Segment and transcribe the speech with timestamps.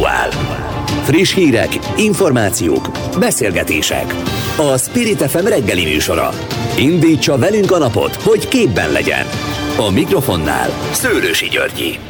[0.00, 0.30] Aktuál.
[1.04, 4.14] Friss hírek, információk, beszélgetések.
[4.56, 6.30] A Spirit FM reggeli műsora.
[6.78, 9.26] Indítsa velünk a napot, hogy képben legyen.
[9.76, 12.09] A mikrofonnál Szőlősi Györgyi.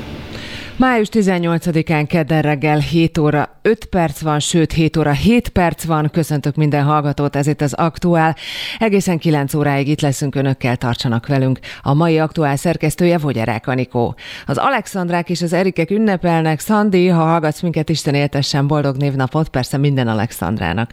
[0.80, 6.10] Május 18-án kedden reggel 7 óra 5 perc van, sőt 7 óra 7 perc van.
[6.12, 8.36] Köszöntök minden hallgatót, ez itt az Aktuál.
[8.78, 11.58] Egészen 9 óráig itt leszünk önökkel, tartsanak velünk.
[11.82, 14.14] A mai Aktuál szerkesztője Vogyerák Anikó.
[14.46, 16.60] Az Alexandrák és az Erikek ünnepelnek.
[16.60, 20.90] Szandi, ha hallgatsz minket, Isten éltessen boldog névnapot, persze minden Alexandrának.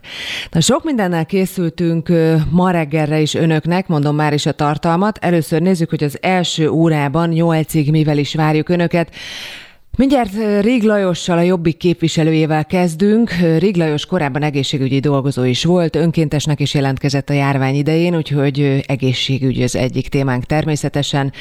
[0.51, 2.11] Na, sok mindennel készültünk
[2.49, 5.17] ma reggelre is önöknek, mondom már is a tartalmat.
[5.21, 9.09] Először nézzük, hogy az első órában 8-ig mivel is várjuk önöket.
[9.97, 13.31] Mindjárt Rég Lajossal, a Jobbik képviselőjével kezdünk.
[13.57, 19.61] Rég Lajos korábban egészségügyi dolgozó is volt, önkéntesnek is jelentkezett a járvány idején, úgyhogy egészségügy
[19.61, 21.31] az egyik témánk természetesen.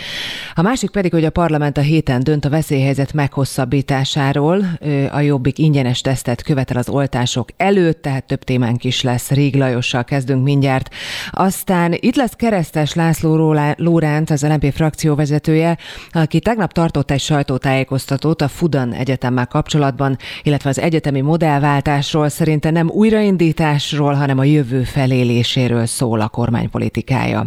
[0.54, 4.64] A másik pedig, hogy a parlament a héten dönt a veszélyhelyzet meghosszabbításáról.
[5.10, 9.30] A Jobbik ingyenes tesztet követel az oltások előtt, tehát több témánk is lesz.
[9.30, 10.94] Rég Lajossal kezdünk mindjárt.
[11.30, 15.78] Aztán itt lesz Keresztes László Lóránc, az LNP frakcióvezetője,
[16.10, 22.88] aki tegnap tartott egy sajtótájékoztatót a Fudan Egyetemmel kapcsolatban, illetve az egyetemi modellváltásról szerinte nem
[22.88, 27.44] újraindításról, hanem a jövő feléléséről szól a kormánypolitikája.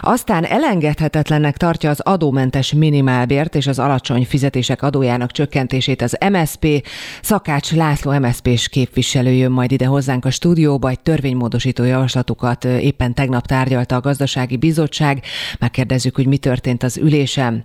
[0.00, 6.86] Aztán elengedhetetlennek tartja az adómentes minimálbért és az alacsony fizetések adójának csökkentését az MSP.
[7.22, 13.46] Szakács László MSP-s képviselő jön majd ide hozzánk a stúdióba, egy törvénymódosító javaslatukat éppen tegnap
[13.46, 15.22] tárgyalta a gazdasági bizottság.
[15.58, 17.64] Megkérdezzük, hogy mi történt az ülésem.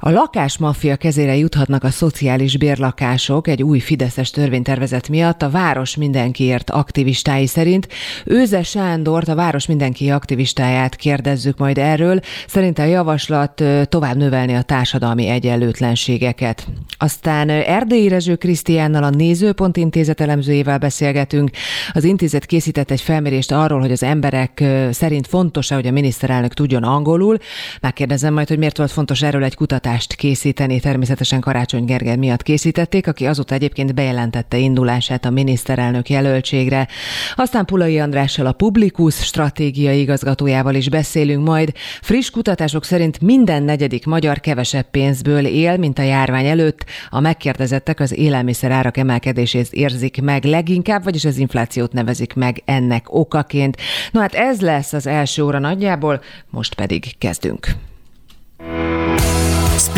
[0.00, 6.70] A lakásmafia kezére juthatnak a szociális bérlakások egy új Fideszes törvénytervezet miatt a Város Mindenkiért
[6.70, 7.88] aktivistái szerint.
[8.24, 12.20] Őze Sándort, a Város Mindenki aktivistáját kérdezzük majd erről.
[12.46, 16.66] Szerinte a javaslat tovább növelni a társadalmi egyenlőtlenségeket.
[16.98, 21.50] Aztán Erdélyi Rezső Krisztiánnal a Nézőpont Intézet elemzőjével beszélgetünk.
[21.92, 26.82] Az intézet készített egy felmérést arról, hogy az emberek szerint fontos-e, hogy a miniszterelnök tudjon
[26.82, 27.38] angolul.
[27.80, 32.42] Megkérdezem majd, hogy miért volt fontos erről egy kutatás kutatást készíteni, természetesen Karácsony Gergely miatt
[32.42, 36.88] készítették, aki azóta egyébként bejelentette indulását a miniszterelnök jelöltségre.
[37.34, 41.72] Aztán Pulai Andrással a Publikus stratégiai igazgatójával is beszélünk majd.
[42.00, 46.84] Friss kutatások szerint minden negyedik magyar kevesebb pénzből él, mint a járvány előtt.
[47.08, 53.14] A megkérdezettek az élelmiszer árak emelkedését érzik meg leginkább, vagyis az inflációt nevezik meg ennek
[53.14, 53.76] okaként.
[54.12, 56.20] No hát ez lesz az első óra nagyjából,
[56.50, 57.66] most pedig kezdünk.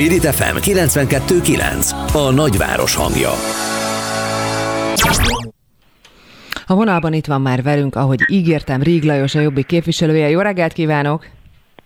[0.01, 3.31] Spirit FM 92.9 A nagyváros hangja.
[6.67, 10.31] A vonalban itt van már velünk, ahogy ígértem, Ríg Lajos, a Jobbik képviselője.
[10.31, 11.27] Jó reggelt kívánok!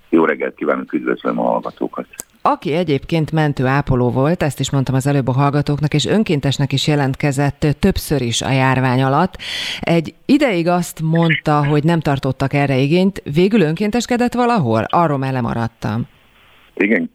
[0.08, 2.06] Jó reggelt kívánok, üdvözlöm a hallgatókat!
[2.42, 6.86] Aki egyébként mentő ápoló volt, ezt is mondtam az előbb a hallgatóknak, és önkéntesnek is
[6.86, 9.36] jelentkezett többször is a járvány alatt.
[9.80, 14.86] Egy ideig azt mondta, hogy nem tartottak erre igényt, végül önkénteskedett valahol?
[14.88, 16.12] Arról már lemaradtam.
[16.76, 17.10] Igen,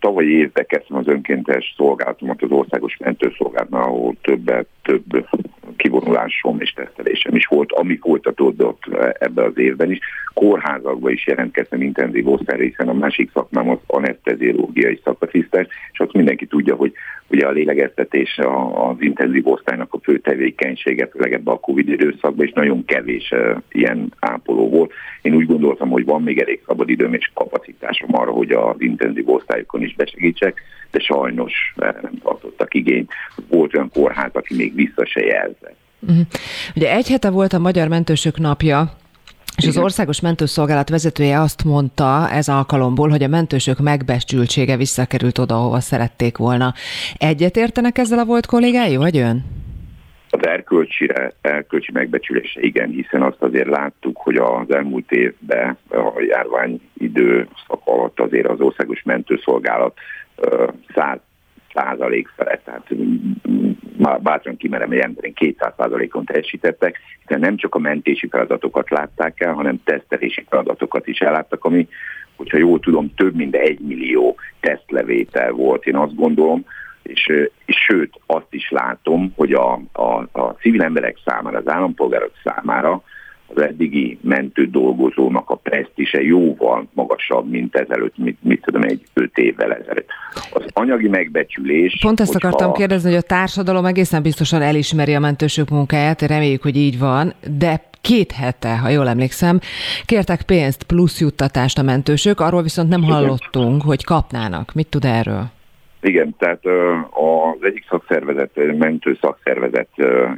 [0.00, 5.28] tavalyi évben kezdtem az önkéntes szolgálatomat az országos mentőszolgálatnál, ahol többet, több
[5.76, 8.82] kivonulásom és tesztelésem is volt, ami folytatódott
[9.18, 9.98] ebben az évben is.
[10.34, 16.46] Kórházakban is jelentkeztem intenzív osztályra, hiszen a másik szakmám az anesteziológiai szakatisztás, és azt mindenki
[16.46, 16.92] tudja, hogy
[17.28, 18.38] ugye a lélegeztetés
[18.74, 23.34] az intenzív osztálynak a fő tevékenysége, főleg ebben a Covid időszakban, és nagyon kevés
[23.70, 24.92] ilyen ápoló volt.
[25.22, 29.28] Én úgy gondoltam, hogy van még elég szabad időm és kapacitásom arra, hogy az intenzív
[29.28, 33.12] osztályokon is besegítsek, de sajnos nem tartottak igényt.
[33.48, 35.76] Volt olyan kórház, aki még vissza se jelzett.
[36.00, 36.26] Uh-huh.
[36.76, 38.90] Ugye egy hete volt a Magyar Mentősök napja,
[39.56, 45.54] és az Országos Mentőszolgálat vezetője azt mondta ez alkalomból, hogy a mentősök megbecsültsége visszakerült oda,
[45.54, 46.74] ahova szerették volna.
[47.18, 49.44] Egyet értenek ezzel a volt kollégái, vagy ön?
[50.30, 56.80] Az erkölcsire, erkölcsi megbecsülése igen, hiszen azt azért láttuk, hogy az elmúlt évben a járvány
[56.98, 59.98] időszak alatt azért az Országos Mentőszolgálat
[60.94, 61.18] száz
[61.74, 62.88] százalék felett, tehát
[63.96, 69.52] már bátran kimerem jelenteni, 200 százalékon teljesítettek, hiszen nem csak a mentési feladatokat látták el,
[69.52, 71.88] hanem tesztelési feladatokat is elláttak, ami,
[72.36, 76.64] hogyha jól tudom, több mint egy millió tesztlevétel volt, én azt gondolom,
[77.02, 77.26] és,
[77.64, 83.02] és sőt, azt is látom, hogy a, a, a civil emberek számára, az állampolgárok számára
[83.54, 89.38] az eddigi mentő dolgozónak a presztise jóval magasabb, mint ezelőtt, mit, mit tudom, egy öt
[89.38, 90.08] évvel ezelőtt.
[90.52, 91.98] Az anyagi megbecsülés...
[92.00, 96.76] Pont ezt akartam kérdezni, hogy a társadalom egészen biztosan elismeri a mentősök munkáját, reméljük, hogy
[96.76, 99.60] így van, de két hete, ha jól emlékszem,
[100.04, 104.74] kértek pénzt plusz juttatást a mentősök, arról viszont nem hallottunk, hogy kapnának.
[104.74, 105.50] Mit tud erről?
[106.02, 106.66] Igen, tehát
[107.10, 109.88] az egyik szakszervezet, mentő szakszervezet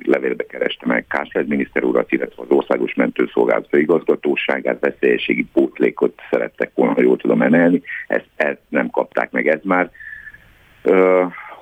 [0.03, 6.93] levélbe kereste meg Kásler miniszter urat, illetve az Országos Mentőszolgálat igazgatóságát, veszélyességi pótlékot szerettek volna,
[6.93, 7.83] ha jól tudom emelni.
[8.07, 9.49] Ezt, ezt nem kapták meg.
[9.49, 9.91] Ez már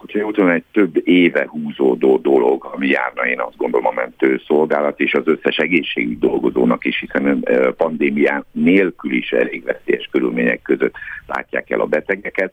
[0.00, 5.00] hogyha jól tudom, egy több éve húzódó dolog, ami járna én azt gondolom a mentőszolgálat
[5.00, 7.44] és az összes egészségügyi dolgozónak is, hiszen
[7.76, 10.94] pandémián nélkül is elég veszélyes körülmények között
[11.26, 12.52] látják el a betegeket.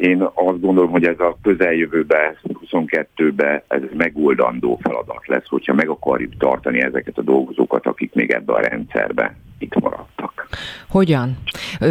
[0.00, 2.38] Én azt gondolom, hogy ez a közeljövőben,
[2.70, 8.52] 22-ben ez megoldandó feladat lesz, hogyha meg akarjuk tartani ezeket a dolgozókat, akik még ebbe
[8.52, 10.46] a rendszerbe itt maradtak.
[10.88, 11.36] Hogyan?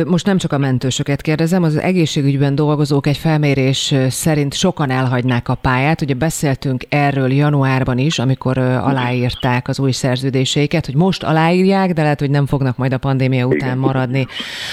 [0.06, 5.56] Most nem csak a mentősöket kérdezem, az egészségügyben dolgozók egy felmérés szerint sokan elhagynák a
[5.56, 6.02] pályát.
[6.02, 12.20] Ugye beszéltünk erről januárban is, amikor aláírták az új szerződéseiket, hogy most aláírják, de lehet,
[12.20, 14.26] hogy nem fognak majd a pandémia után maradni.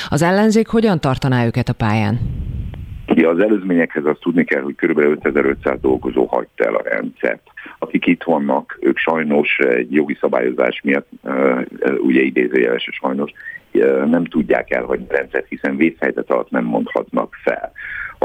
[0.09, 2.21] Az ellenzék hogyan tartaná őket a pályán?
[3.17, 4.99] Ugye az előzményekhez azt tudni kell, hogy kb.
[4.99, 7.43] 5500 dolgozó hagyta el a rendszert.
[7.79, 11.09] Akik itt vannak, ők sajnos egy jogi szabályozás miatt,
[11.99, 13.31] ugye idézőjeles sajnos,
[14.07, 17.73] nem tudják elhagyni a rendszert, hiszen vészhelyzet alatt nem mondhatnak fel.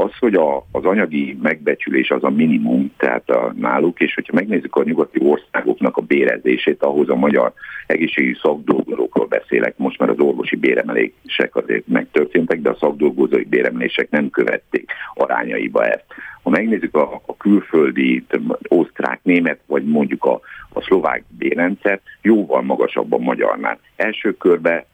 [0.02, 4.76] Az, hogy a, az anyagi megbecsülés az a minimum, tehát a, náluk, és hogyha megnézzük
[4.76, 7.52] a nyugati országoknak a bérezését, ahhoz a magyar
[7.86, 14.30] egészségügyi szakdolgozókról beszélek, most már az orvosi béremelések azért megtörténtek, de a szakdolgozói béremelések nem
[14.30, 16.04] követték arányaiba ezt.
[16.42, 18.24] Ha megnézzük a, a külföldi,
[18.68, 20.40] osztrák, német, vagy mondjuk a,
[20.72, 23.78] a szlovák bérrendszer, jóval magasabb a magyarnál.
[23.96, 24.84] Első körben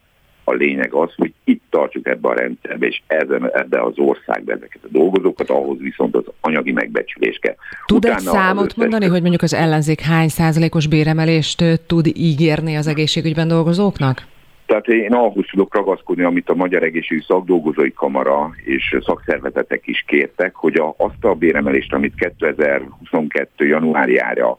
[0.49, 4.81] a lényeg az, hogy itt tartsuk ebbe a rendszerbe, és ezen, ebbe az országba ezeket
[4.83, 7.55] a dolgozókat, ahhoz viszont az anyagi megbecsülés kell.
[7.87, 12.87] Tud Utána egy számot mondani, hogy mondjuk az ellenzék hány százalékos béremelést tud ígérni az
[12.87, 14.27] egészségügyben dolgozóknak?
[14.67, 20.55] Tehát én ahhoz tudok ragaszkodni, amit a Magyar Egészségügyi Szakdolgozói Kamara és szakszervezetek is kértek,
[20.55, 23.67] hogy a, azt a béremelést, amit 2022.
[23.67, 24.59] januárjára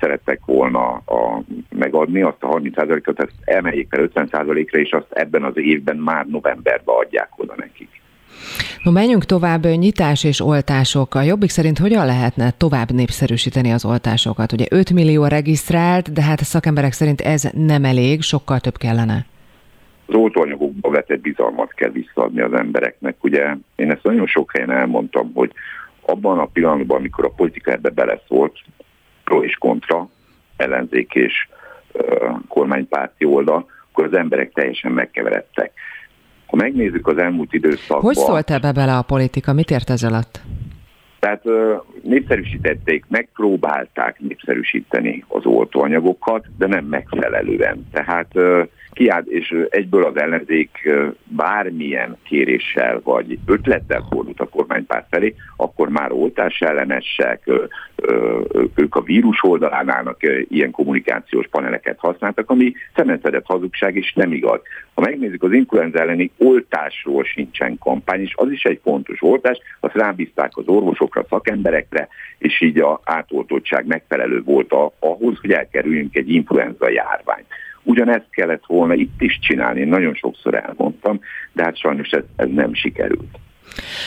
[0.00, 5.56] szerettek volna a, megadni, azt a 30%-ot, ezt emeljék fel 50%-ra, és azt ebben az
[5.56, 7.88] évben már novemberben adják oda nekik.
[8.82, 11.14] No, menjünk tovább, nyitás és oltások.
[11.14, 14.52] A Jobbik szerint hogyan lehetne tovább népszerűsíteni az oltásokat?
[14.52, 19.26] Ugye 5 millió regisztrált, de hát a szakemberek szerint ez nem elég, sokkal több kellene.
[20.06, 23.16] Az oltóanyagokba vetett bizalmat kell visszaadni az embereknek.
[23.20, 25.52] Ugye én ezt nagyon sok helyen elmondtam, hogy
[26.00, 28.58] abban a pillanatban, amikor a politika ebbe beleszólt,
[29.24, 30.08] pro és kontra,
[30.56, 31.48] ellenzék és
[32.48, 35.72] kormánypárti oldal, akkor az emberek teljesen megkeveredtek.
[36.46, 38.00] Ha megnézzük az elmúlt időszakban...
[38.00, 39.52] Hogy szólt ebbe bele a politika?
[39.52, 40.40] Mit ért ez alatt?
[41.18, 41.44] Tehát
[42.02, 47.88] népszerűsítették, megpróbálták népszerűsíteni az oltóanyagokat, de nem megfelelően.
[47.92, 48.32] Tehát
[48.94, 50.90] kiállt, és egyből az ellenzék
[51.24, 57.50] bármilyen kéréssel vagy ötlettel fordult a kormánypárt felé, akkor már oltás ellenesek,
[58.74, 64.60] ők a vírus oldalán állnak, ilyen kommunikációs paneleket használtak, ami szemenszedett hazugság, és nem igaz.
[64.94, 69.94] Ha megnézzük, az influenza elleni oltásról sincsen kampány, és az is egy fontos oltás, azt
[69.94, 72.08] rábízták az orvosokra, szakemberekre,
[72.38, 77.46] és így a átoltottság megfelelő volt ahhoz, hogy elkerüljünk egy influenza járványt.
[77.84, 81.20] Ugyanezt kellett volna itt is csinálni, én nagyon sokszor elmondtam,
[81.52, 83.38] de hát sajnos ez, ez nem sikerült.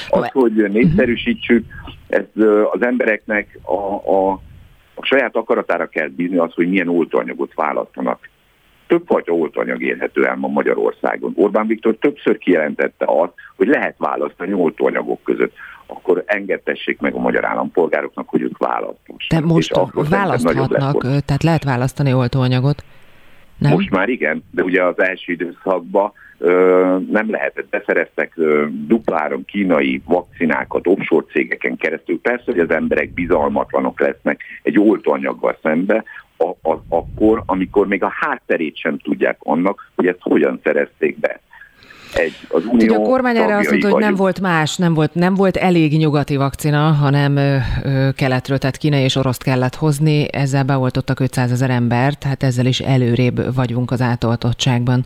[0.09, 1.65] Az, hogy népszerűsítsük,
[2.07, 2.25] ez
[2.71, 4.31] az embereknek a, a,
[4.93, 8.29] a saját akaratára kell bízni az, hogy milyen oltóanyagot választanak.
[8.87, 11.33] Többfajta oltóanyag érhető el ma Magyarországon.
[11.35, 15.53] Orbán Viktor többször kijelentette azt, hogy lehet választani oltóanyagok között
[15.87, 19.21] akkor engedtessék meg a magyar állampolgároknak, hogy ők választanak.
[19.29, 19.79] De most
[20.09, 22.83] választhatnak, tehát lehet választani oltóanyagot?
[23.57, 23.71] Nem?
[23.71, 27.69] Most már igen, de ugye az első időszakban ö, nem lehetett.
[27.69, 32.21] Beszereztek ö, dupláron kínai vakcinákat offshore cégeken keresztül.
[32.21, 36.03] Persze, hogy az emberek bizalmatlanok lesznek egy oltóanyaggal szembe,
[36.37, 41.39] a, a, akkor, amikor még a hátterét sem tudják annak, hogy ezt hogyan szerezték be
[42.13, 45.13] egy, az unió Ugye a kormány erre azt mondta, hogy nem volt más, nem volt,
[45.13, 50.33] nem volt elég nyugati vakcina, hanem ö, ö, keletről, tehát kínai és oroszt kellett hozni,
[50.33, 55.05] ezzel beoltottak 500 ezer embert, tehát ezzel is előrébb vagyunk az átoltottságban.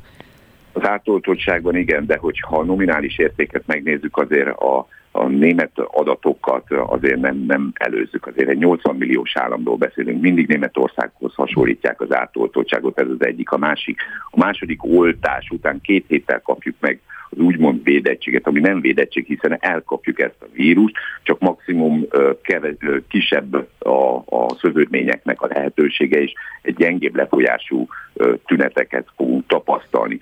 [0.73, 7.19] Az átoltottságban igen, de hogyha a nominális értéket megnézzük, azért a a német adatokat azért
[7.19, 13.07] nem, nem előzzük, azért egy 80 milliós államról beszélünk, mindig Németországhoz hasonlítják az átoltottságot, ez
[13.07, 13.51] az egyik.
[13.51, 13.99] A másik,
[14.31, 19.57] a második oltás után két héttel kapjuk meg az úgymond védettséget, ami nem védettség, hiszen
[19.59, 22.05] elkapjuk ezt a vírust, csak maximum
[22.41, 22.73] keve,
[23.07, 27.87] kisebb a, a szövődményeknek a lehetősége, és egy gyengébb lefolyású
[28.45, 30.19] tüneteket fogunk tapasztalni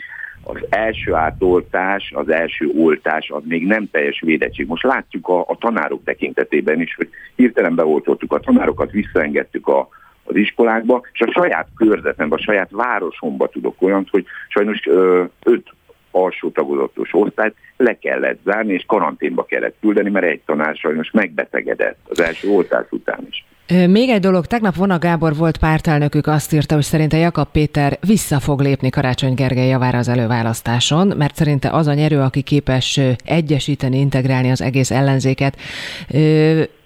[0.50, 4.68] az első átoltás, az első oltás az még nem teljes védettség.
[4.68, 9.88] Most látjuk a, a tanárok tekintetében is, hogy hirtelen beoltottuk a tanárokat, visszaengedtük a,
[10.24, 15.74] az iskolákba, és a saját körzetemben, a saját városomba tudok olyan, hogy sajnos ö, öt
[16.12, 21.98] alsó tagozatos osztályt le kellett zárni, és karanténba kellett küldeni, mert egy tanár sajnos megbetegedett
[22.10, 23.46] az első oltás után is.
[23.70, 28.40] Még egy dolog, tegnap Vona Gábor volt pártelnökük, azt írta, hogy szerinte Jakab Péter vissza
[28.40, 34.00] fog lépni Karácsony Gergely javára az előválasztáson, mert szerinte az a nyerő, aki képes egyesíteni,
[34.00, 35.58] integrálni az egész ellenzéket.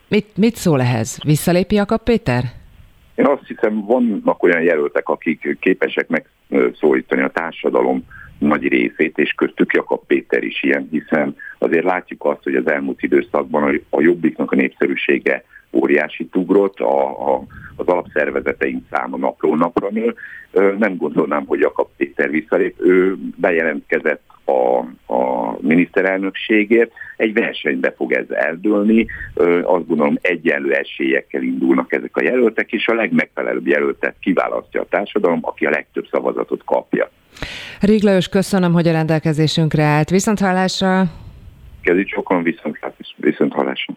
[0.07, 1.19] Mit, mit szól ehhez?
[1.25, 2.43] Visszalépi Jakab Péter?
[3.15, 8.03] Én azt hiszem, vannak olyan jelöltek, akik képesek megszólítani a társadalom
[8.39, 13.03] nagy részét, és köztük Jakab Péter is ilyen, hiszen azért látjuk azt, hogy az elmúlt
[13.03, 17.43] időszakban a jobbiknak a népszerűsége óriási ugrott, a, a,
[17.75, 20.15] az alapszervezeteink száma napról napra nő.
[20.77, 22.75] Nem gondolnám, hogy Jakab Péter visszalép.
[22.81, 24.77] Ő bejelentkezett a,
[25.13, 26.91] a miniszterelnökségért.
[27.17, 29.07] Egy versenybe fog ez eldőlni.
[29.63, 35.39] Azt gondolom egyenlő esélyekkel indulnak ezek a jelöltek, és a legmegfelelőbb jelöltet kiválasztja a társadalom,
[35.41, 37.09] aki a legtöbb szavazatot kapja.
[37.81, 40.09] Riglős, köszönöm, hogy a rendelkezésünkre állt.
[40.09, 41.03] Viszont hallásra!
[41.81, 42.79] Kezdjük sokan viszont,
[43.17, 43.93] viszont hallásra!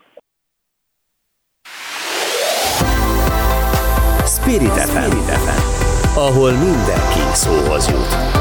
[4.46, 5.16] Spirit FM,
[6.14, 8.35] ahol mindenki szóhoz jut.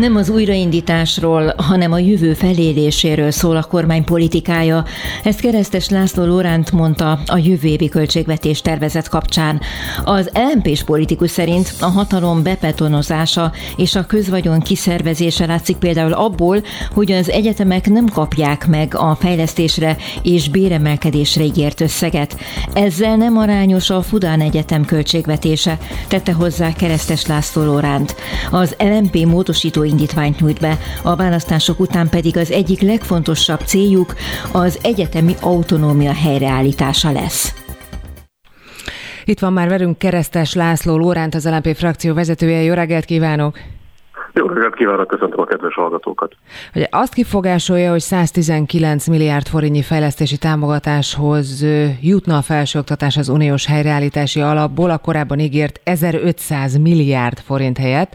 [0.00, 4.84] Nem az újraindításról, hanem a jövő feléléséről szól a kormány politikája.
[5.24, 9.60] Ezt Keresztes László Lóránt mondta a jövő évi költségvetés tervezet kapcsán.
[10.04, 16.62] Az lmp politikus szerint a hatalom bepetonozása és a közvagyon kiszervezése látszik például abból,
[16.94, 22.36] hogy az egyetemek nem kapják meg a fejlesztésre és béremelkedésre ígért összeget.
[22.72, 25.78] Ezzel nem arányos a Fudán Egyetem költségvetése,
[26.08, 28.14] tette hozzá Keresztes László Lóránt.
[28.50, 34.14] Az LMP módosító indítványt nyújt be, a választások után pedig az egyik legfontosabb céljuk
[34.52, 37.54] az egyetemi autonómia helyreállítása lesz.
[39.24, 42.62] Itt van már velünk Keresztes László Lóránt, az LNP frakció vezetője.
[42.62, 43.58] Jó reggelt kívánok!
[44.32, 46.36] Jó reggelt kívánok, köszöntöm a kedves hallgatókat.
[46.74, 51.66] Ugye azt kifogásolja, hogy 119 milliárd forintnyi fejlesztési támogatáshoz
[52.02, 58.12] jutna a felsőoktatás az uniós helyreállítási alapból, a korábban ígért 1500 milliárd forint helyett.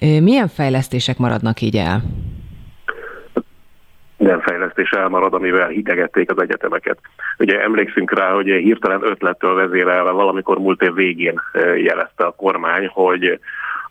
[0.00, 2.02] Milyen fejlesztések maradnak így el?
[4.22, 6.98] minden fejlesztés elmarad, amivel hidegették az egyetemeket.
[7.38, 11.40] Ugye emlékszünk rá, hogy hirtelen ötlettől vezérelve valamikor múlt év végén
[11.76, 13.40] jelezte a kormány, hogy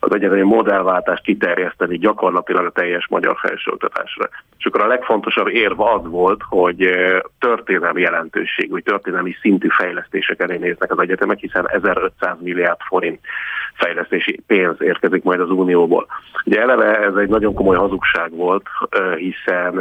[0.04, 4.30] az egyetemi modellváltást kiterjeszteni gyakorlatilag a teljes magyar felsőoktatásra.
[4.58, 6.90] És akkor a legfontosabb érv az volt, hogy
[7.40, 13.20] történelmi jelentőség, hogy történelmi szintű fejlesztések elé néznek az egyetemek, hiszen 1500 milliárd forint
[13.82, 16.08] fejlesztési pénz érkezik majd az Unióból.
[16.46, 18.66] Ugye eleve ez egy nagyon komoly hazugság volt,
[19.16, 19.74] hiszen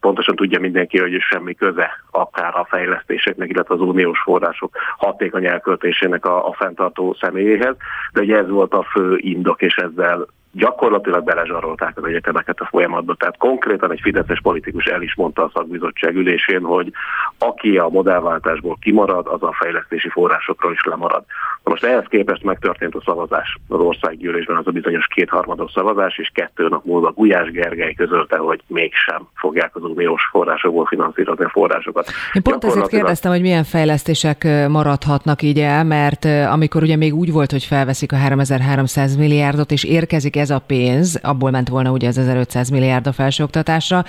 [0.00, 6.24] pontosan tudja mindenki, hogy semmi köze akár a fejlesztéseknek, illetve az uniós források hatékony elköltésének
[6.24, 7.76] a, a fenntartó személyéhez,
[8.12, 13.14] de ugye ez volt a fő indok, és ezzel gyakorlatilag belezsarolták az egyetemeket a folyamatba.
[13.14, 16.92] Tehát konkrétan egy fideszes politikus el is mondta a szakbizottság ülésén, hogy
[17.38, 21.24] aki a modellváltásból kimarad, az a fejlesztési forrásokról is lemarad.
[21.64, 26.30] Na most ehhez képest megtörtént a szavazás az országgyűlésben, az a bizonyos kétharmados szavazás, és
[26.34, 32.10] kettő nap múlva Gulyás Gergely közölte, hogy mégsem fogják az uniós forrásokból finanszírozni a forrásokat.
[32.32, 37.32] Én pont ezért kérdeztem, hogy milyen fejlesztések maradhatnak így el, mert amikor ugye még úgy
[37.32, 42.08] volt, hogy felveszik a 3300 milliárdot, és érkezik ez a pénz, abból ment volna ugye
[42.08, 44.04] az 1500 milliárd a felsőoktatásra,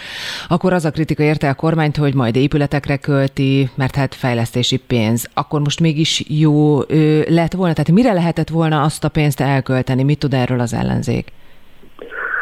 [0.47, 5.29] akkor az a kritika érte a kormányt, hogy majd épületekre költi, mert hát fejlesztési pénz.
[5.33, 7.73] Akkor most mégis jó ö, lett volna?
[7.73, 10.03] Tehát mire lehetett volna azt a pénzt elkölteni?
[10.03, 11.31] Mit tud erről az ellenzék?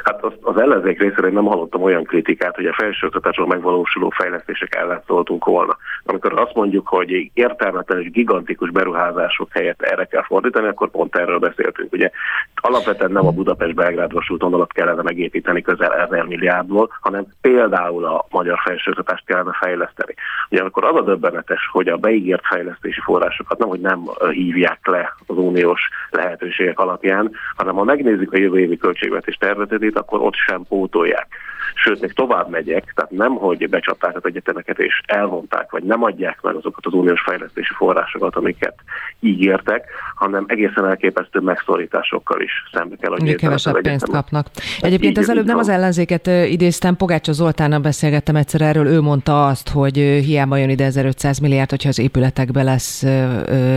[0.08, 5.02] Hát az, az ellenzék részéről nem hallottam olyan kritikát, hogy a felsőoktatásról megvalósuló fejlesztések ellen
[5.08, 5.78] szóltunk volna.
[6.04, 11.40] Amikor azt mondjuk, hogy értelmetlen és gigantikus beruházások helyett erre kell fordítani, akkor pont erről
[11.40, 11.94] beszéltünk.
[11.94, 12.10] Ugye
[12.56, 19.26] alapvetően nem a Budapest-Belgrád vasútvonalat kellene megépíteni közel 1000 milliárdból, hanem például a magyar felsőoktatást
[19.26, 20.14] kellene fejleszteni.
[20.50, 25.16] Ugye akkor az a döbbenetes, hogy a beígért fejlesztési forrásokat nem, hogy nem hívják le
[25.26, 30.64] az uniós lehetőségek alapján, hanem ha megnézzük a jövő évi költségvetés tervezetét, akkor ott sem
[30.70, 31.28] pótolják.
[31.76, 36.42] Sőt, még tovább megyek, tehát nem, hogy becsapták az egyetemeket és elvonták, vagy nem adják
[36.42, 38.76] meg azokat az uniós fejlesztési forrásokat, amiket
[39.20, 39.86] ígértek,
[40.16, 44.48] hanem egészen elképesztő megszorításokkal is szembe kell, hogy Még kevesebb pénzt kapnak.
[44.80, 49.70] Egyébként az előbb nem az ellenzéket idéztem, Pogácsa Zoltánnal beszélgettem egyszer erről, ő mondta azt,
[49.70, 53.06] hogy hiába jön ide 1500 milliárd, hogyha az épületekbe lesz,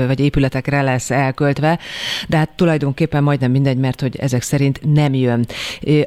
[0.07, 1.79] vagy épületekre lesz elköltve,
[2.29, 5.45] de hát tulajdonképpen majdnem mindegy, mert hogy ezek szerint nem jön.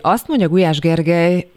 [0.01, 1.47] Azt mondja Gulyás Gergely,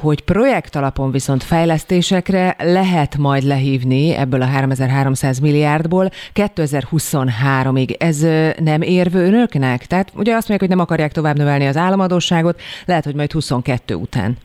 [0.00, 8.02] hogy projekt alapon viszont fejlesztésekre lehet majd lehívni ebből a 3300 milliárdból 2023-ig.
[8.02, 8.26] Ez
[8.58, 9.86] nem érvő önöknek?
[9.86, 13.94] Tehát ugye azt mondják, hogy nem akarják tovább növelni az államadóságot, lehet, hogy majd 22
[13.94, 14.36] után.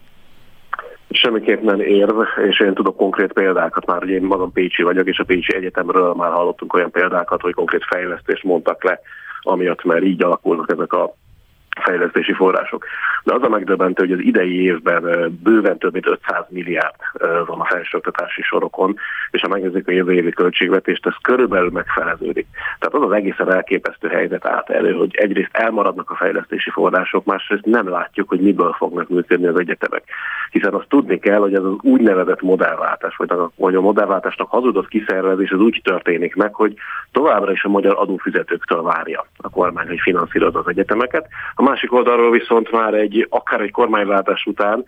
[1.10, 2.20] Semmiképp nem érv,
[2.50, 6.14] és én tudok konkrét példákat már, hogy én magam Pécsi vagyok, és a Pécsi Egyetemről
[6.14, 9.00] már hallottunk olyan példákat, hogy konkrét fejlesztést mondtak le,
[9.42, 11.16] amiatt már így alakulnak ezek a
[11.82, 12.86] fejlesztési források.
[13.24, 15.04] De az a megdöbbentő, hogy az idei évben
[15.44, 16.96] bőven több mint 500 milliárd
[17.46, 18.96] van a felsőoktatási sorokon,
[19.32, 22.48] és ha megnézzük a jövő évi költségvetést, ez körülbelül megfeleződik.
[22.80, 27.66] Tehát az az egészen elképesztő helyzet állt elő, hogy egyrészt elmaradnak a fejlesztési források, másrészt
[27.66, 30.04] nem látjuk, hogy miből fognak működni az egyetemek.
[30.50, 34.88] Hiszen azt tudni kell, hogy ez az úgynevezett modellváltás, vagy a, vagy a modellváltásnak hazudott
[34.88, 36.74] kiszervezés, az úgy történik meg, hogy
[37.12, 41.28] továbbra is a magyar adófizetőktől várja a kormány, hogy finanszírozza az egyetemeket.
[41.56, 44.86] A másik oldalról viszont már egy, akár egy kormányváltás után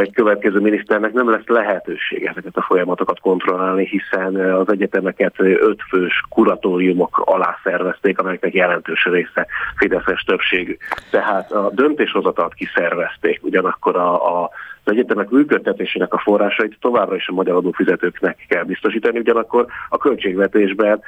[0.00, 7.22] egy következő miniszternek nem lesz lehetőség ezeket a folyamatokat kontrollálni, hiszen az egyetemeket ötfős kuratóriumok
[7.24, 10.76] alá szervezték, amelyeknek jelentős része Fideszes többségű.
[11.10, 14.50] Tehát a döntéshozatalt kiszervezték, ugyanakkor a, a
[14.84, 21.02] az egyetemek működtetésének a forrásait továbbra is a magyar adófizetőknek kell biztosítani, ugyanakkor a költségvetésben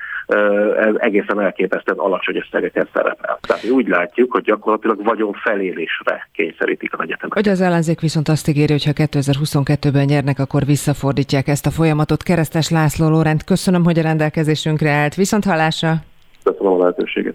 [0.77, 3.39] ez egészen elképesztően alacsony összegeket szerepel.
[3.41, 7.35] Tehát mi úgy látjuk, hogy gyakorlatilag vagyon felélésre kényszerítik az egyetemek.
[7.35, 12.23] Hogy az ellenzék viszont azt ígéri, hogy ha 2022-ben nyernek, akkor visszafordítják ezt a folyamatot.
[12.23, 15.15] Keresztes László Lórend, köszönöm, hogy a rendelkezésünkre állt.
[15.15, 15.95] Viszont hallásra!
[16.43, 17.35] Köszönöm a lehetőséget!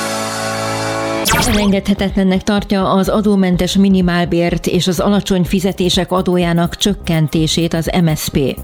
[1.47, 8.59] Elengedhetetlennek tartja az adómentes minimálbért és az alacsony fizetések adójának csökkentését az MSP.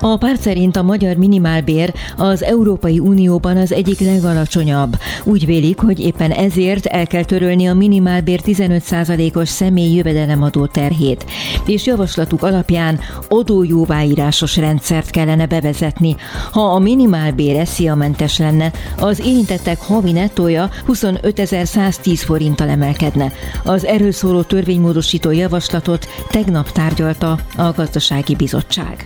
[0.00, 4.98] A párt szerint a magyar minimálbér az Európai Unióban az egyik legalacsonyabb.
[5.24, 11.26] Úgy vélik, hogy éppen ezért el kell törölni a minimálbér 15%-os személy jövedelemadó terhét,
[11.66, 16.16] és javaslatuk alapján adójóváírásos rendszert kellene bevezetni.
[16.52, 20.70] Ha a minimálbér esziamentes lenne, az érintettek havi nettója
[22.04, 23.32] 25.110 forinttal emelkedne.
[23.64, 29.04] Az erről szóló törvénymódosító javaslatot tegnap tárgyalta a gazdasági bizottság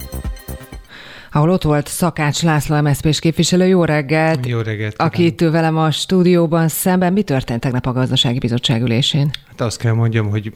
[1.32, 3.66] ahol ott volt Szakács László MSZP-s képviselő.
[3.66, 4.46] Jó reggelt!
[4.46, 4.94] Jó reggelt!
[4.96, 7.12] Aki itt velem a stúdióban szemben.
[7.12, 9.30] Mi történt tegnap a gazdasági bizottság ülésén?
[9.48, 10.52] Hát azt kell mondjam, hogy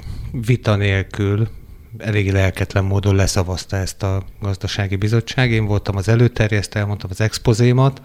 [0.47, 1.49] vita nélkül
[1.99, 5.51] elég lelketlen módon leszavazta ezt a gazdasági bizottság.
[5.51, 8.01] Én voltam az előterjesztő, elmondtam az expozémat,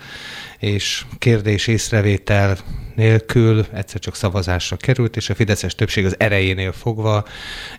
[0.60, 2.58] és kérdés észrevétel
[2.98, 7.24] nélkül egyszer csak szavazásra került, és a Fideszes többség az erejénél fogva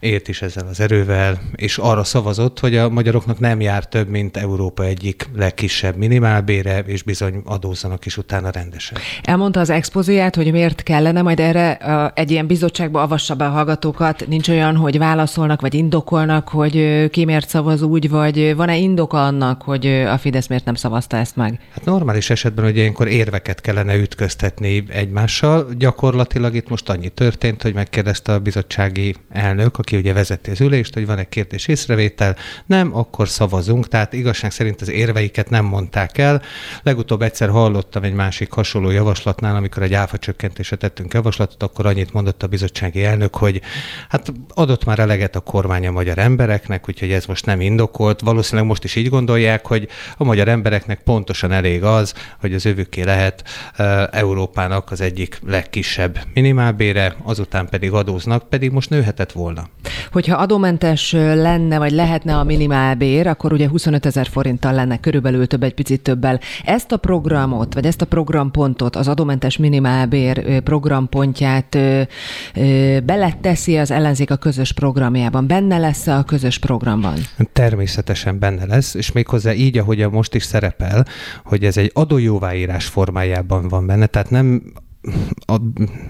[0.00, 4.36] ért is ezzel az erővel, és arra szavazott, hogy a magyaroknak nem jár több, mint
[4.36, 8.98] Európa egyik legkisebb minimálbére, és bizony adózzanak is utána rendesen.
[9.22, 11.76] Elmondta az expozéját, hogy miért kellene, majd erre
[12.14, 14.26] egy ilyen bizottságba avassa be a hallgatókat.
[14.28, 19.62] Nincs olyan, hogy válaszolnak, vagy indokolnak, hogy ki miért szavaz úgy, vagy van-e indoka annak,
[19.62, 21.60] hogy a Fidesz miért nem szavazta ezt meg?
[21.70, 25.68] Hát normális esetben hogy ilyenkor érveket kellene ütköztetni egymással.
[25.78, 30.94] Gyakorlatilag itt most annyi történt, hogy megkérdezte a bizottsági elnök, aki ugye vezeti az ülést,
[30.94, 33.88] hogy van egy kérdés észrevétel, nem, akkor szavazunk.
[33.88, 36.42] Tehát igazság szerint az érveiket nem mondták el.
[36.82, 42.12] Legutóbb egyszer hallottam egy másik hasonló javaslatnál, amikor egy áfa csökkentésre tettünk javaslatot, akkor annyit
[42.12, 43.60] mondott a bizottsági elnök, hogy
[44.08, 48.20] hát adott már eleget a kormány a magyar embereknek, úgyhogy ez most nem indokolt.
[48.20, 53.02] Valószínűleg most is így gondolják, hogy a magyar embereknek pontosan elég az, hogy az övüké
[53.02, 53.44] lehet
[54.10, 59.68] Európának az egyik legkisebb minimálbére, azután pedig adóznak, pedig most nőhetett volna.
[60.12, 65.62] Hogyha adómentes lenne, vagy lehetne a minimálbér, akkor ugye 25 ezer forinttal lenne körülbelül több,
[65.62, 66.40] egy picit többel.
[66.64, 71.78] Ezt a programot, vagy ezt a programpontot, az adómentes minimálbér programpontját
[73.04, 75.46] beleteszi az ellenzék a közös programjában.
[75.46, 77.14] Benne lesz a közös programban?
[77.52, 81.06] Természetesen benne lesz, és méghozzá így, ahogy most is szerepel,
[81.44, 84.62] hogy ez egy adójóváírás formájában van benne, tehát nem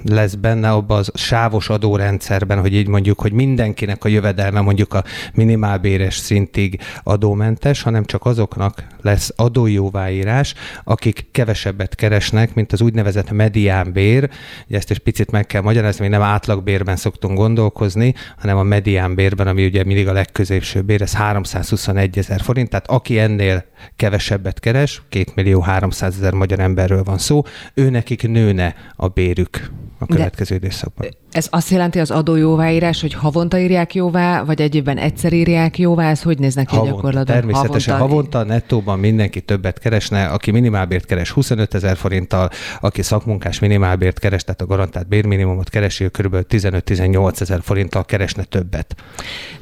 [0.05, 5.05] lesz benne abba az sávos adórendszerben, hogy így mondjuk, hogy mindenkinek a jövedelme mondjuk a
[5.35, 14.31] minimálbéres szintig adómentes, hanem csak azoknak lesz adójóváírás, akik kevesebbet keresnek, mint az úgynevezett mediánbér.
[14.66, 19.46] Ugye ezt is picit meg kell magyarázni, mi nem átlagbérben szoktunk gondolkozni, hanem a mediánbérben,
[19.46, 23.64] ami ugye mindig a legközépső bér, ez 321 ezer forint, tehát aki ennél
[23.96, 27.42] kevesebbet keres, 2 millió 300 ezer magyar emberről van szó,
[27.74, 31.09] ő nekik nőne a bérük a következő De időszakban.
[31.31, 36.11] Ez azt jelenti az adójóváírás, hogy havonta írják jóvá, vagy egy évben egyszer írják jóvá,
[36.11, 37.35] ez hogy néz neki havonta, gyakorlatban?
[37.35, 38.15] Természetesen havonta.
[38.17, 44.45] havonta, nettóban mindenki többet keresne, aki minimálbért keres 25 ezer forinttal, aki szakmunkás minimálbért keres,
[44.45, 46.37] tehát a garantált bérminimumot keresi, ő kb.
[46.49, 48.95] 15-18 ezer forinttal keresne többet.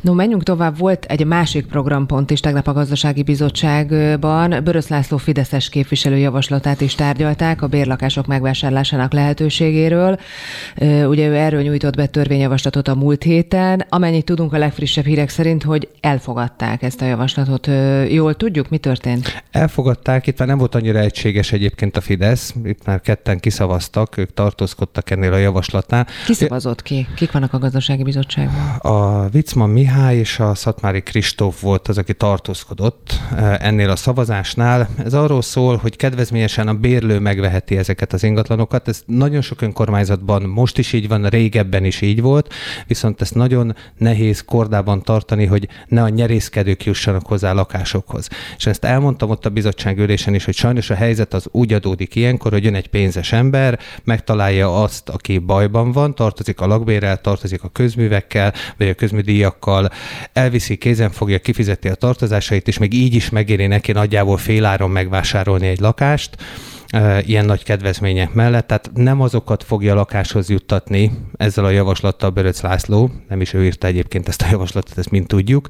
[0.00, 0.78] No, menjünk tovább.
[0.78, 4.64] Volt egy másik programpont is tegnap a gazdasági bizottságban.
[4.64, 10.18] Börösz László Fideszes képviselő javaslatát is tárgyalták a bérlakások megvásárlásának lehetőségéről.
[11.08, 13.84] Ugye ő erről nyújtott be törvényjavaslatot a múlt héten.
[13.88, 17.68] Amennyit tudunk a legfrissebb hírek szerint, hogy elfogadták ezt a javaslatot.
[18.10, 19.44] Jól tudjuk, mi történt?
[19.50, 24.34] Elfogadták, itt már nem volt annyira egységes egyébként a Fidesz, itt már ketten kiszavaztak, ők
[24.34, 26.06] tartózkodtak ennél a javaslatnál.
[26.26, 27.06] Ki szavazott ki?
[27.16, 28.76] Kik vannak a gazdasági bizottságban?
[28.78, 33.20] A Vicman Mihály és a Szatmári Kristóf volt az, aki tartózkodott
[33.58, 34.88] ennél a szavazásnál.
[35.04, 38.88] Ez arról szól, hogy kedvezményesen a bérlő megveheti ezeket az ingatlanokat.
[38.88, 39.62] Ez nagyon sok
[40.16, 42.54] önkormányzatban most is így van, régebben is így volt,
[42.86, 48.28] viszont ezt nagyon nehéz kordában tartani, hogy ne a nyerészkedők jussanak hozzá a lakásokhoz.
[48.56, 52.14] És ezt elmondtam ott a bizottság ülésen is, hogy sajnos a helyzet az úgy adódik
[52.14, 57.62] ilyenkor, hogy jön egy pénzes ember, megtalálja azt, aki bajban van, tartozik a lakbérrel, tartozik
[57.62, 59.88] a közművekkel, vagy a közműdíjakkal,
[60.32, 65.66] elviszi, kézen fogja, kifizeti a tartozásait, és még így is megéri neki nagyjából féláron megvásárolni
[65.66, 66.36] egy lakást,
[67.20, 73.10] ilyen nagy kedvezmények mellett, tehát nem azokat fogja lakáshoz juttatni ezzel a javaslattal Böröc László,
[73.28, 75.68] nem is ő írta egyébként ezt a javaslatot, ezt mind tudjuk,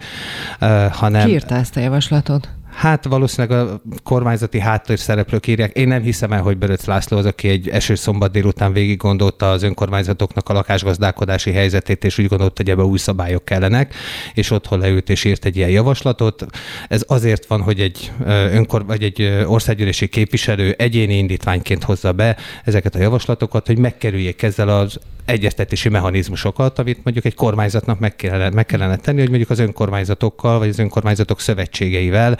[0.91, 1.27] hanem...
[1.27, 2.49] Ki írta ezt a javaslatot?
[2.77, 5.77] Hát valószínűleg a kormányzati háttér szereplők írják.
[5.77, 9.51] Én nem hiszem el, hogy Böröc László az, aki egy esős szombat délután végig gondolta
[9.51, 13.95] az önkormányzatoknak a lakásgazdálkodási helyzetét, és úgy gondolta, hogy ebbe új szabályok kellenek,
[14.35, 16.47] és otthon leült és írt egy ilyen javaslatot.
[16.89, 18.13] Ez azért van, hogy egy,
[18.53, 24.69] önkor, vagy egy országgyűlési képviselő egyéni indítványként hozza be ezeket a javaslatokat, hogy megkerüljék ezzel
[24.69, 29.59] az egyeztetési mechanizmusokat, amit mondjuk egy kormányzatnak meg kellene, meg kellene tenni, hogy mondjuk az
[29.59, 32.39] önkormányzatokkal, vagy az önkormányzatok szövetségeivel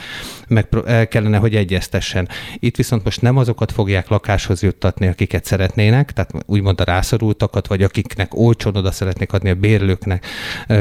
[0.49, 2.29] meg el kellene, hogy egyeztessen.
[2.59, 7.83] Itt viszont most nem azokat fogják lakáshoz juttatni, akiket szeretnének, tehát úgymond a rászorultakat, vagy
[7.83, 10.27] akiknek olcsón oda szeretnék adni a bérlőknek,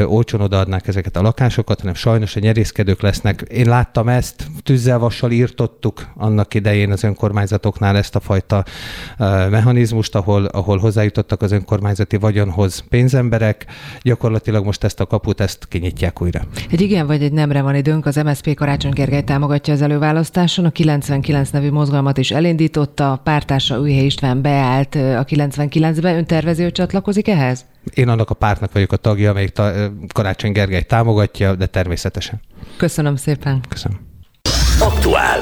[0.05, 3.41] olcsón odaadnák ezeket a lakásokat, hanem sajnos a nyerészkedők lesznek.
[3.41, 8.63] Én láttam ezt, tűzzel vassal írtottuk annak idején az önkormányzatoknál ezt a fajta
[9.49, 13.65] mechanizmust, ahol, ahol hozzájutottak az önkormányzati vagyonhoz pénzemberek,
[14.01, 16.41] gyakorlatilag most ezt a kaput, ezt kinyitják újra.
[16.69, 20.69] Egy igen vagy egy nemre van időnk, az MSZP Karácsony Gergely támogatja az előválasztáson, a
[20.69, 27.27] 99 nevű mozgalmat is elindította, pártársa Újhely István beállt a 99-be, ön tervezi, hogy csatlakozik
[27.27, 27.65] ehhez?
[27.93, 32.41] Én annak a pártnak vagyok a tagja, amelyik ta- Karácsony Gergely támogatja, de természetesen.
[32.77, 33.61] Köszönöm szépen.
[33.69, 33.99] Köszönöm.
[34.79, 35.39] Aktuál.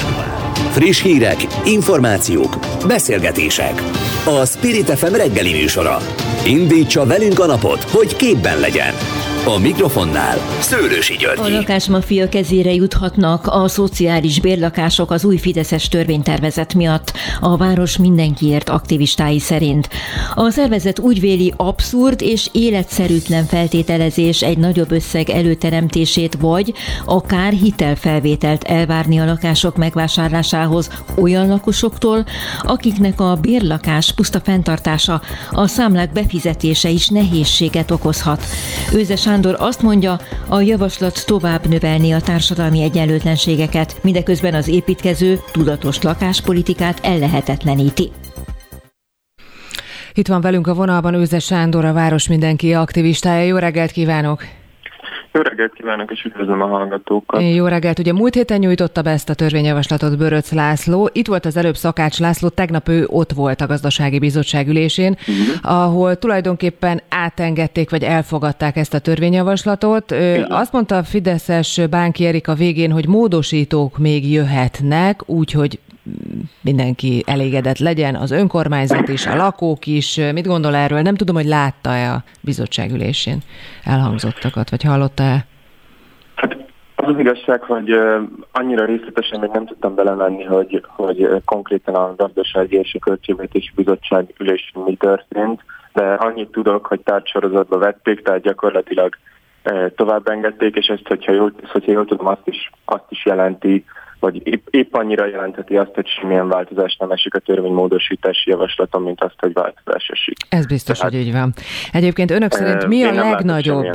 [0.71, 3.81] Friss hírek, információk, beszélgetések.
[4.25, 5.97] A Spirit FM reggeli műsora.
[6.45, 8.93] Indítsa velünk a napot, hogy képben legyen.
[9.45, 11.41] A mikrofonnál Szőlősi Györgyi.
[11.41, 18.69] A lakásmafia kezére juthatnak a szociális bérlakások az új Fideszes törvénytervezet miatt, a város mindenkiért
[18.69, 19.89] aktivistái szerint.
[20.35, 26.73] A szervezet úgy véli abszurd és életszerűtlen feltételezés egy nagyobb összeg előteremtését vagy
[27.05, 32.25] akár hitelfelvételt elvárni a lakások megvásárlásához olyan lakosoktól,
[32.61, 38.43] akiknek a bérlakás puszta fenntartása, a számlák befizetése is nehézséget okozhat.
[38.93, 46.01] Őzes Sándor azt mondja, a javaslat tovább növelni a társadalmi egyenlőtlenségeket, mindeközben az építkező tudatos
[46.01, 48.11] lakáspolitikát ellehetetleníti.
[50.13, 53.45] Itt van velünk a vonalban Őze Sándor, a Város Mindenki aktivistája.
[53.45, 54.62] Jó reggelt kívánok!
[55.33, 57.41] Jó reggelt kívánok, és üdvözlöm a hallgatókat.
[57.53, 57.99] Jó reggelt.
[57.99, 61.09] Ugye múlt héten nyújtotta be ezt a törvényjavaslatot Böröc László.
[61.11, 65.71] Itt volt az előbb Szakács László, tegnap ő ott volt a gazdasági bizottság ülésén, uh-huh.
[65.71, 70.11] ahol tulajdonképpen átengedték, vagy elfogadták ezt a törvényjavaslatot.
[70.11, 70.59] Uh-huh.
[70.59, 75.79] Azt mondta a Fideszes Bánki Erika végén, hogy módosítók még jöhetnek, úgyhogy
[76.61, 80.19] mindenki elégedett legyen, az önkormányzat is, a lakók is.
[80.33, 81.01] Mit gondol erről?
[81.01, 83.37] Nem tudom, hogy látta-e a bizottságülésén
[83.83, 85.45] elhangzottakat, vagy hallotta-e?
[86.35, 86.57] Hát
[86.95, 87.89] Az az igazság, hogy
[88.51, 94.33] annyira részletesen még nem tudtam belemenni, hogy, hogy konkrétan a Gazdasági és a Költségvetési Bizottság
[94.39, 95.63] ülésén mi történt,
[95.93, 99.15] de annyit tudok, hogy tárgysorozatba vették, tehát gyakorlatilag
[99.95, 103.85] tovább engedték, és ezt, hogyha jól, hogyha jól tudom, azt is, azt is jelenti,
[104.23, 109.23] vagy épp, épp annyira jelentheti azt, hogy semmilyen változás nem esik a törvénymódosítási javaslaton, mint
[109.23, 110.37] azt, hogy változás esik.
[110.49, 111.53] Ez biztos, Tehát, hogy így van.
[111.91, 113.85] Egyébként önök szerint mi a legnagyobb...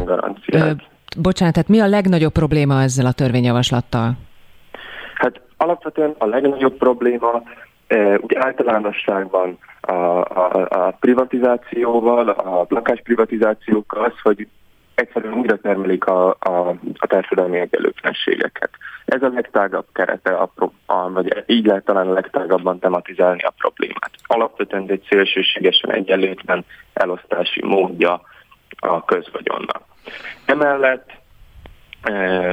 [1.19, 4.13] Bocsánat, tehát mi a legnagyobb probléma ezzel a törvényjavaslattal?
[5.15, 7.43] Hát alapvetően a legnagyobb probléma
[8.21, 14.49] úgy általánosságban a, a, a privatizációval, a lakásprivatizációkkal az, hogy
[14.99, 18.71] egyszerűen újra termelik a, a, a társadalmi egyenlőtlenségeket.
[19.05, 20.51] Ez a legtágabb kerete, a,
[20.87, 24.11] a, vagy így lehet talán a legtágabban tematizálni a problémát.
[24.27, 28.21] Alapvetően egy szélsőségesen egyenlőtlen elosztási módja
[28.79, 29.83] a közvagyonnak.
[30.45, 31.11] Emellett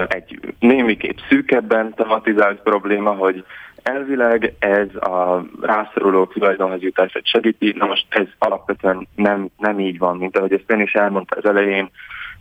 [0.08, 3.45] egy némiképp szűkebben tematizált probléma, hogy
[3.84, 10.17] elvileg ez a rászoruló tulajdonhoz jutását segíti, na most ez alapvetően nem, nem így van,
[10.17, 11.89] mint ahogy ezt én is elmondta az elején,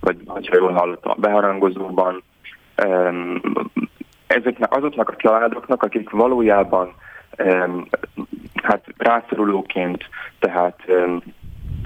[0.00, 2.22] vagy ha jól hallottam a beharangozóban,
[4.26, 6.94] ezeknek azoknak a családoknak, akik valójában
[8.62, 10.80] hát rászorulóként, tehát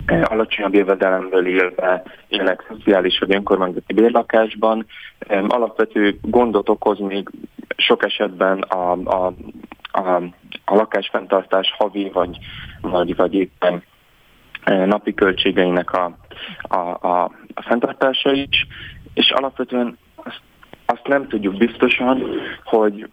[0.06, 4.86] alacsonyabb jövedelemből élve élnek szociális vagy önkormányzati bérlakásban.
[5.28, 7.28] Alapvető gondot okoz még
[7.76, 9.32] sok esetben a, a,
[9.90, 10.16] a,
[10.64, 12.38] a lakásfenntartás havi vagy,
[12.80, 13.82] vagy, vagy éppen
[14.64, 16.16] napi költségeinek a,
[16.62, 18.66] a, a, a fenntartása is,
[19.14, 20.40] és alapvetően azt,
[20.86, 22.22] azt nem tudjuk biztosan,
[22.64, 23.08] hogy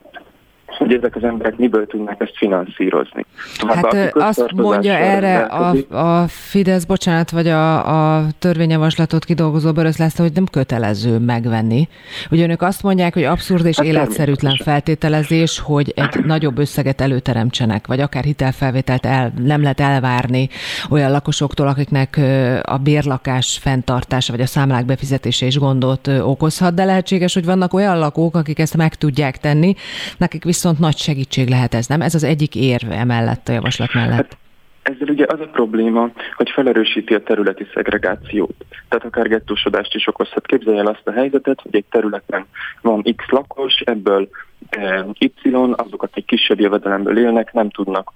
[0.77, 3.25] hogy ezek az emberek miből tudnak ezt finanszírozni.
[3.67, 10.23] hát azt mondja erre a, a Fidesz, bocsánat, vagy a, a törvényjavaslatot kidolgozó Börös László,
[10.23, 11.87] hogy nem kötelező megvenni.
[12.31, 17.87] Ugye önök azt mondják, hogy abszurd és hát életszerűtlen feltételezés, hogy egy nagyobb összeget előteremtsenek,
[17.87, 20.49] vagy akár hitelfelvételt el, nem lehet elvárni
[20.89, 22.19] olyan lakosoktól, akiknek
[22.63, 27.99] a bérlakás fenntartása, vagy a számlák befizetése is gondot okozhat, de lehetséges, hogy vannak olyan
[27.99, 29.75] lakók, akik ezt meg tudják tenni,
[30.17, 32.01] nekik viszont viszont nagy segítség lehet ez, nem?
[32.01, 34.15] Ez az egyik érv emellett a javaslat mellett.
[34.15, 34.37] Hát
[34.81, 38.55] ezzel ugye az a probléma, hogy felerősíti a területi szegregációt.
[38.89, 40.45] Tehát akár gettósodást is okozhat.
[40.45, 42.45] Képzelj el azt a helyzetet, hogy egy területen
[42.81, 44.29] van X lakos, ebből
[44.69, 45.29] e, Y,
[45.75, 48.13] azokat egy kisebb jövedelemből élnek, nem tudnak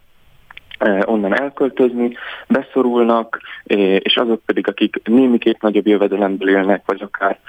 [0.77, 7.39] e, onnan elköltözni, beszorulnak, e, és azok pedig, akik némiképp nagyobb jövedelemből élnek, vagy akár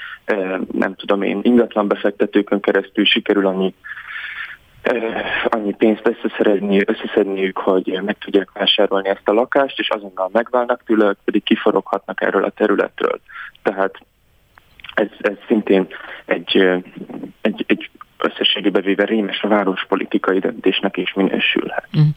[0.72, 3.74] nem tudom én, ingatlan befektetőkön keresztül sikerül annyi
[5.48, 11.14] annyi pénzt összeszerezni, összeszedniük, hogy meg tudják vásárolni ezt a lakást, és azonnal megválnak tőle,
[11.24, 13.20] pedig kiforoghatnak erről a területről.
[13.62, 13.98] Tehát
[14.94, 15.86] ez, ez szintén
[16.24, 16.56] egy,
[17.40, 21.88] egy, egy összességében véve rémes a várospolitikai döntésnek is minősülhet.
[21.98, 22.08] Mm.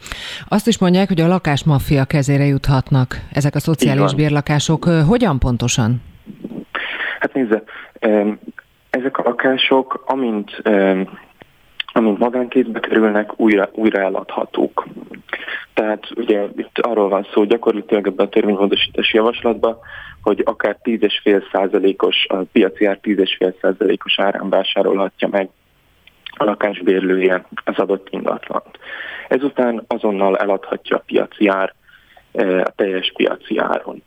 [0.48, 4.84] Azt is mondják, hogy a lakásmafia kezére juthatnak ezek a szociális bérlakások.
[4.84, 6.02] Hogyan pontosan?
[7.20, 7.64] Hát nézze,
[8.90, 10.62] ezek a lakások, amint
[11.94, 14.88] amint magánkézbe kerülnek, újra, újra eladhatók.
[15.74, 19.78] Tehát ugye itt arról van szó gyakorlatilag ebben a törvénymódosítási javaslatban,
[20.22, 25.50] hogy akár 10,5 százalékos, a piaci ár 10,5 százalékos árán vásárolhatja meg
[26.38, 28.80] a lakásbérlője az adott ingatlant.
[29.28, 31.74] Ezután azonnal eladhatja a piaci ár
[32.32, 34.04] eh, a teljes piaci áron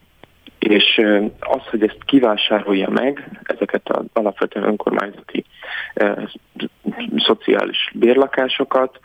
[0.66, 1.00] és
[1.40, 5.44] az, hogy ezt kivásárolja meg, ezeket az alapvetően önkormányzati
[7.16, 9.00] szociális bérlakásokat,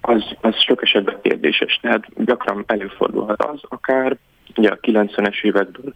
[0.00, 1.78] az, az sok esetben kérdéses.
[1.82, 4.16] Tehát gyakran előfordulhat az akár,
[4.56, 5.94] ugye a 90-es évekből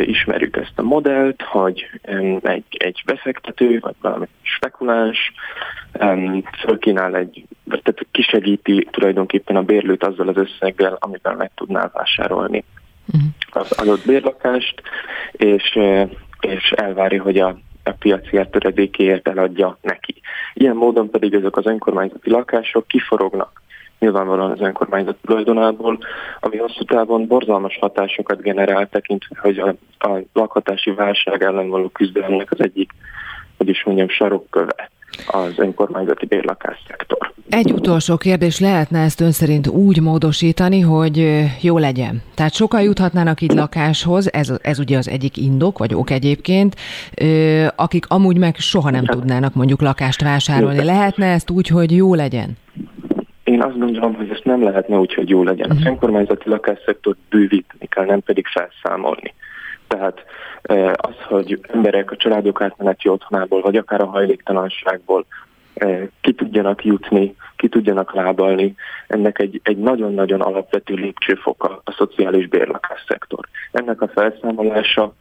[0.00, 1.90] ismerjük ezt a modellt, hogy
[2.42, 5.32] egy, egy befektető, vagy valami spekuláns
[6.58, 12.64] fölkínál egy, tehát kisegíti tulajdonképpen a bérlőt azzal az összeggel, amivel meg tudná vásárolni
[13.50, 14.82] az adott bérlakást,
[15.32, 15.78] és,
[16.40, 20.20] és elvárja, hogy a, a piaci töredékéért eladja neki.
[20.54, 23.62] Ilyen módon pedig ezek az önkormányzati lakások kiforognak
[23.98, 25.98] nyilvánvalóan az önkormányzat tulajdonából,
[26.40, 29.74] ami hosszú távon borzalmas hatásokat generál, tekintve, hogy a,
[30.08, 32.92] a lakhatási válság ellen való küzdelemnek az egyik,
[33.56, 34.90] hogy is mondjam, sarokköve
[35.26, 37.32] az önkormányzati bérlakásszektor.
[37.48, 42.22] Egy utolsó kérdés, lehetne ezt ön szerint úgy módosítani, hogy jó legyen?
[42.34, 46.74] Tehát sokan juthatnának így lakáshoz, ez, ez ugye az egyik indok, vagy ok egyébként,
[47.76, 50.84] akik amúgy meg soha nem tudnának mondjuk lakást vásárolni.
[50.84, 52.56] Lehetne ezt úgy, hogy jó legyen?
[53.44, 55.70] Én azt gondolom, hogy ezt nem lehetne úgy, hogy jó legyen.
[55.70, 55.86] Az mhm.
[55.86, 59.34] önkormányzati lakásszektor bővíteni kell, nem pedig felszámolni.
[59.88, 60.24] Tehát
[60.92, 65.26] az, hogy emberek a családok átmeneti otthonából, vagy akár a hajléktalanságból
[66.20, 68.74] ki tudjanak jutni, ki tudjanak lábalni,
[69.06, 73.48] ennek egy, egy nagyon-nagyon alapvető lépcsőfoka a szociális bérlakás szektor.
[73.72, 75.14] Ennek a felszámolása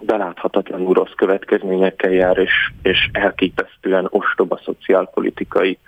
[0.00, 5.78] beláthatatlanul rossz következményekkel jár, és, és elképesztően ostoba szociálpolitikai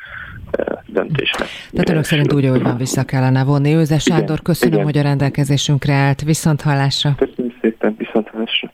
[0.86, 1.48] döntésnek.
[1.70, 3.74] Tehát önök szerint úgy, hogy van, vissza kellene vonni.
[3.74, 4.84] Őze Sándor, köszönöm, igen.
[4.84, 6.22] hogy a rendelkezésünkre állt.
[6.22, 7.14] Viszont hallásra.
[7.16, 8.72] Köszönöm szépen, viszont hallásra.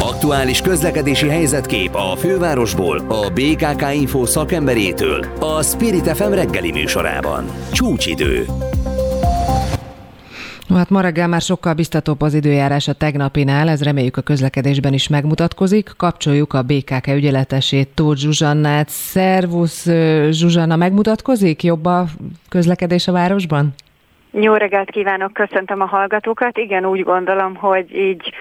[0.00, 7.44] Aktuális közlekedési helyzetkép a fővárosból, a BKK Info szakemberétől, a Spirit FM reggeli műsorában.
[7.72, 8.44] Csúcsidő.
[10.68, 15.08] Hát ma reggel már sokkal biztatóbb az időjárás a tegnapinál, ez reméljük a közlekedésben is
[15.08, 15.90] megmutatkozik.
[15.96, 18.88] Kapcsoljuk a BKK ügyeletesét, Tóth Zsuzsannát.
[18.88, 19.88] Szervusz,
[20.30, 22.04] Zsuzsanna, megmutatkozik jobb a
[22.48, 23.74] közlekedés a városban?
[24.30, 26.58] Jó reggelt kívánok, köszöntöm a hallgatókat.
[26.58, 28.32] Igen, úgy gondolom, hogy így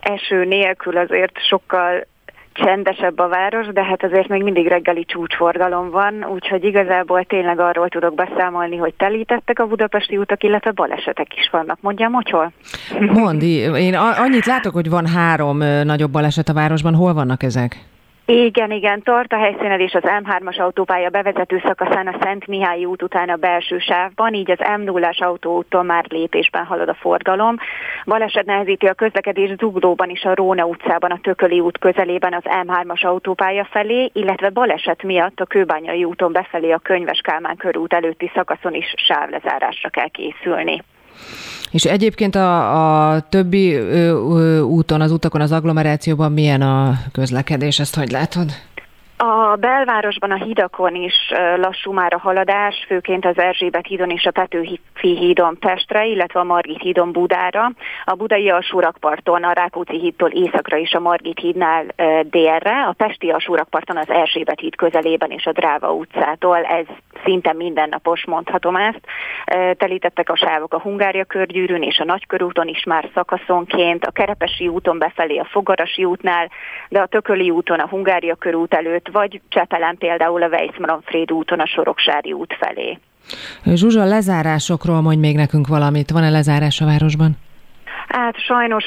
[0.00, 2.06] eső nélkül azért sokkal
[2.52, 7.88] csendesebb a város, de hát azért még mindig reggeli csúcsforgalom van, úgyhogy igazából tényleg arról
[7.88, 11.78] tudok beszámolni, hogy telítettek a budapesti utak, illetve balesetek is vannak.
[11.80, 12.52] Mondjam, hogy hol?
[13.00, 17.76] Mondi, én annyit látok, hogy van három nagyobb baleset a városban, hol vannak ezek?
[18.32, 23.28] Igen, igen, tart a helyszínelés az M3-as autópálya bevezető szakaszán a Szent Mihály út után
[23.28, 27.56] a belső sávban, így az M0-as autóúton már lépésben halad a forgalom.
[28.04, 33.04] Baleset nehezíti a közlekedés Zuglóban is a Róna utcában, a Tököli út közelében az M3-as
[33.04, 38.74] autópálya felé, illetve baleset miatt a Kőbányai úton befelé a Könyves Kálmán körút előtti szakaszon
[38.74, 40.82] is sávlezárásra kell készülni.
[41.70, 47.78] És egyébként a, a többi ö, ö, úton, az utakon, az agglomerációban milyen a közlekedés,
[47.78, 48.52] ezt hogy látod?
[49.22, 51.14] A belvárosban a hídakon is
[51.56, 56.44] lassú már a haladás, főként az Erzsébet hídon és a Petőfi hídon Pestre, illetve a
[56.44, 57.72] Margit hídon Budára.
[58.04, 61.84] A budai alsórakparton a Rákóczi hídtól északra is a Margit hídnál
[62.22, 66.64] délre, a Pesti alsórakparton az Erzsébet híd közelében és a Dráva utcától.
[66.64, 66.86] Ez
[67.24, 69.00] szinte mindennapos, mondhatom ezt.
[69.76, 74.98] Telítettek a sávok a Hungária körgyűrűn és a Nagykörúton is már szakaszonként, a Kerepesi úton
[74.98, 76.50] befelé a Fogarasi útnál,
[76.88, 81.66] de a Tököli úton a Hungária körút előtt vagy Csepelen például a Weiss-Manfred úton a
[81.66, 82.98] Soroksári út felé.
[83.64, 86.10] Zsuzsa, lezárásokról mondj még nekünk valamit.
[86.10, 87.38] Van-e lezárás a városban?
[88.08, 88.84] Hát sajnos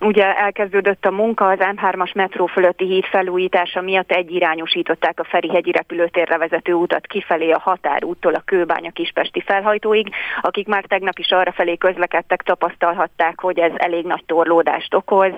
[0.00, 6.36] Ugye elkezdődött a munka, az M3-as metró fölötti híd felújítása miatt egyirányosították a Ferihegyi repülőtérre
[6.36, 10.08] vezető utat kifelé a határúttól a Kőbánya Kispesti felhajtóig.
[10.40, 15.32] Akik már tegnap is arra felé közlekedtek, tapasztalhatták, hogy ez elég nagy torlódást okoz.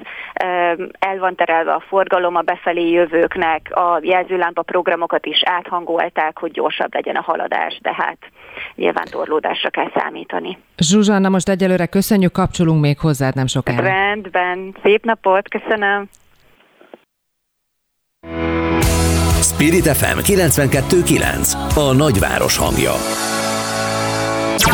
[0.98, 6.94] El van terelve a forgalom a befelé jövőknek, a jelzőlámpa programokat is áthangolták, hogy gyorsabb
[6.94, 8.18] legyen a haladás, tehát
[8.74, 10.58] nyilván torlódásra kell számítani.
[10.76, 13.82] Zsuzsanna, most egyelőre köszönjük, kapcsolunk még hozzád nem sokára.
[13.82, 14.51] Rendben,
[14.82, 16.08] szép napot, köszönöm.
[19.42, 22.92] Spirit FM 92.9 A nagyváros hangja.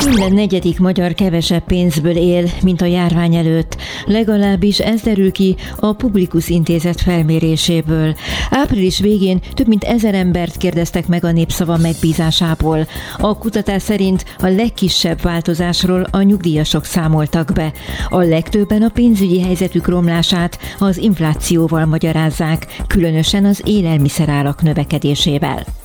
[0.05, 3.77] Minden negyedik magyar kevesebb pénzből él, mint a járvány előtt.
[4.07, 8.15] Legalábbis ez derül ki a Publikus Intézet felméréséből.
[8.51, 12.87] Április végén több mint ezer embert kérdeztek meg a népszava megbízásából.
[13.19, 17.73] A kutatás szerint a legkisebb változásról a nyugdíjasok számoltak be.
[18.09, 25.78] A legtöbben a pénzügyi helyzetük romlását az inflációval magyarázzák, különösen az élelmiszerárak növekedésével.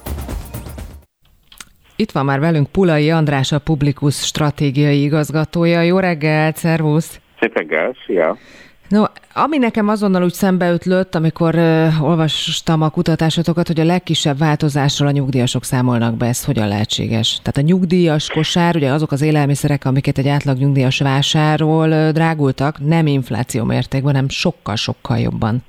[1.96, 5.82] Itt van már velünk Pulai András, a Publikus stratégiai igazgatója.
[5.82, 7.20] Jó reggelt, szervusz!
[7.40, 8.38] Szép reggel, szia!
[8.88, 9.04] No,
[9.34, 15.12] ami nekem azonnal úgy szembeütlött, amikor uh, olvastam a kutatásotokat, hogy a legkisebb változásról a
[15.12, 17.40] nyugdíjasok számolnak be, ez hogyan lehetséges?
[17.44, 22.86] Tehát a nyugdíjas kosár, ugye azok az élelmiszerek, amiket egy átlag nyugdíjas vásárol, uh, drágultak,
[22.86, 25.64] nem infláció mértékben, hanem sokkal-sokkal jobban.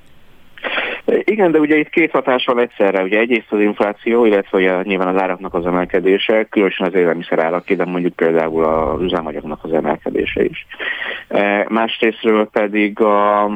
[1.05, 3.03] Igen, de ugye itt két hatás van egyszerre.
[3.03, 7.71] Ugye egyrészt az infláció, illetve ugye nyilván az áraknak az emelkedése, különösen az élelmiszer árak,
[7.71, 10.65] de mondjuk például az üzemanyagnak az emelkedése is.
[11.27, 13.49] E, másrésztről pedig a,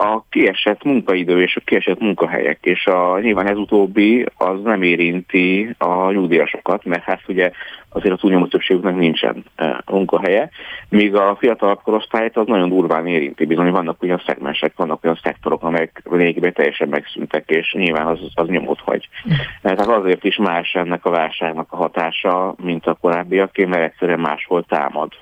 [0.00, 5.74] a kiesett munkaidő és a kiesett munkahelyek, és a, nyilván ez utóbbi az nem érinti
[5.78, 7.50] a nyugdíjasokat, mert hát ugye
[7.88, 10.50] azért a túlnyomó többségüknek nincsen e, munkahelye,
[10.88, 15.62] míg a fiatal korosztályt az nagyon durván érinti, bizony vannak olyan szegmensek, vannak olyan szektorok,
[15.62, 19.08] amelyek lényegében teljesen megszűntek, és nyilván az, az nyomot hagy.
[19.62, 24.20] E, tehát azért is más ennek a válságnak a hatása, mint a korábbiaké, mert egyszerűen
[24.20, 25.12] máshol támad.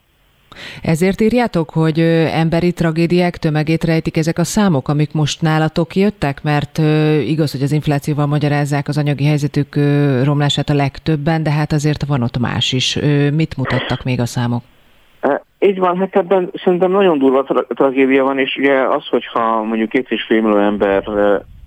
[0.82, 2.00] Ezért írjátok, hogy
[2.32, 6.78] emberi tragédiák tömegét rejtik ezek a számok, amik most nálatok jöttek, mert
[7.26, 9.76] igaz, hogy az inflációval magyarázzák az anyagi helyzetük
[10.24, 12.98] romlását a legtöbben, de hát azért van ott más is.
[13.32, 14.62] Mit mutattak még a számok?
[15.58, 19.88] Így van, hát ebben szerintem nagyon durva tra- tragédia van, és ugye az, hogyha mondjuk
[19.88, 21.04] két és fél millió ember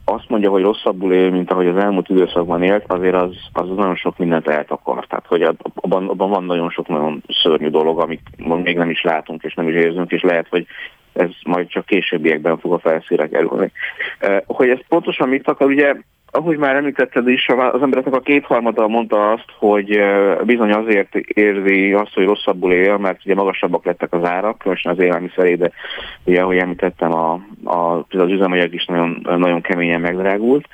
[0.09, 3.95] azt mondja, hogy rosszabbul él, mint ahogy az elmúlt időszakban élt, azért az, az nagyon
[3.95, 5.05] sok mindent eltakar.
[5.07, 8.21] Tehát, hogy abban, abban van nagyon sok nagyon szörnyű dolog, amit
[8.63, 10.65] még nem is látunk és nem is érzünk, és lehet, hogy
[11.13, 13.71] ez majd csak későbbiekben fog a felszíre kerülni.
[14.45, 15.95] Hogy ez pontosan mit akar, ugye
[16.31, 20.01] ahogy már említetted is, az embereknek a kétharmada mondta azt, hogy
[20.43, 24.99] bizony azért érzi azt, hogy rosszabbul él, mert ugye magasabbak lettek az árak, különösen az
[24.99, 25.71] élelmiszeré, de
[26.23, 30.67] ugye, ahogy említettem, a, a, az üzemanyag is nagyon, nagyon keményen megdrágult.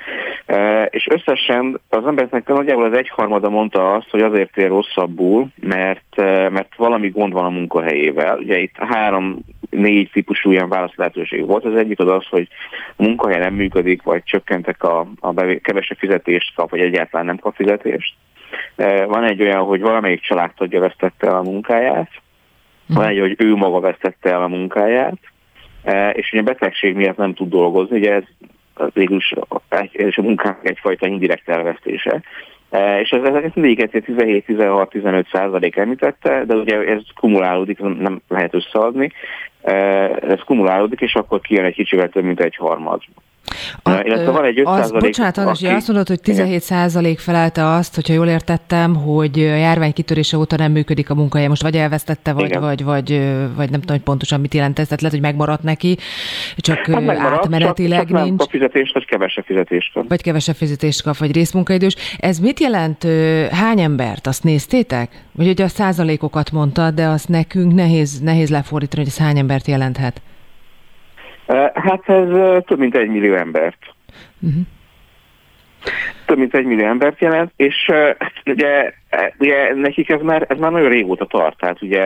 [0.90, 6.16] És összesen az embereknek nagyjából az egyharmada mondta azt, hogy azért él rosszabbul, mert,
[6.50, 8.38] mert valami gond van a munkahelyével.
[8.38, 9.38] Ugye itt három
[9.70, 11.64] négy típusú ilyen válaszlehetőség volt.
[11.64, 12.48] Az egyik az az, hogy
[12.96, 15.32] a munkahely nem működik, vagy csökkentek a, a
[15.62, 18.14] kevesebb fizetést kap, vagy egyáltalán nem kap fizetést.
[18.76, 22.10] E, van egy olyan, hogy valamelyik családtagja vesztette el a munkáját,
[22.86, 25.18] van egy, hogy ő maga vesztette el a munkáját,
[25.84, 28.24] e, és ugye a betegség miatt nem tud dolgozni, ugye ez
[28.92, 32.22] végül is a munkánk egyfajta indirekt elvesztése.
[32.70, 39.12] E, és ez, ezeket mindig 17-16-15 százalék említette, de ugye ez kumulálódik, nem lehet összeadni,
[40.28, 43.02] ez kumulálódik, és akkor kijön egy kicsivel több, mint egy harmad.
[43.82, 47.94] A, Illetve van egy 5 az, bocsánat, aki, azt mondod, hogy 17 százalék felelte azt,
[47.94, 51.48] hogyha jól értettem, hogy a járvány kitörése óta nem működik a munkahelye.
[51.48, 53.08] Most vagy elvesztette, vagy, vagy, vagy,
[53.56, 55.96] vagy nem tudom, hogy pontosan mit jelent ez, tehát lehet, hogy megmaradt neki,
[56.56, 58.38] csak hát megmaradt, átmenetileg csak, csak nincs.
[58.38, 60.08] Nem fizetést, vagy kevesebb fizetést kap.
[60.08, 61.94] Vagy kevesebb fizetést kap, vagy részmunkaidős.
[62.18, 63.06] Ez mit jelent?
[63.50, 64.26] Hány embert?
[64.26, 65.24] Azt néztétek?
[65.32, 69.66] Vagy ugye a százalékokat mondtad, de azt nekünk nehéz, nehéz lefordítani, hogy ez hány embert
[69.66, 70.20] jelenthet?
[71.74, 72.28] Hát ez
[72.64, 73.78] több mint egy millió embert.
[74.40, 74.62] Uh-huh.
[76.26, 77.92] Több mint egy millió embert jelent, és
[78.46, 78.92] ugye,
[79.38, 81.58] ugye nekik ez már, ez már nagyon régóta tart.
[81.58, 82.02] Tehát ugye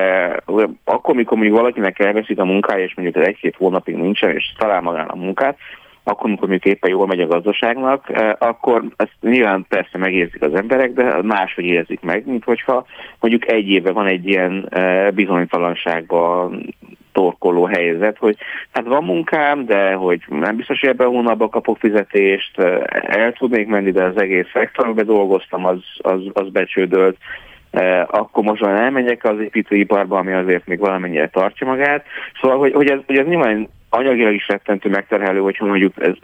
[0.85, 5.13] akkor, mikor mondjuk valakinek elveszik a munkája, és mondjuk egy-két hónapig nincsen, és talál magának
[5.13, 5.59] a munkát,
[6.03, 8.07] akkor, amikor mondjuk éppen jól megy a gazdaságnak,
[8.39, 12.87] akkor ezt nyilván persze megérzik az emberek, de máshogy érzik meg, mint hogyha
[13.21, 14.69] mondjuk egy éve van egy ilyen
[15.15, 16.75] bizonytalanságban
[17.13, 18.37] torkoló helyzet, hogy
[18.73, 22.59] hát van munkám, de hogy nem biztos, hogy ebben a hónapban kapok fizetést,
[23.03, 27.17] el tudnék menni, de az egész szektorban dolgoztam, az, az, az becsődölt,
[28.07, 32.05] akkor most már elmenjek az építőiparba, ami azért még valamennyire tartja magát.
[32.41, 36.15] Szóval, hogy, hogy, ez, hogy ez nyilván anyagilag is rettentő megterhelő, hogyha mondjuk ez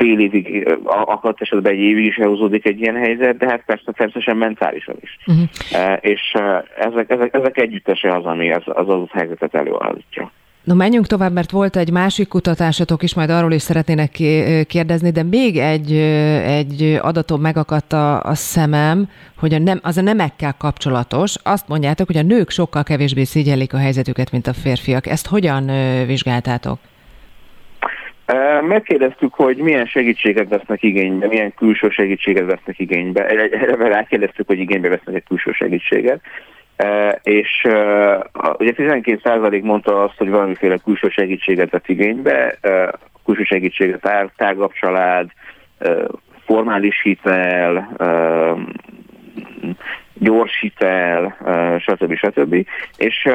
[0.00, 4.36] fél évig, akadt esetben egy évig is elhúzódik egy ilyen helyzet, de hát persze természetesen
[4.36, 5.18] mentálisan is.
[5.26, 5.44] Uh-huh.
[6.00, 6.34] És
[6.78, 10.30] ezek, ezek, ezek együttese az, ami az, az adott helyzetet előállítja.
[10.64, 14.10] No, menjünk tovább, mert volt egy másik kutatásatok is, majd arról is szeretnének
[14.66, 15.92] kérdezni, de még egy,
[16.44, 21.34] egy adatom megakadt a, a szemem, hogy a nem, az a nemekkel kapcsolatos.
[21.42, 25.06] Azt mondjátok, hogy a nők sokkal kevésbé szégyellik a helyzetüket, mint a férfiak.
[25.06, 25.70] Ezt hogyan
[26.06, 26.78] vizsgáltátok?
[28.62, 33.26] Megkérdeztük, hogy milyen segítséget vesznek igénybe, milyen külső segítséget vesznek igénybe.
[33.26, 36.20] Erre rákérdeztük, hogy igénybe vesznek egy külső segítséget.
[37.22, 37.62] És
[38.58, 42.58] ugye 12% mondta azt, hogy valamiféle külső segítséget vett igénybe,
[43.24, 45.30] külső segítséget tágabb család,
[46.44, 47.96] formális hitel,
[50.14, 51.36] gyors hitel,
[51.80, 52.14] stb.
[52.14, 52.66] stb.
[52.96, 53.28] És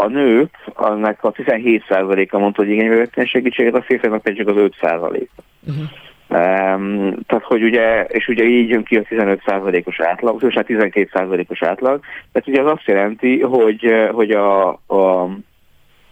[0.00, 4.70] a nők, annak a 17%-a mondta, hogy igénybe vettem segítséget, a férfiaknak pedig csak az
[4.80, 5.26] 5%.
[5.66, 5.84] Uh-huh.
[6.32, 11.62] Um, tehát, hogy ugye, és ugye így jön ki a 15%-os átlag, és a 12%-os
[11.62, 12.00] átlag,
[12.32, 15.22] tehát ugye az azt jelenti, hogy, hogy a, a,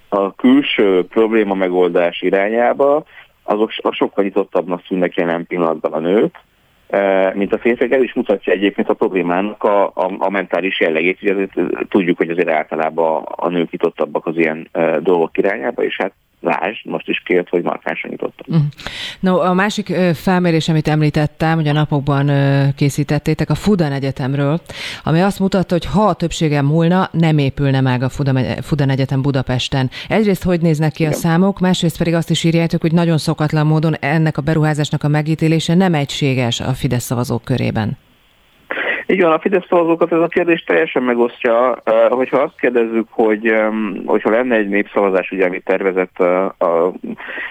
[0.09, 3.05] a külső probléma megoldás irányába
[3.43, 6.35] azok sokkal nyitottabbnak szűnnek jelen pillanatban a nők,
[7.35, 11.47] mint a férfiak, el is mutatja egyébként a problémának a, a, a mentális jellegét, ugye
[11.89, 14.69] tudjuk, hogy azért általában a nők nyitottabbak az ilyen
[15.01, 18.47] dolgok irányába, és hát Lásd, most is kért, hogy markánsan nyitottam.
[18.55, 18.67] Uh-huh.
[19.21, 22.31] No, a másik felmérés, amit említettem, hogy a napokban
[22.77, 24.61] készítettétek a Fudan Egyetemről,
[25.03, 28.09] ami azt mutatta, hogy ha a többségem múlna, nem épülne meg a
[28.61, 29.91] Fudan Egyetem Budapesten.
[30.09, 31.13] Egyrészt hogy néznek ki Igen.
[31.13, 35.09] a számok, másrészt pedig azt is írjátok, hogy nagyon szokatlan módon ennek a beruházásnak a
[35.09, 37.97] megítélése nem egységes a Fidesz szavazók körében.
[39.11, 41.83] Így van, a Fidesz szavazókat ez a kérdés teljesen megosztja.
[42.09, 43.55] Hogyha azt kérdezzük, hogy
[44.07, 46.93] hogyha lenne egy népszavazás, ugye, amit tervezett a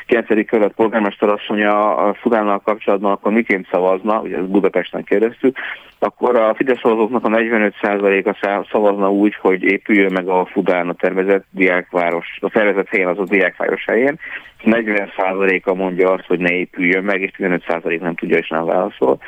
[0.05, 0.45] 9.
[0.45, 5.57] kerület polgármester asszonya a Fudánnal kapcsolatban, akkor miként szavazna, ugye ezt Budapesten kérdeztük,
[5.99, 11.45] akkor a Fidesz szavazóknak a 45%-a szavazna úgy, hogy épüljön meg a Fudán a tervezett
[11.51, 14.19] diákváros, a tervezett helyen az a diákváros helyén,
[14.63, 19.19] 40%-a mondja azt, hogy ne épüljön meg, és 15% nem tudja és nem válaszol.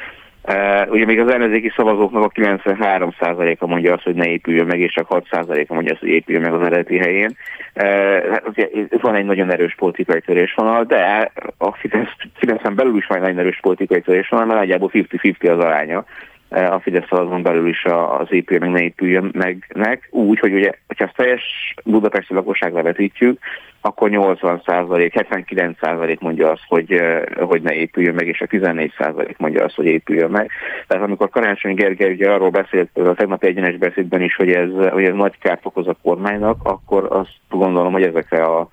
[0.44, 4.94] Uh, ugye még az ellenzéki szavazóknak a 93%-a mondja azt, hogy ne épüljön meg, és
[4.94, 7.36] csak 6%-a mondja azt, hogy épüljön meg az eredeti helyén.
[7.76, 8.68] Uh, hát ugye
[9.02, 13.40] van egy nagyon erős politikai törésvonal, de a Fidesz, Fideszen belül is van egy nagyon
[13.40, 16.06] erős politikai törésvonal, mert nagyjából 50-50 az aránya
[16.50, 17.84] a Fidesz szavazón belül is
[18.20, 19.32] az épüljön, meg ne épüljön
[19.76, 23.40] meg, úgy, hogy ugye, hogyha ezt teljes budapesti lakosság levetítjük,
[23.82, 27.02] akkor 80 százalék, 79 százalék mondja azt, hogy,
[27.40, 30.52] hogy ne épüljön meg, és a 14 százalék mondja azt, hogy épüljön meg.
[30.88, 35.04] Tehát amikor Karácsony Gergely ugye arról beszélt a tegnapi egyenes beszédben is, hogy ez, hogy
[35.04, 38.68] ez nagy kárt okoz a kormánynak, akkor azt gondolom, hogy ezekre a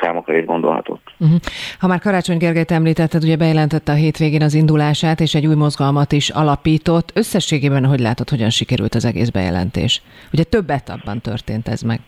[0.00, 1.02] számokra is gondolhatott.
[1.18, 1.38] Uh-huh.
[1.78, 6.12] Ha már Karácsony Gergelyt említetted, ugye bejelentette a hétvégén az indulását, és egy új mozgalmat
[6.12, 7.10] is alapított.
[7.14, 10.02] Összességében hogy látod, hogyan sikerült az egész bejelentés?
[10.32, 12.00] Ugye több etapban történt ez meg.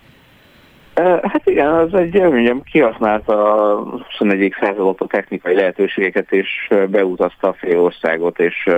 [1.22, 4.54] Hát igen, az egy, mondjam, kihasználta a 21.
[4.60, 8.68] századot a technikai lehetőségeket, és beutazta a fél országot, és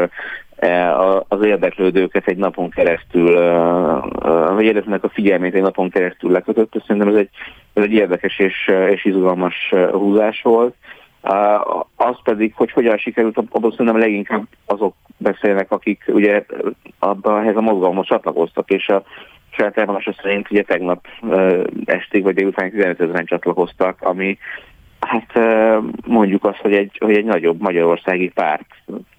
[1.28, 3.34] az érdeklődőket egy napon keresztül,
[4.54, 6.82] vagy érdeklődnek a figyelmét egy napon keresztül lekötött.
[6.86, 7.28] Szerintem ez egy,
[7.72, 10.74] ez egy érdekes és, és izgalmas húzás volt.
[11.96, 16.44] Az pedig, hogy hogyan sikerült, abban szerintem leginkább azok beszélnek, akik ugye
[16.98, 19.02] abban ehhez a mozgalomhoz csatlakoztak, és a
[19.50, 21.06] saját elmondása szerint ugye tegnap
[21.84, 24.38] estig vagy délután 15 ezeren csatlakoztak, ami
[25.14, 28.66] hát mondjuk azt, hogy egy, hogy egy nagyobb magyarországi párt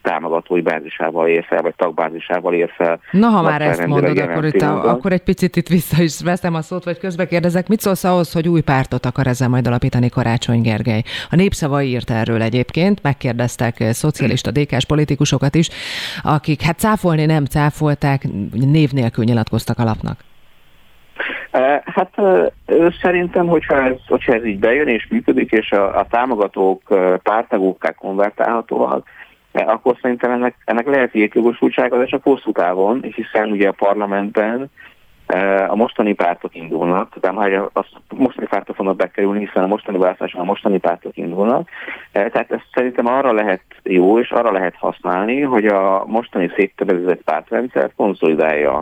[0.01, 2.99] támogatói bázisával ér fel, vagy tagbázisával ér fel.
[3.11, 6.53] Na, ha már ezt mondod, akkor, itt a, akkor egy picit itt vissza is veszem
[6.53, 10.09] a szót, vagy közbe kérdezek, mit szólsz ahhoz, hogy új pártot akar ezzel majd alapítani
[10.09, 11.03] Karácsony Gergely?
[11.29, 15.69] A Népszava írt erről egyébként, megkérdeztek szocialista dékás politikusokat is,
[16.23, 20.17] akik hát cáfolni nem cáfolták, név nélkül nyilatkoztak alapnak.
[21.85, 22.15] Hát
[23.01, 26.81] szerintem, hogyha ez, hogyha ez így bejön és működik, és a, a támogatók
[27.23, 29.07] pártagókká konvertálhatóak,
[29.51, 34.69] akkor szerintem ennek, ennek lehet jogosultsága, de csak hosszú távon, hiszen ugye a parlamentben
[35.67, 37.85] a mostani pártok indulnak, tehát a
[38.15, 41.69] mostani pártok fognak bekerülni, hiszen a mostani választáson a mostani pártok indulnak.
[42.11, 47.91] Tehát ez szerintem arra lehet jó, és arra lehet használni, hogy a mostani széttövezett pártrendszer
[47.95, 48.77] konszolidálja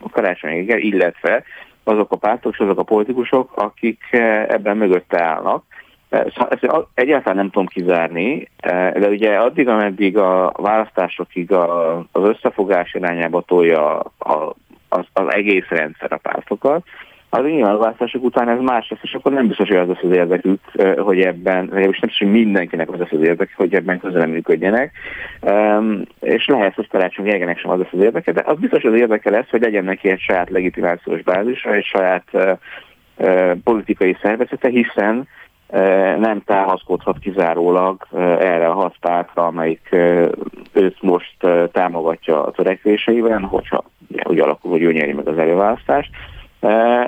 [0.00, 1.42] a karácsonyi illetve
[1.84, 5.64] azok a pártok és azok a politikusok, akik eh, ebben mögötte állnak.
[6.08, 12.22] Eh, szóval ezt egyáltalán nem tudom kizárni, eh, de ugye addig, ameddig a választásokig az
[12.22, 14.02] összefogás irányába tolja
[14.88, 16.84] az, az egész rendszer a pártokat,
[17.34, 20.60] az nyilvánválasztások után ez más lesz, és akkor nem biztos, hogy az lesz az érdekük,
[20.98, 24.92] hogy ebben, vagy nem biztos, hogy mindenkinek az lesz az érdek, hogy ebben közel működjenek.
[25.40, 28.92] Um, és lehet, hogy Karácsony Gergelynek sem az lesz az érdeke, de az biztos, hogy
[28.92, 32.58] az érdeke lesz, hogy legyen neki egy saját legitimációs bázisa, egy saját uh,
[33.16, 35.28] uh, politikai szervezete, hiszen
[36.18, 38.06] nem támaszkodhat kizárólag
[38.40, 39.88] erre a hat pártra, amelyik
[40.72, 41.36] őt most
[41.72, 43.84] támogatja a törekvéseiben, hogyha
[44.24, 46.10] úgy alakul, hogy ő nyeri meg az előválasztást,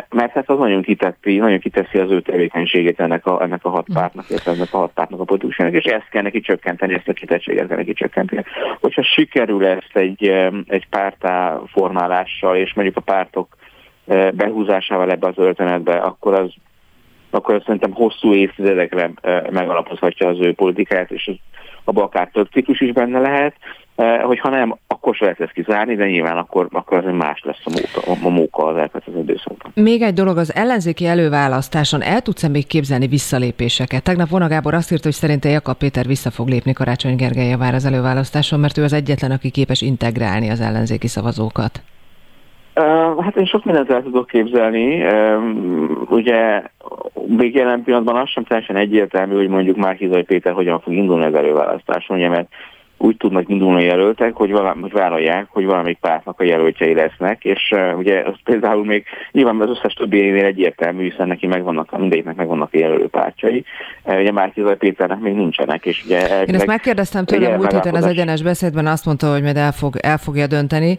[0.09, 3.87] mert hát az nagyon kiteszi, nagyon kiteszi az ő tevékenységét ennek a, ennek a hat
[3.95, 7.13] pártnak, illetve ennek a hat pártnak a politikusjának, és ezt kell neki csökkenteni, ezt a
[7.13, 8.45] kitettséget kell neki csökkenteni.
[8.81, 10.29] Hogyha sikerül ezt egy,
[10.67, 13.57] egy pártá formálással, és mondjuk a pártok
[14.33, 16.53] behúzásával ebbe az öltönetbe, akkor az
[17.31, 19.11] akkor azt szerintem hosszú évtizedekre
[19.51, 21.31] megalapozhatja az ő politikáját, és
[21.85, 23.55] abban akár több ciklus is benne lehet,
[24.23, 27.71] hogyha nem, akkor se lehet ezt kizárni, de nyilván akkor, akkor az más lesz a
[27.71, 29.73] móka, a móka az elkövetkező időszakban.
[29.75, 34.03] Még egy dolog, az ellenzéki előválasztáson el tudsz-e még képzelni visszalépéseket?
[34.03, 37.75] Tegnap Vona Gábor azt írta, hogy szerinte Jakab Péter vissza fog lépni Karácsony Gergely vár
[37.75, 41.83] az előválasztáson, mert ő az egyetlen, aki képes integrálni az ellenzéki szavazókat.
[43.21, 45.05] Hát én sok mindent el tudok képzelni.
[46.09, 46.63] Ugye
[47.27, 51.35] még jelen pillanatban az sem teljesen egyértelmű, hogy mondjuk Márkizai Péter hogyan fog indulni az
[51.35, 52.49] előválasztáson, ugye, mert
[53.05, 57.45] úgy tudnak indulni a jelöltek, hogy, valami, hogy vállalják, hogy valamelyik pártnak a jelöltjei lesznek,
[57.45, 61.99] és uh, ugye az például még nyilván az összes többi événél egyértelmű, hiszen neki megvannak,
[61.99, 63.65] mindegyiknek megvannak a jelölő pártjai.
[64.05, 65.85] Uh, ugye Márkizaj Péternek még nincsenek.
[65.85, 69.57] És ugye Én ezt megkérdeztem tőle múlt héten az egyenes beszédben, azt mondta, hogy majd
[69.57, 70.99] el, fog, el fogja dönteni.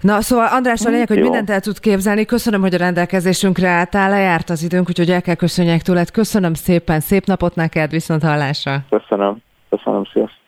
[0.00, 2.24] Na, szóval András, a lényeg, hogy mindent el tud képzelni.
[2.24, 6.10] Köszönöm, hogy a rendelkezésünkre álltál, lejárt az időnk, úgyhogy el kell köszönjek tőled.
[6.10, 8.78] Köszönöm szépen, szép napot neked, viszont hallásra.
[8.90, 9.36] Köszönöm,
[9.70, 10.47] köszönöm, sziasztok.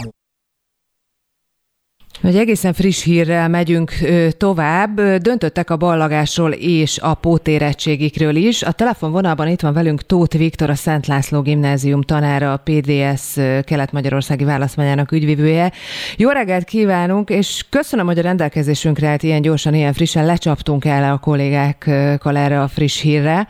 [2.23, 3.91] Egy egészen friss hírrel megyünk
[4.37, 5.01] tovább.
[5.01, 8.63] Döntöttek a ballagásról és a pótérettségikről is.
[8.63, 14.43] A telefonvonalban itt van velünk Tóth Viktor, a Szent László Gimnázium tanára, a PDS Kelet-Magyarországi
[14.43, 15.71] Választmányának ügyvivője.
[16.17, 21.13] Jó reggelt kívánunk, és köszönöm, hogy a rendelkezésünkre állt ilyen gyorsan, ilyen frissen lecsaptunk el
[21.13, 23.47] a kollégákkal erre a friss hírre.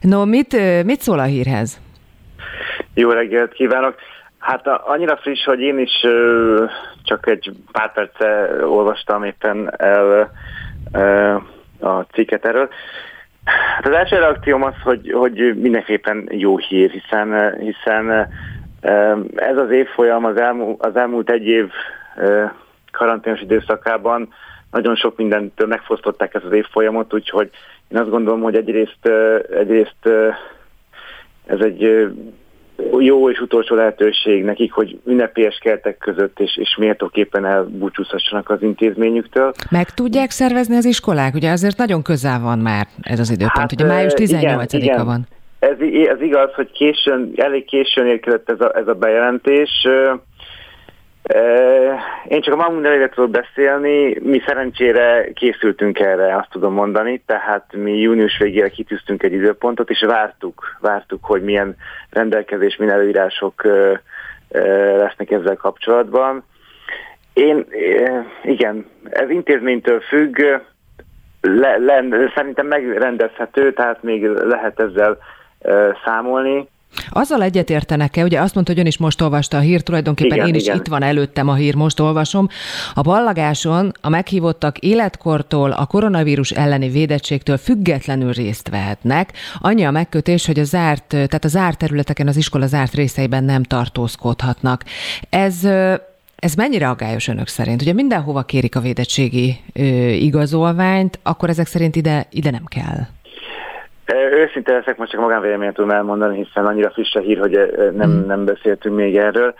[0.00, 1.80] No, mit, mit szól a hírhez?
[2.94, 3.94] Jó reggelt kívánok!
[4.38, 5.92] Hát annyira friss, hogy én is
[7.04, 10.32] csak egy pár perce olvastam éppen el
[11.80, 12.68] a cikket erről.
[13.44, 18.28] Hát az első reakcióm az, hogy, hogy mindenképpen jó hír, hiszen, hiszen
[19.34, 21.70] ez az évfolyam az elmúlt, az elmúlt egy év
[22.92, 24.32] karanténos időszakában
[24.70, 27.50] nagyon sok mindentől megfosztották ezt az évfolyamot, úgyhogy
[27.88, 29.08] én azt gondolom, hogy egyrészt,
[29.50, 30.08] egyrészt
[31.46, 32.08] ez egy
[32.98, 39.52] jó és utolsó lehetőség nekik, hogy ünnepélyes kertek között és, és méltóképpen elbúcsúzhassanak az intézményüktől.
[39.70, 41.34] Meg tudják szervezni az iskolák?
[41.34, 45.26] Ugye azért nagyon közel van már ez az időpont, hát, ugye május 18-a van.
[45.58, 45.76] Ez,
[46.08, 49.70] ez igaz, hogy későn, elég későn érkezett ez a, ez a bejelentés.
[52.28, 57.72] Én csak a magunk nevére tudok beszélni, mi szerencsére készültünk erre, azt tudom mondani, tehát
[57.72, 61.76] mi június végére kitűztünk egy időpontot, és vártuk, vártuk, hogy milyen
[62.10, 63.62] rendelkezés, milyen előírások
[64.98, 66.44] lesznek ezzel kapcsolatban.
[67.32, 67.66] Én,
[68.42, 70.40] igen, ez intézménytől függ,
[71.40, 72.04] le, le,
[72.34, 75.18] szerintem megrendezhető, tehát még lehet ezzel
[76.04, 76.68] számolni.
[77.08, 80.54] Azzal egyetértenek-e, ugye azt mondta, hogy ön is most olvasta a hír, tulajdonképpen igen, én
[80.54, 80.76] is igen.
[80.76, 82.48] itt van előttem a hír, most olvasom.
[82.94, 89.32] A ballagáson a meghívottak életkortól, a koronavírus elleni védettségtől függetlenül részt vehetnek.
[89.58, 93.62] Annyi a megkötés, hogy a zárt, tehát a zárt területeken, az iskola zárt részeiben nem
[93.62, 94.84] tartózkodhatnak.
[95.28, 95.66] Ez
[96.44, 97.82] ez mennyire aggályos önök szerint?
[97.82, 103.06] Ugye mindenhova kérik a védettségi ö, igazolványt, akkor ezek szerint ide, ide nem kell.
[104.12, 108.26] Őszinte leszek, most csak magánvéleményet tudom elmondani, hiszen annyira friss a hír, hogy nem, hmm.
[108.26, 109.54] nem beszéltünk még erről.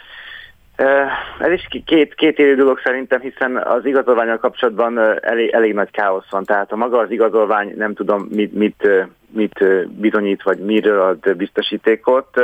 [1.38, 6.30] Ez is két, két élő dolog szerintem, hiszen az igazolványal kapcsolatban elég, elég nagy káosz
[6.30, 6.44] van.
[6.44, 8.88] Tehát a maga az igazolvány nem tudom mit, mit,
[9.30, 12.40] mit bizonyít, vagy miről ad biztosítékot.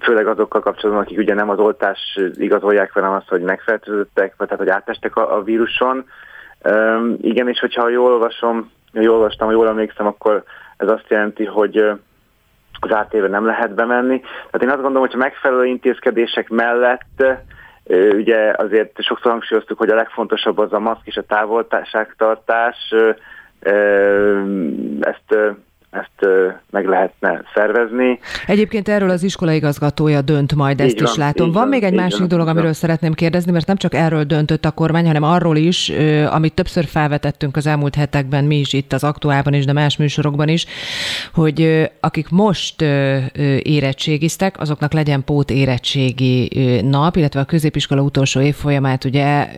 [0.00, 4.62] Főleg azokkal kapcsolatban, akik ugye nem az oltás igazolják, hanem azt, hogy megfertőzöttek, vagy tehát
[4.62, 6.04] hogy átestek a, a víruson.
[7.20, 10.44] Igen, és hogyha jól olvasom, jól olvastam, jól emlékszem, akkor
[10.76, 11.76] ez azt jelenti, hogy
[12.80, 14.20] az átéve nem lehet bemenni.
[14.20, 17.24] Tehát én azt gondolom, hogy a megfelelő intézkedések mellett
[18.12, 22.94] ugye azért sokszor hangsúlyoztuk, hogy a legfontosabb az a maszk és a távolságtartás,
[25.00, 25.56] ezt
[25.94, 26.30] ezt
[26.70, 28.18] meg lehetne szervezni.
[28.46, 31.52] Egyébként erről az iskola igazgatója dönt majd, ezt van, is látom.
[31.52, 32.72] Van, van még egy másik van, dolog, amiről van.
[32.72, 35.92] szeretném kérdezni, mert nem csak erről döntött a kormány, hanem arról is,
[36.30, 40.48] amit többször felvetettünk az elmúlt hetekben, mi is itt az aktuálban is, de más műsorokban
[40.48, 40.66] is,
[41.34, 42.82] hogy akik most
[43.62, 46.50] érettségiztek, azoknak legyen pót érettségi
[46.82, 49.48] nap, illetve a középiskola utolsó évfolyamát ugye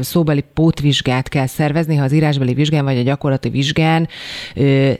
[0.00, 4.08] szóbeli pótvizsgát kell szervezni, ha az írásbeli vizsgán vagy a gyakorlati vizsgán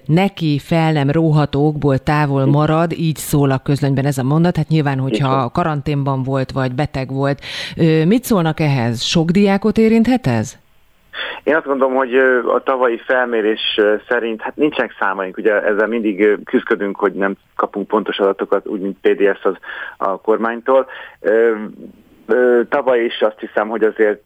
[0.07, 4.57] neki fel nem róhatókból távol marad, így szól a közlönyben ez a mondat.
[4.57, 7.41] Hát nyilván, hogyha karanténban volt, vagy beteg volt.
[8.07, 9.03] Mit szólnak ehhez?
[9.03, 10.59] Sok diákot érinthet ez?
[11.43, 12.15] Én azt gondolom, hogy
[12.55, 18.19] a tavalyi felmérés szerint, hát nincsenek számaink, ugye ezzel mindig küzdködünk, hogy nem kapunk pontos
[18.19, 19.55] adatokat, úgy, mint PDS az
[19.97, 20.87] a kormánytól.
[22.69, 24.21] Tavaly is azt hiszem, hogy azért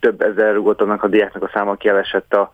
[0.00, 2.50] több ezer rúgott annak a diáknak a száma kielesett a,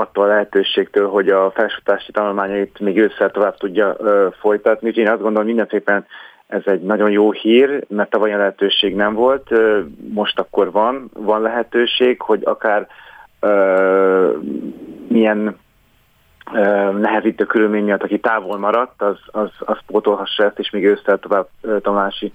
[0.00, 4.88] attól a lehetőségtől, hogy a felsőtási tanulmányait még ősszel tovább tudja ö, folytatni.
[4.88, 6.06] Úgyhogy én azt gondolom, mindenképpen
[6.46, 9.80] ez egy nagyon jó hír, mert tavaly a lehetőség nem volt, ö,
[10.12, 12.86] most akkor van, van lehetőség, hogy akár
[13.40, 14.36] ö,
[15.08, 15.56] milyen
[16.98, 21.48] nehezítő körülmény miatt, aki távol maradt, az, az, az pótolhassa ezt, és még ősszel tovább
[21.82, 22.32] tanulási,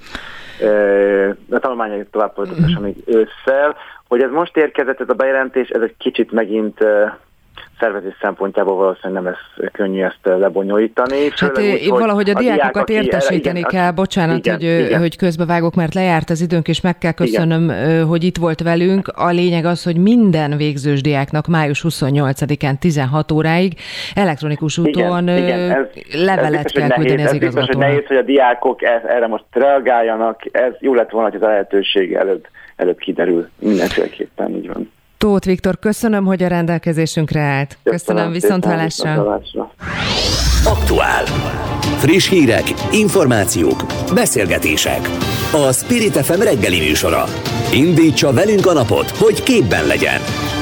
[1.50, 3.76] a tanulmányait tovább folytatása még ősszel.
[4.08, 6.86] Hogy ez most érkezett, ez a bejelentés, ez egy kicsit megint
[7.80, 11.18] szervezés szempontjából valószínűleg nem lesz könnyű ezt lebonyolítani.
[11.36, 15.00] Hát úgy, valahogy a, a diákokat diák, értesíteni igen, kell, bocsánat, igen, hogy, igen.
[15.00, 18.06] hogy közbevágok, mert lejárt az időnk, és meg kell köszönöm, igen.
[18.06, 19.08] hogy itt volt velünk.
[19.08, 23.74] A lényeg az, hogy minden végzős diáknak május 28-án 16 óráig
[24.16, 25.86] elektronikus úton igen, igen, ez,
[26.26, 27.84] levelet ez kell küldeni az igazgatónak.
[27.84, 31.50] Ez nehéz, hogy a diákok erre most reagáljanak, ez jó lett volna, hogy az a
[31.52, 33.50] lehetőség előbb, előbb kiderül.
[33.60, 34.94] Mindenféleképpen így van.
[35.26, 37.78] Tóth Viktor, köszönöm, hogy a rendelkezésünkre állt.
[37.84, 39.42] Köszönöm, köszönöm viszont hallásra.
[40.66, 41.24] Aktuál.
[41.98, 45.10] Friss hírek, információk, beszélgetések.
[45.52, 47.24] A Spirit FM reggeli műsora.
[47.74, 50.20] Indítsa velünk a napot, hogy képben legyen.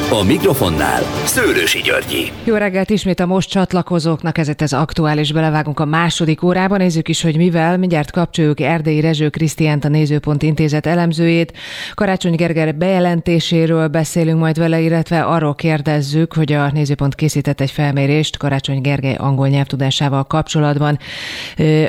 [0.10, 2.32] A mikrofonnál Szőlősi Györgyi.
[2.44, 6.78] Jó reggelt ismét a most csatlakozóknak, ez itt az aktuális, belevágunk a második órában.
[6.78, 7.78] Nézzük is, hogy mivel.
[7.78, 11.54] Mindjárt kapcsoljuk Erdélyi Rezső Krisztiánt, a Nézőpont Intézet elemzőjét.
[11.94, 18.38] Karácsony Gerger bejelentéséről beszélünk majd vele, illetve arról kérdezzük, hogy a Nézőpont készített egy felmérést
[18.38, 21.00] Karácsony Gergely angol nyelvtudásával kapcsolatban.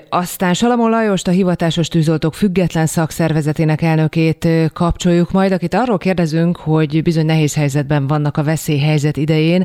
[0.08, 7.02] Aztán Salamon Lajost, a hivatásos tűzoltók független szakszervezetének elnökét kapcsoljuk majd, akit arról kérdezünk, hogy
[7.02, 9.64] bizony nehéz helyzetben vannak a veszélyhelyzet idején,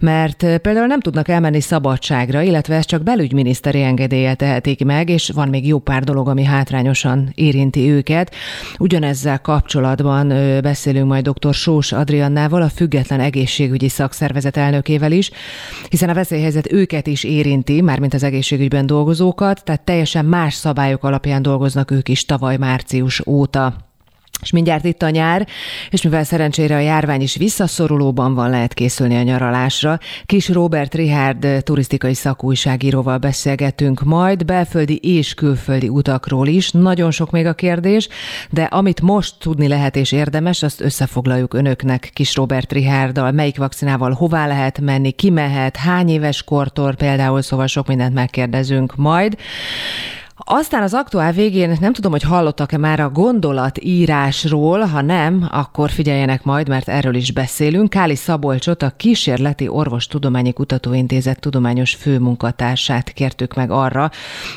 [0.00, 5.48] mert például nem tudnak elmenni szabadságra, illetve ezt csak belügyminiszteri engedélye tehetik meg, és van
[5.48, 8.34] még jó pár dolog, ami hátrányosan érinti őket.
[8.78, 10.28] Ugyanezzel kapcsolatban
[10.62, 11.54] beszélünk majd dr.
[11.54, 15.30] Sós Adriannával, a Független Egészségügyi Szakszervezet elnökével is,
[15.88, 21.42] hiszen a veszélyhelyzet őket is érinti, mármint az egészségügyben dolgozókat, tehát teljesen más szabályok alapján
[21.42, 23.87] dolgoznak ők is tavaly március óta.
[24.42, 25.46] És mindjárt itt a nyár,
[25.90, 29.98] és mivel szerencsére a járvány is visszaszorulóban van, lehet készülni a nyaralásra.
[30.26, 36.70] Kis Robert Richard turisztikai szakújságíróval beszélgetünk majd, belföldi és külföldi utakról is.
[36.70, 38.08] Nagyon sok még a kérdés,
[38.50, 43.30] de amit most tudni lehet és érdemes, azt összefoglaljuk önöknek Kis Robert Richarddal.
[43.30, 48.96] Melyik vakcinával hová lehet menni, ki mehet, hány éves kortól például, szóval sok mindent megkérdezünk
[48.96, 49.36] majd.
[50.50, 56.44] Aztán az aktuál végén nem tudom, hogy hallottak-e már a gondolatírásról, ha nem, akkor figyeljenek
[56.44, 57.90] majd, mert erről is beszélünk.
[57.90, 64.10] Káli Szabolcsot, a Kísérleti Orvostudományi Kutatóintézet tudományos főmunkatársát kértük meg arra,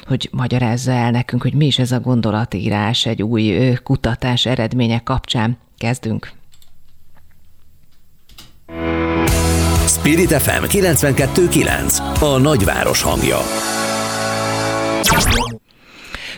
[0.08, 5.58] hogy magyarázza el nekünk, hogy mi is ez a gondolatírás egy új kutatás eredménye kapcsán.
[5.78, 6.32] Kezdünk.
[9.88, 13.40] Spirit FM 92.9 A nagyváros hangja.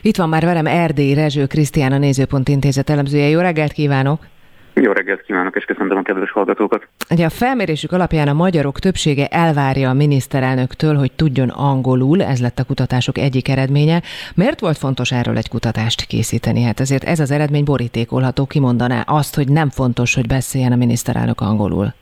[0.05, 3.27] Itt van már velem Erdély Rezső Krisztián, a Nézőpont Intézet elemzője.
[3.27, 4.19] Jó reggelt kívánok!
[4.73, 6.87] Jó reggelt kívánok, és köszöntöm a kedves hallgatókat!
[7.09, 12.59] Ugye a felmérésük alapján a magyarok többsége elvárja a miniszterelnöktől, hogy tudjon angolul, ez lett
[12.59, 14.01] a kutatások egyik eredménye.
[14.35, 16.63] Miért volt fontos erről egy kutatást készíteni?
[16.63, 21.41] Hát ezért ez az eredmény borítékolható, kimondaná azt, hogy nem fontos, hogy beszéljen a miniszterelnök
[21.41, 21.93] angolul.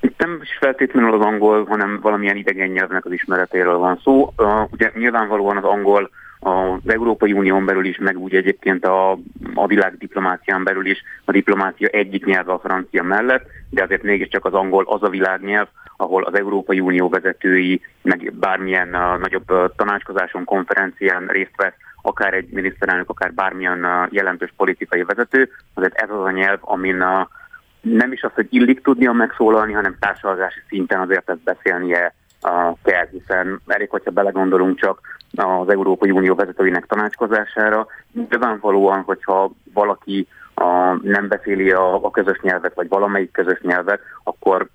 [0.00, 4.32] Itt nem is feltétlenül az angol, hanem valamilyen idegen nyelvnek az ismeretéről van szó.
[4.36, 6.10] Uh, ugye nyilvánvalóan az angol
[6.46, 9.18] az Európai Unión belül is, meg úgy egyébként a,
[9.54, 14.44] a világ diplomácián belül is a diplomácia egyik nyelve a francia mellett, de azért mégiscsak
[14.44, 15.66] az angol az a világnyelv,
[15.96, 22.34] ahol az Európai Unió vezetői, meg bármilyen uh, nagyobb uh, tanácskozáson, konferencián részt vesz, akár
[22.34, 27.26] egy miniszterelnök, akár bármilyen uh, jelentős politikai vezető, azért ez az a nyelv, amin uh,
[27.80, 32.14] nem is az, hogy illik tudnia megszólalni, hanem társadalmi szinten azért ezt beszélnie
[32.82, 35.00] kell, hiszen elég, hogyha belegondolunk csak
[35.34, 37.86] az Európai Unió vezetőinek tanácskozására.
[38.12, 44.68] Nyilvánvalóan, hogyha valaki a, nem beszéli a, a közös nyelvet, vagy valamelyik közös nyelvet, akkor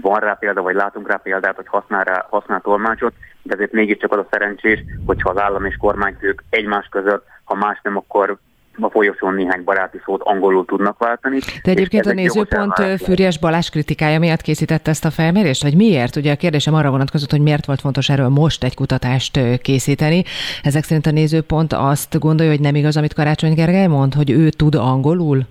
[0.00, 4.12] van rá példa, vagy látunk rá példát, hogy használ, rá, használ tolmácsot, de ezért mégiscsak
[4.12, 8.38] az a szerencsés, hogyha az állam és kormányfők egymás között, ha más nem, akkor
[8.80, 11.38] a folyosón néhány baráti szót angolul tudnak váltani.
[11.62, 12.72] De egyébként a nézőpont
[13.02, 16.16] Fűrjes Balázs kritikája miatt készítette ezt a felmérést, vagy miért?
[16.16, 20.24] Ugye a kérdésem arra vonatkozott, hogy miért volt fontos erről most egy kutatást készíteni.
[20.62, 24.50] Ezek szerint a nézőpont azt gondolja, hogy nem igaz, amit Karácsony Gergely mond, hogy ő
[24.50, 25.46] tud angolul?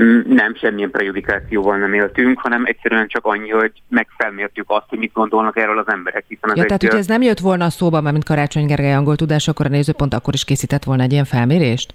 [0.00, 5.12] Mm, nem, semmilyen prejudikációval nem éltünk, hanem egyszerűen csak annyi, hogy megfelmértük azt, hogy mit
[5.12, 6.24] gondolnak erről az emberek.
[6.28, 6.88] Hiszen ja, tehát, egy...
[6.88, 9.68] hogy ez nem jött volna a szóba, mert mint Karácsony Gergely angol tudás, akkor a
[9.68, 11.94] nézőpont akkor is készített volna egy ilyen felmérést?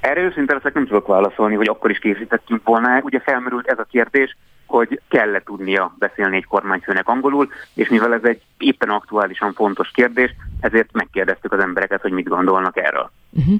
[0.00, 3.00] Erre őszinte leszek nem tudok válaszolni, hogy akkor is készítettünk volna.
[3.02, 4.36] Ugye felmerült ez a kérdés,
[4.68, 10.34] hogy kell-e tudnia beszélni egy kormányfőnek angolul, és mivel ez egy éppen aktuálisan fontos kérdés,
[10.60, 13.10] ezért megkérdeztük az embereket, hogy mit gondolnak erről.
[13.30, 13.54] Uh-huh.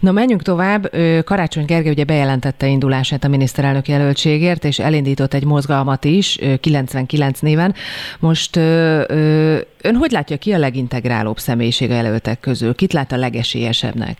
[0.00, 0.90] Na menjünk tovább.
[1.24, 7.74] Karácsony Gergely ugye bejelentette indulását a miniszterelnök jelöltségért, és elindított egy mozgalmat is, 99 néven.
[8.20, 12.74] Most ön hogy látja ki a legintegrálóbb személyiség a jelöltek közül?
[12.74, 14.16] Kit lát a legesélyesebbnek?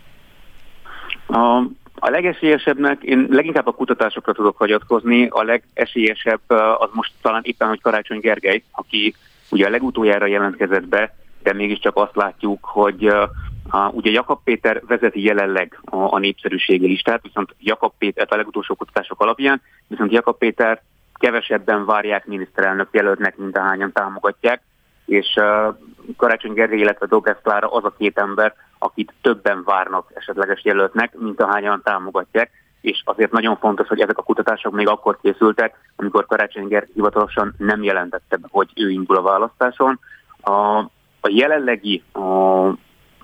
[1.27, 1.63] A,
[1.95, 6.41] a legesélyesebbnek, én leginkább a kutatásokra tudok hagyatkozni, a legesélyesebb
[6.77, 9.15] az most talán éppen, hogy Karácsony Gergely, aki
[9.51, 13.05] ugye a legutoljára jelentkezett be, de mégiscsak azt látjuk, hogy
[13.69, 18.75] a, ugye Jakab Péter vezeti jelenleg a, a népszerűségi listát, viszont Jakab Péter a legutolsó
[18.75, 20.81] kutatások alapján, viszont Jakab Péter
[21.13, 24.61] kevesebben várják miniszterelnök jelöltnek, mint ahányan támogatják,
[25.05, 25.39] és
[26.17, 31.41] Karácsony Gergely, illetve Dobrev Klára az a két ember, akit többen várnak esetleges jelöltnek, mint
[31.41, 32.51] ahányan támogatják.
[32.81, 37.53] és azért nagyon fontos, hogy ezek a kutatások még akkor készültek, amikor Karácsony Gergely hivatalosan
[37.57, 39.99] nem jelentette be, hogy ő indul a választáson.
[40.41, 40.77] A,
[41.21, 42.19] a jelenlegi a,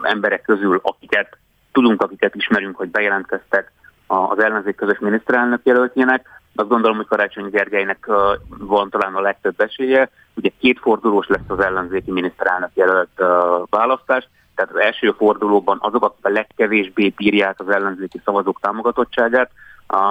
[0.02, 1.38] emberek közül, akiket
[1.72, 3.72] tudunk, akiket ismerünk, hogy bejelentkeztek
[4.08, 6.28] az ellenzék közös miniszterelnök jelöltjének,
[6.60, 8.10] azt gondolom, hogy Karácsony Gergelynek
[8.48, 10.10] van talán a legtöbb esélye.
[10.36, 13.22] Ugye két fordulós lesz az ellenzéki miniszterelnök jelölt
[13.70, 19.52] választás, tehát az első fordulóban azok, akik a legkevésbé bírják az ellenzéki szavazók támogatottságát,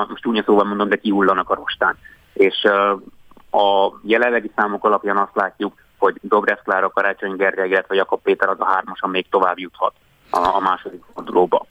[0.09, 1.96] most úgy szóval mondom, de kihullanak a rostán.
[2.32, 2.64] És
[3.51, 8.61] a jelenlegi számok alapján azt látjuk, hogy Dobrev Klára, Karácsony Gergely, illetve Jakab Péter az
[8.61, 9.92] a hármas, még tovább juthat
[10.30, 11.66] a második fordulóba.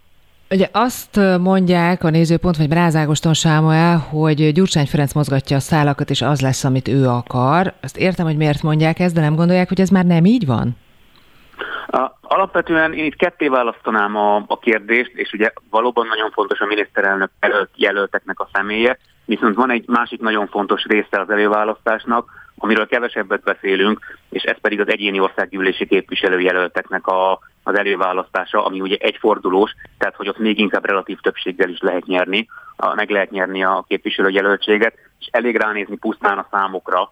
[0.50, 6.22] Ugye azt mondják a nézőpont, vagy Brázágoston Sámuel, hogy Gyurcsány Ferenc mozgatja a szálakat, és
[6.22, 7.74] az lesz, amit ő akar.
[7.82, 10.78] Azt értem, hogy miért mondják ezt, de nem gondolják, hogy ez már nem így van?
[12.22, 17.30] Alapvetően én itt ketté választanám a, a kérdést, és ugye valóban nagyon fontos a miniszterelnök
[17.40, 23.44] előtt jelölteknek a személye, viszont van egy másik nagyon fontos része az előválasztásnak, amiről kevesebbet
[23.44, 30.16] beszélünk, és ez pedig az egyéni országgyűlési képviselőjelölteknek a, az előválasztása, ami ugye egyfordulós, tehát
[30.16, 32.48] hogy ott még inkább relatív többséggel is lehet nyerni,
[32.96, 37.12] meg lehet nyerni a képviselőjelöltséget, és elég ránézni pusztán a számokra,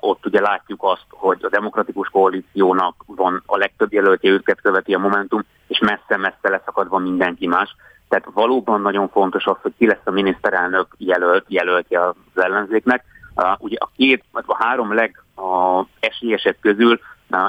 [0.00, 4.98] ott ugye látjuk azt, hogy a demokratikus koalíciónak van a legtöbb jelöltje, őket követi a
[4.98, 7.76] Momentum, és messze-messze leszakadva mindenki más.
[8.08, 13.04] Tehát valóban nagyon fontos az, hogy ki lesz a miniszterelnök jelölt, jelöltje az ellenzéknek.
[13.34, 17.00] Uh, ugye a két, vagy a három leg a esélyesek közül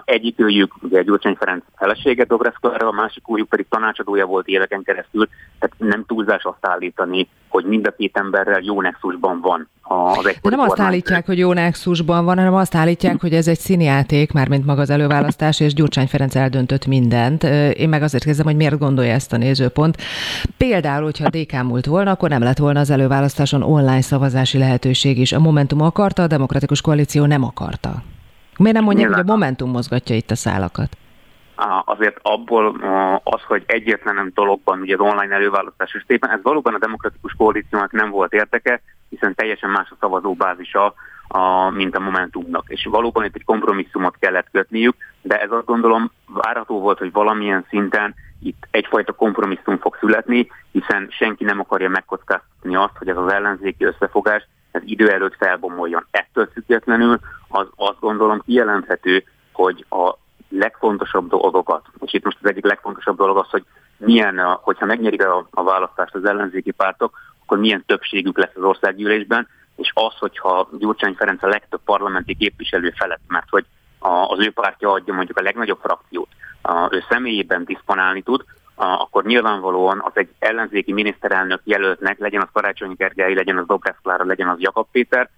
[0.05, 4.83] egyik őjük, ugye Gyurcsány Ferenc felesége Dobrev Klára, a másik újjuk pedig tanácsadója volt éveken
[4.83, 5.27] keresztül,
[5.59, 10.49] tehát nem túlzás azt állítani, hogy mind a két emberrel jó nexusban van az De
[10.49, 14.65] nem azt állítják, hogy jó nexusban van, hanem azt állítják, hogy ez egy színjáték, mármint
[14.65, 17.43] maga az előválasztás, és Gyurcsány Ferenc eldöntött mindent.
[17.73, 19.97] Én meg azért kezdem, hogy miért gondolja ezt a nézőpont.
[20.57, 25.19] Például, hogyha a DK múlt volna, akkor nem lett volna az előválasztáson online szavazási lehetőség
[25.19, 25.31] is.
[25.31, 28.03] A Momentum akarta, a Demokratikus Koalíció nem akarta.
[28.57, 29.25] Miért nem mondják, Nyilván.
[29.25, 30.97] hogy a Momentum mozgatja itt a szálakat?
[31.85, 32.75] Azért abból
[33.23, 38.09] az, hogy egyetlenem dologban, ugye az online előválasztás esetében, ez valóban a demokratikus koalíciónak nem
[38.09, 40.93] volt érteke, hiszen teljesen más a szavazóbázisa,
[41.27, 42.63] a, mint a Momentumnak.
[42.67, 47.65] És valóban itt egy kompromisszumot kellett kötniük, de ez azt gondolom várható volt, hogy valamilyen
[47.69, 53.31] szinten itt egyfajta kompromisszum fog születni, hiszen senki nem akarja megkockáztatni azt, hogy ez az
[53.31, 56.05] ellenzéki összefogás ez idő előtt felbomoljon.
[56.11, 60.13] Ettől függetlenül az azt gondolom kijelenthető, hogy a
[60.49, 63.63] legfontosabb dolgokat, és itt most az egyik legfontosabb dolog az, hogy
[63.97, 69.47] milyen, hogyha megnyerik a, a választást az ellenzéki pártok, akkor milyen többségük lesz az országgyűlésben,
[69.75, 73.65] és az, hogyha Gyurcsány Ferenc a legtöbb parlamenti képviselő felett, mert hogy
[74.27, 76.29] az ő pártja adja mondjuk a legnagyobb frakciót,
[76.89, 78.43] ő személyében diszponálni tud,
[78.75, 84.25] akkor nyilvánvalóan az egy ellenzéki miniszterelnök jelöltnek, legyen az Karácsony Gergely, legyen az Dobrev Klára,
[84.25, 85.29] legyen az Jakab Péter,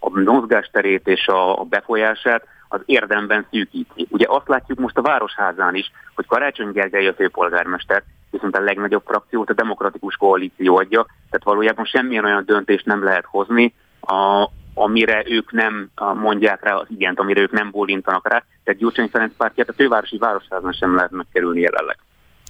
[0.00, 4.06] a, mozgásterét és a, a befolyását az érdemben szűkíti.
[4.10, 9.02] Ugye azt látjuk most a Városházán is, hogy Karácsony Gergely a főpolgármester, viszont a legnagyobb
[9.06, 15.22] frakciót a demokratikus koalíció adja, tehát valójában semmilyen olyan döntést nem lehet hozni, a, amire
[15.26, 18.44] ők nem mondják rá az igent, amire ők nem bólintanak rá.
[18.64, 21.98] Tehát Gyurcsány Ferenc pártját a fővárosi városházan sem lehet megkerülni jelenleg.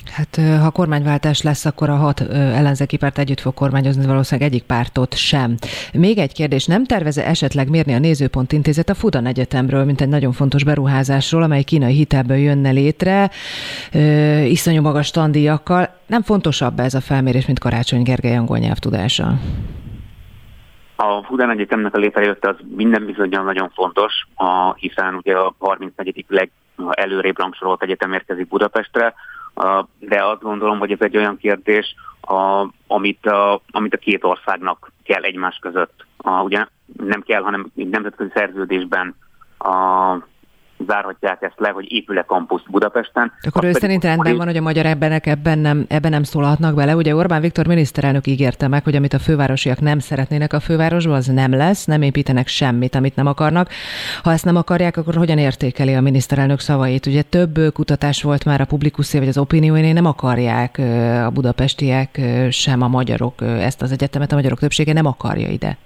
[0.07, 5.15] Hát ha kormányváltás lesz, akkor a hat ellenzéki párt együtt fog kormányozni, valószínűleg egyik pártot
[5.15, 5.55] sem.
[5.93, 10.09] Még egy kérdés, nem terveze esetleg mérni a Nézőpont Intézet a Fudan Egyetemről, mint egy
[10.09, 13.31] nagyon fontos beruházásról, amely kínai hitelből jönne létre,
[13.93, 15.89] ö, iszonyú magas tandíjakkal.
[16.07, 19.33] Nem fontosabb ez a felmérés, mint Karácsony Gergely angol nyelvtudása?
[20.97, 26.25] A Fudan Egyetemnek a létrejötte az minden bizonyan nagyon fontos, a, hiszen ugye a 34.
[26.29, 26.51] leg
[26.91, 29.15] előrébb rangsorolt egyetem érkezik Budapestre,
[29.99, 34.93] de azt gondolom, hogy ez egy olyan kérdés, a, amit, a, amit a két országnak
[35.05, 36.05] kell egymás között.
[36.17, 39.15] A, ugye nem kell, hanem nemzetközi szerződésben
[39.59, 40.13] a,
[40.87, 43.33] zárhatják ezt le, hogy épül-e kampusz Budapesten.
[43.43, 46.97] Akkor ő szerint rendben van, hogy a magyar ebbenek ebben nem, ebben nem szólhatnak bele.
[46.97, 51.27] Ugye Orbán Viktor miniszterelnök ígérte meg, hogy amit a fővárosiak nem szeretnének a fővárosban, az
[51.27, 53.69] nem lesz, nem építenek semmit, amit nem akarnak.
[54.23, 57.07] Ha ezt nem akarják, akkor hogyan értékeli a miniszterelnök szavait?
[57.07, 60.79] Ugye több kutatás volt már a publikuszé, vagy az opinióiné, nem akarják
[61.27, 62.21] a budapestiek,
[62.51, 65.77] sem a magyarok ezt az egyetemet, a magyarok többsége nem akarja ide.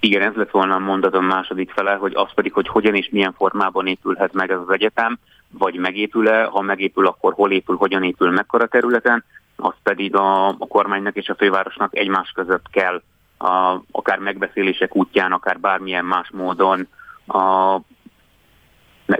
[0.00, 3.32] Igen, ez lett volna a mondatom második fele, hogy az pedig, hogy hogyan és milyen
[3.32, 5.18] formában épülhet meg ez az egyetem,
[5.50, 9.24] vagy megépül-e, ha megépül, akkor hol épül, hogyan épül, mekkora területen,
[9.56, 13.02] az pedig a, a kormánynak és a fővárosnak egymás között kell
[13.38, 16.88] a, akár megbeszélések útján, akár bármilyen más módon
[17.26, 17.76] a,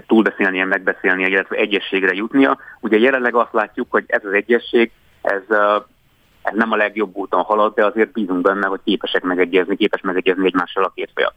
[0.07, 2.57] túlbeszélnie, megbeszélnie, illetve egyességre jutnia.
[2.79, 5.57] Ugye jelenleg azt látjuk, hogy ez az egyesség, ez
[6.51, 10.45] ez nem a legjobb úton halad, de azért bízunk benne, hogy képesek megegyezni, képes megegyezni
[10.45, 11.33] egymással a két fél.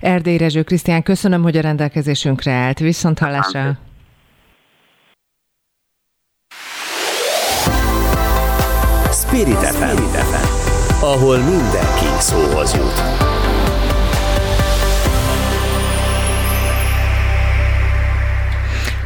[0.00, 2.78] Erdély Rezső Krisztián, köszönöm, hogy a rendelkezésünkre állt.
[2.78, 3.72] Viszont hallásra.
[9.12, 10.02] Spirit FM,
[11.04, 13.27] ahol mindenki szóhoz jut.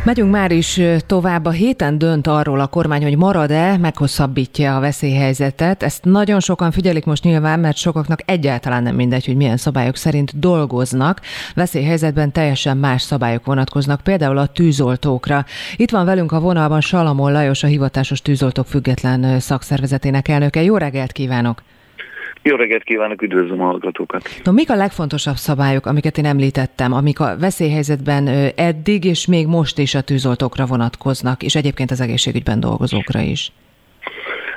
[0.04, 1.44] Megyünk már is tovább.
[1.44, 5.82] A héten dönt arról a kormány, hogy marad-e, meghosszabbítja a veszélyhelyzetet.
[5.82, 10.38] Ezt nagyon sokan figyelik most nyilván, mert sokaknak egyáltalán nem mindegy, hogy milyen szabályok szerint
[10.38, 11.20] dolgoznak.
[11.54, 15.44] Veszélyhelyzetben teljesen más szabályok vonatkoznak, például a tűzoltókra.
[15.76, 20.62] Itt van velünk a vonalban Salamon Lajos, a hivatásos tűzoltók független szakszervezetének elnöke.
[20.62, 21.62] Jó reggelt kívánok!
[22.42, 24.22] Jó reggelt kívánok, üdvözlöm a hallgatókat!
[24.44, 28.26] No, mik a legfontosabb szabályok, amiket én említettem, amik a veszélyhelyzetben
[28.56, 33.52] eddig és még most is a tűzoltókra vonatkoznak, és egyébként az egészségügyben dolgozókra is?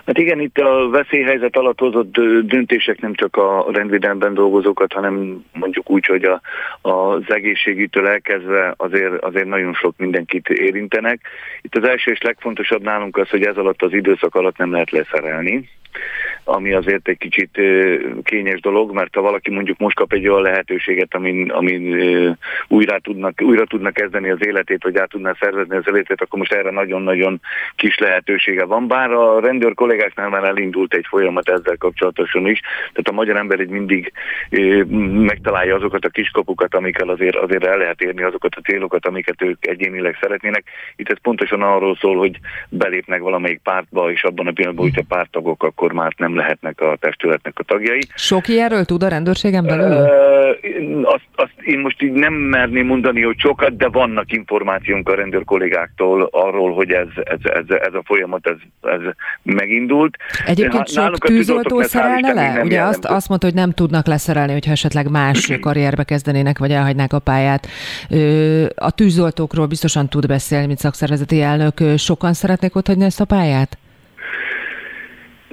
[0.06, 5.90] Hát igen, itt a veszélyhelyzet alatt hozott döntések nem csak a rendvédelemben dolgozókat, hanem mondjuk
[5.90, 6.42] úgy, hogy a,
[6.90, 11.22] az egészségügytől elkezdve azért, azért nagyon sok mindenkit érintenek.
[11.62, 14.92] Itt az első és legfontosabb nálunk az, hogy ez alatt az időszak alatt nem lehet
[14.92, 15.70] leszerelni
[16.46, 17.62] ami azért egy kicsit
[18.24, 21.96] kényes dolog, mert ha valaki mondjuk most kap egy olyan lehetőséget, amin, amin
[22.68, 26.54] újra, tudnak, újra tudnak kezdeni az életét, vagy át tudná szervezni az életét, akkor most
[26.54, 27.42] erre nagyon-nagyon
[27.76, 28.88] kis lehetősége van.
[28.88, 33.60] Bár a rendőr kollégáknál már elindult egy folyamat ezzel kapcsolatosan is, tehát a magyar ember
[33.60, 34.12] egy mindig
[35.12, 39.68] megtalálja azokat a kiskapukat, amikkel azért, azért el lehet érni azokat a célokat, amiket ők
[39.68, 40.64] egyénileg szeretnének.
[40.96, 42.40] Itt ez pontosan arról szól, hogy
[42.70, 47.54] belépnek valamelyik pártba, és abban a pillanatban, hogyha pártagok, akkor már nem lehetnek a testületnek
[47.60, 48.02] a tagjai.
[48.16, 49.92] Sok ilyenről tud a rendőrségen belül?
[49.92, 50.46] Uh,
[51.04, 55.44] azt, azt én most így nem merném mondani, hogy sokat, de vannak információnk a rendőr
[55.44, 59.02] kollégáktól arról, hogy ez, ez, ez, ez a folyamat ez, ez
[59.44, 60.18] megindult.
[60.46, 62.62] Egyébként sok tűzoltó szerelne le?
[62.64, 67.14] Ugye azt, azt mondta, hogy nem tudnak leszerelni, hogyha esetleg más karrierbe kezdenének, vagy elhagynák
[67.14, 67.68] a pályát.
[68.76, 71.74] A tűzoltókról biztosan tud beszélni, mint szakszervezeti elnök.
[71.98, 73.78] Sokan szeretnék ott hagyni ezt a pályát?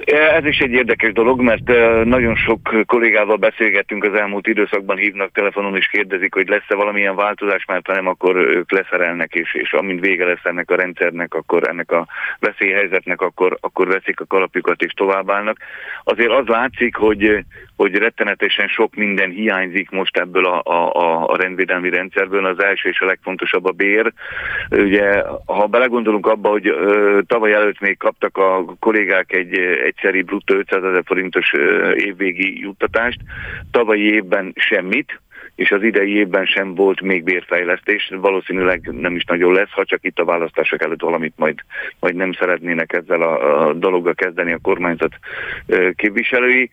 [0.05, 1.67] Ez is egy érdekes dolog, mert
[2.05, 7.65] nagyon sok kollégával beszélgettünk az elmúlt időszakban, hívnak telefonon és kérdezik, hogy lesz-e valamilyen változás,
[7.65, 11.67] mert ha nem, akkor ők leszerelnek, és, és amint vége lesz ennek a rendszernek, akkor
[11.67, 12.07] ennek a
[12.39, 15.57] veszélyhelyzetnek, akkor, akkor veszik a kalapjukat és továbbállnak.
[16.03, 17.45] Azért az látszik, hogy,
[17.75, 22.45] hogy rettenetesen sok minden hiányzik most ebből a, a, a rendvédelmi rendszerből.
[22.45, 24.13] Az első és a legfontosabb a bér.
[24.69, 30.55] Ugye, ha belegondolunk abba, hogy ö, tavaly előtt még kaptak a kollégák egy, egyszeri bruttó
[30.55, 31.51] 500 ezer forintos
[31.95, 33.19] évvégi juttatást,
[33.71, 35.21] tavalyi évben semmit,
[35.55, 39.99] és az idei évben sem volt még bérfejlesztés, valószínűleg nem is nagyon lesz, ha csak
[40.01, 41.59] itt a választások előtt valamit majd,
[41.99, 45.13] majd nem szeretnének ezzel a, a dologgal kezdeni a kormányzat
[45.95, 46.69] képviselői.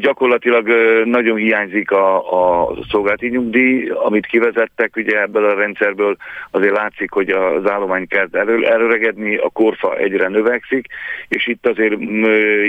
[0.00, 0.68] Gyakorlatilag
[1.04, 6.16] nagyon hiányzik a, a szolgálati nyugdíj, amit kivezettek ugye ebből a rendszerből,
[6.50, 10.86] azért látszik, hogy az állomány kezd elő, előregedni, a korfa egyre növekszik,
[11.28, 11.96] és itt azért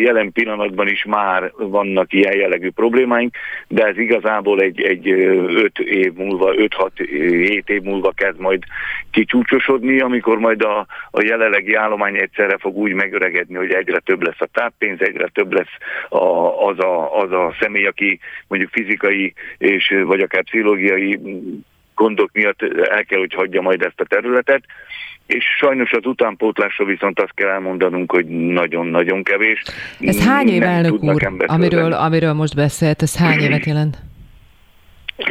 [0.01, 3.35] jelen pillanatban is már vannak ilyen jellegű problémáink,
[3.67, 8.63] de ez igazából egy, egy 5 év múlva, 5-6-7 év múlva kezd majd
[9.11, 14.41] kicsúcsosodni, amikor majd a, a jelenlegi állomány egyszerre fog úgy megöregedni, hogy egyre több lesz
[14.41, 15.75] a táppénz, egyre több lesz
[16.09, 16.25] a,
[16.67, 21.19] az, a, az a személy, aki mondjuk fizikai és vagy akár pszichológiai
[21.95, 24.63] gondok miatt el kell, hogy hagyja majd ezt a területet.
[25.25, 29.63] És sajnos az utánpótlásra viszont azt kell elmondanunk, hogy nagyon-nagyon kevés.
[29.99, 33.97] Ez hány év elnök úr, amiről, amiről most beszélt, ez hány évet jelent?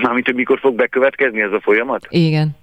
[0.03, 2.07] Mármint, hogy mikor fog bekövetkezni ez a folyamat?
[2.09, 2.57] Igen.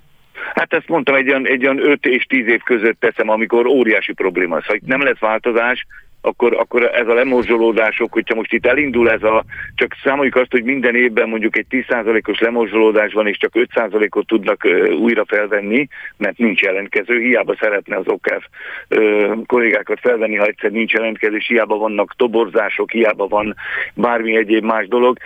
[0.53, 4.13] Hát ezt mondtam, egy olyan, egy olyan 5 és 10 év között teszem, amikor óriási
[4.13, 4.61] probléma.
[4.61, 5.85] Szóval nem lesz változás,
[6.25, 9.43] akkor, akkor ez a lemorzsolódások, hogyha most itt elindul ez a,
[9.75, 14.67] csak számoljuk azt, hogy minden évben mondjuk egy 10%-os lemorzsolódás van, és csak 5%-ot tudnak
[14.99, 18.45] újra felvenni, mert nincs jelentkező, hiába szeretne az OKF
[19.45, 23.55] kollégákat felvenni, ha egyszer nincs jelentkezés, hiába vannak toborzások, hiába van
[23.93, 25.17] bármi egyéb más dolog.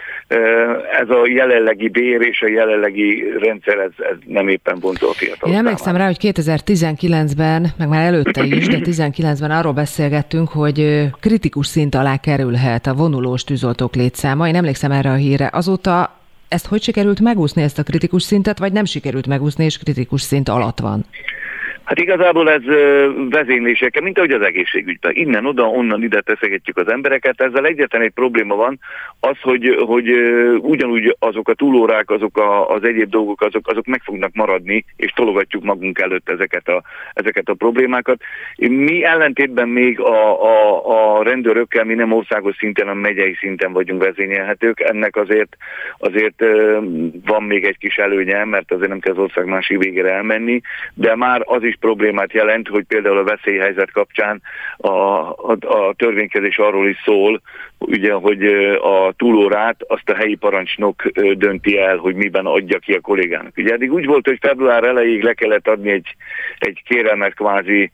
[1.01, 5.51] Ez a jelenlegi bér és a jelenlegi rendszer, ez, ez nem éppen vonzó a fiatal.
[5.51, 10.86] Én emlékszem rá, hogy 2019-ben, meg már előtte is, de 19-ben arról beszélgettünk, hogy
[11.19, 14.47] kritikus szint alá kerülhet a vonulós tűzoltók létszáma.
[14.47, 15.49] Én emlékszem erre a híre.
[15.53, 16.15] Azóta
[16.47, 20.49] ezt hogy sikerült megúszni, ezt a kritikus szintet, vagy nem sikerült megúszni, és kritikus szint
[20.49, 21.05] alatt van?
[21.87, 22.61] Hát igazából ez
[23.29, 25.11] vezénylésekkel, mint ahogy az egészségügyben.
[25.15, 27.41] Innen, oda, onnan ide teszegetjük az embereket.
[27.41, 28.79] Ezzel egyetlen egy probléma van,
[29.19, 30.09] az, hogy, hogy
[30.59, 35.11] ugyanúgy azok a túlórák, azok a, az egyéb dolgok, azok, azok meg fognak maradni, és
[35.11, 36.83] tologatjuk magunk előtt ezeket a,
[37.13, 38.21] ezeket a problémákat.
[38.57, 44.03] Mi ellentétben még a, a, a rendőrökkel, mi nem országos szinten, hanem megyei szinten vagyunk
[44.03, 44.79] vezényelhetők.
[44.79, 45.57] Ennek azért,
[45.97, 46.43] azért
[47.25, 50.61] van még egy kis előnye, mert azért nem kell az ország másik végére elmenni,
[50.93, 54.41] de már az is problémát jelent, hogy például a veszélyhelyzet kapcsán
[54.77, 57.41] a, a, a törvénykezés arról is szól,
[57.79, 58.45] ugye, hogy
[58.81, 61.03] a túlórát azt a helyi parancsnok
[61.33, 63.57] dönti el, hogy miben adja ki a kollégának.
[63.57, 66.15] Ugye eddig úgy volt, hogy február elejéig le kellett adni egy,
[66.57, 67.91] egy kérelmet kvázi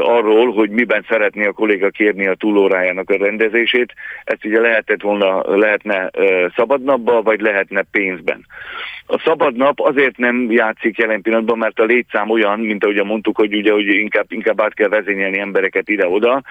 [0.00, 3.94] arról, hogy miben szeretné a kolléga kérni a túlórájának a rendezését.
[4.24, 6.10] Ezt ugye lehetett volna, lehetne
[6.56, 8.46] szabadnapba, vagy lehetne pénzben.
[9.10, 13.36] A szabad nap azért nem játszik jelen pillanatban, mert a létszám olyan, mint ahogy mondtuk,
[13.36, 16.42] hogy ugye hogy inkább, inkább át kell vezényelni embereket ide-oda.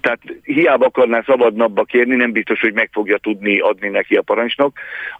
[0.00, 4.22] Tehát hiába akarná szabad napba kérni, nem biztos, hogy meg fogja tudni adni neki a
[4.22, 4.72] parancsnok.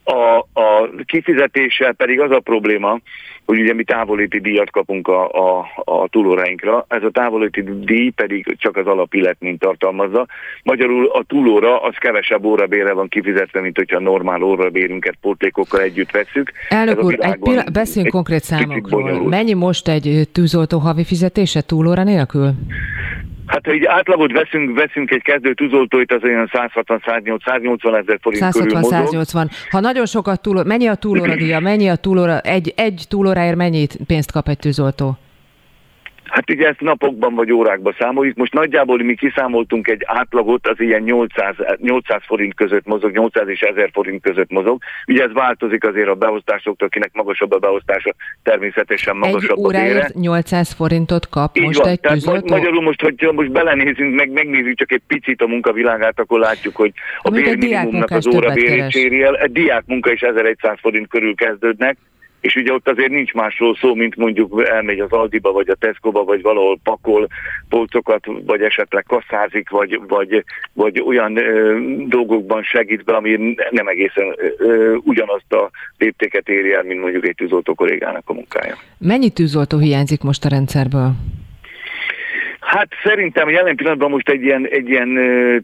[0.05, 2.99] A, a kifizetéssel pedig az a probléma,
[3.45, 8.57] hogy ugye mi távolíti díjat kapunk a, a, a túlóráinkra, ez a távolíti díj pedig
[8.59, 8.87] csak az
[9.39, 10.27] mint tartalmazza.
[10.63, 16.53] Magyarul a túlóra az kevesebb órabérre van kifizetve, mint hogyha normál órabérünket pótlékokkal együtt veszük.
[16.69, 19.29] Elnök úr, egy pillanat, beszéljünk konkrét számokról.
[19.29, 22.53] Mennyi most egy tűzoltó havi fizetése túlóra nélkül?
[23.55, 28.67] Hát ha így átlagot veszünk, veszünk egy kezdő tűzoltóit, az olyan 160-180 ezer forint 160,
[28.67, 29.51] körül 180.
[29.71, 34.33] Ha nagyon sokat túl, mennyi a túlóra mennyi a túlóra, egy, egy túlóráért mennyit pénzt
[34.33, 35.19] kap egy tűzoltó?
[36.35, 38.37] Hát ugye ezt napokban vagy órákban számoljuk.
[38.37, 43.61] Most nagyjából mi kiszámoltunk egy átlagot, az ilyen 800, 800 forint között mozog, 800 és
[43.61, 44.83] 1000 forint között mozog.
[45.07, 50.11] Ugye ez változik azért a beosztásoktól, akinek magasabb a beosztása, természetesen magasabb egy a bére.
[50.15, 51.89] 800 forintot kap Így most van.
[51.89, 52.55] egy Tehát tűzoltó?
[52.55, 56.93] Magyarul most, hogyha most belenézünk, meg megnézzük csak egy picit a munkavilágát, akkor látjuk, hogy
[57.23, 59.37] a bérminimumnak az óra bérét éri el.
[59.37, 61.97] Egy diák munka is 1100 forint körül kezdődnek,
[62.45, 66.25] és ugye ott azért nincs másról szó, mint mondjuk elmegy az Aldiba, vagy a Tesco-ba,
[66.25, 67.29] vagy valahol pakol
[67.69, 74.35] polcokat, vagy esetleg kasszázik, vagy, vagy, vagy olyan ö, dolgokban segít be, ami nem egészen
[74.59, 78.77] ö, ugyanazt a léptéket éri el, mint mondjuk egy tűzoltó kollégának a munkája.
[78.99, 81.13] Mennyi tűzoltó hiányzik most a rendszerből?
[82.75, 85.09] Hát szerintem jelen pillanatban most egy ilyen, egy ilyen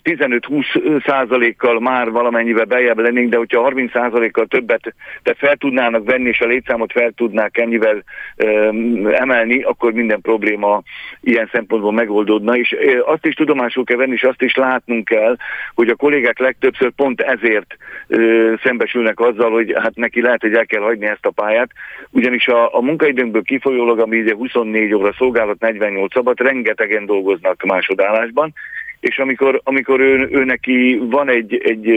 [0.05, 6.29] 15-20 százalékkal már valamennyivel beljebb lennénk, de hogyha 30 százalékkal többet de fel tudnának venni,
[6.29, 8.05] és a létszámot fel tudnák ennyivel
[8.45, 10.83] um, emelni, akkor minden probléma
[11.21, 12.57] ilyen szempontból megoldódna.
[12.57, 15.37] És azt is tudomásul kell venni, és azt is látnunk kell,
[15.75, 17.77] hogy a kollégák legtöbbször pont ezért
[18.09, 21.71] uh, szembesülnek azzal, hogy hát neki lehet, hogy el kell hagyni ezt a pályát,
[22.11, 27.63] ugyanis a, a munkaidőnkből kifolyólag, ami ugye 24 óra szolgálat, 48 szabad, rengeteg rengetegen dolgoznak
[27.63, 28.53] másodállásban,
[29.01, 31.89] és amikor, amikor ő, ő neki van egy, egy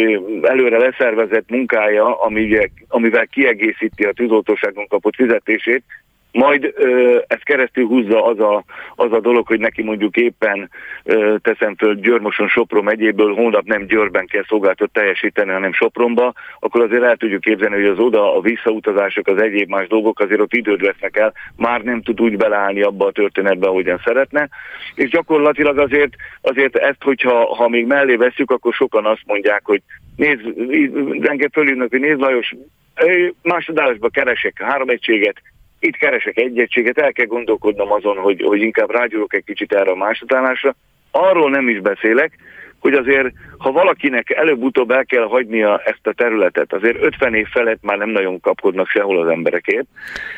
[0.41, 2.19] előre leszervezett munkája,
[2.87, 5.83] amivel kiegészíti a tűzoltóságon kapott fizetését,
[6.33, 8.63] majd ö, ez keresztül húzza az a,
[8.95, 10.69] az a dolog, hogy neki mondjuk éppen
[11.03, 16.81] ö, teszem föl Györmoson Sopron megyéből, holnap nem Győrben kell szolgáltat teljesíteni, hanem Sopronba, akkor
[16.81, 20.53] azért el tudjuk képzelni, hogy az oda a visszautazások, az egyéb más dolgok azért ott
[20.53, 24.49] időt vesznek el, már nem tud úgy beleállni abba a történetbe, ahogyan szeretne,
[24.95, 29.81] és gyakorlatilag azért, azért ezt, hogyha ha még mellé veszük, akkor sokan azt mondják, hogy
[30.15, 30.41] nézd,
[31.21, 32.53] engem fölülnek, hogy nézd Lajos,
[33.41, 35.41] másodállásban keresek három egységet,
[35.83, 39.91] itt keresek egy egységet, el kell gondolkodnom azon, hogy, hogy inkább rágyúrok egy kicsit erre
[39.91, 40.75] a másodállásra.
[41.11, 42.37] Arról nem is beszélek,
[42.79, 47.81] hogy azért, ha valakinek előbb-utóbb el kell hagynia ezt a területet, azért 50 év felett
[47.81, 49.85] már nem nagyon kapkodnak sehol az emberekért,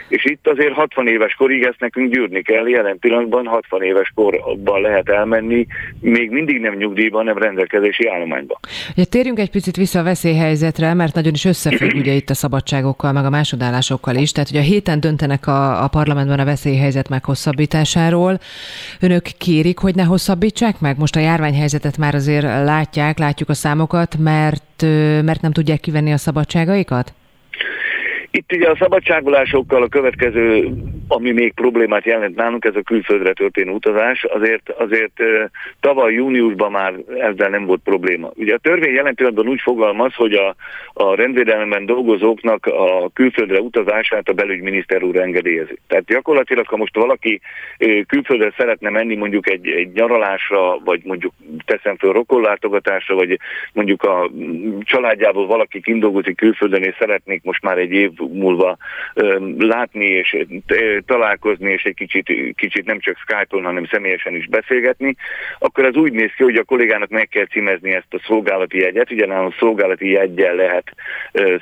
[0.07, 4.82] és itt azért 60 éves korig ezt nekünk gyűrni kell, jelen pillanatban 60 éves korban
[4.82, 5.65] lehet elmenni,
[5.99, 8.57] még mindig nem nyugdíjban, nem rendelkezési állományban.
[8.95, 13.11] Ja, térjünk egy picit vissza a veszélyhelyzetre, mert nagyon is összefügg ugye itt a szabadságokkal,
[13.11, 18.39] meg a másodállásokkal is, tehát hogy a héten döntenek a, a parlamentben a veszélyhelyzet meghosszabbításáról.
[19.01, 20.97] Önök kérik, hogy ne hosszabbítsák meg?
[20.97, 24.82] Most a járványhelyzetet már azért látják, látjuk a számokat, mert,
[25.22, 27.13] mert nem tudják kivenni a szabadságaikat?
[28.36, 30.69] Itt ugye a szabadságolásokkal a következő,
[31.07, 34.23] ami még problémát jelent nálunk, ez a külföldre történő utazás.
[34.23, 35.23] Azért, azért
[35.79, 38.31] tavaly júniusban már ezzel nem volt probléma.
[38.36, 40.55] Ugye a törvény jelen pillanatban úgy fogalmaz, hogy a,
[40.93, 45.77] a rendvédelemben dolgozóknak a külföldre utazását a belügyminiszter úr engedélyezi.
[45.88, 47.41] Tehát gyakorlatilag, ha most valaki
[48.07, 51.33] külföldre szeretne menni mondjuk egy, egy nyaralásra, vagy mondjuk
[51.65, 53.39] teszem föl rokonlátogatásra, vagy
[53.73, 54.31] mondjuk a
[54.81, 58.78] családjából valaki kindolgozik külföldön, és szeretnék most már egy év múlva
[59.57, 60.38] látni és
[61.05, 65.15] találkozni, és egy kicsit, kicsit nem csak Skype-on, hanem személyesen is beszélgetni,
[65.59, 69.11] akkor ez úgy néz ki, hogy a kollégának meg kell címezni ezt a szolgálati jegyet,
[69.11, 70.91] ugye nálam szolgálati jegyel lehet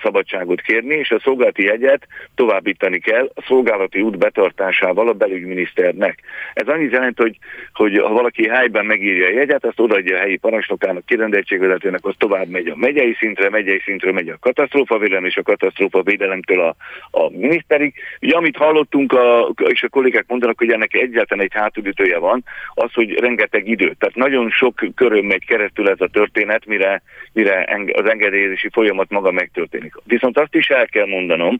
[0.02, 6.20] szabadságot kérni, és a szolgálati jegyet továbbítani kell a szolgálati út betartásával a belügyminiszternek.
[6.54, 7.38] Ez annyit jelent, hogy,
[7.74, 12.48] hogy ha valaki helyben megírja a jegyet, azt odaadja a helyi parancsnokának, kirendeltségvezetőnek, az tovább
[12.48, 16.76] megy a megyei szintre, megyei szintről megy a katasztrófavédelem és a katasztrófavédelemtől a,
[17.12, 17.94] a miniszterig.
[18.22, 22.44] Ugye amit hallottunk, a, és a kollégák mondanak, hogy ennek egyáltalán egy hátulütője van,
[22.74, 23.96] az, hogy rengeteg idő.
[23.98, 27.02] Tehát nagyon sok köröm megy keresztül ez a történet, mire,
[27.34, 29.94] mire az engedélyezési folyamat maga megtörténik.
[30.04, 31.60] Viszont azt is el kell mondanom,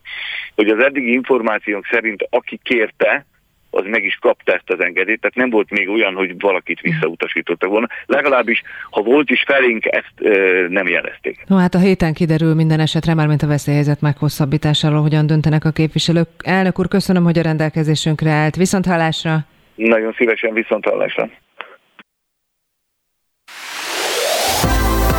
[0.54, 3.26] hogy az eddigi információk szerint aki kérte,
[3.74, 7.70] az meg is kapta ezt az engedélyt, tehát nem volt még olyan, hogy valakit visszautasítottak
[7.70, 7.88] volna.
[8.06, 11.44] Legalábbis, ha volt is felénk, ezt ö, nem jelezték.
[11.46, 15.70] No hát a héten kiderül minden esetre, már mint a veszélyhelyzet meghosszabbításáról, hogyan döntenek a
[15.70, 16.28] képviselők.
[16.44, 18.56] Elnök úr, köszönöm, hogy a rendelkezésünkre állt.
[18.56, 19.38] Viszont hallásra!
[19.74, 21.30] Nagyon szívesen viszont hallásra!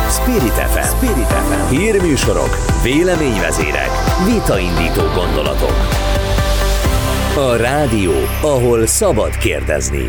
[0.08, 0.96] Spirit FM.
[0.96, 1.76] Spirit FM.
[1.76, 2.50] Hírműsorok,
[2.82, 3.90] véleményvezérek,
[4.26, 5.95] vitaindító gondolatok.
[7.38, 10.04] A rádió, ahol szabad kérdezni.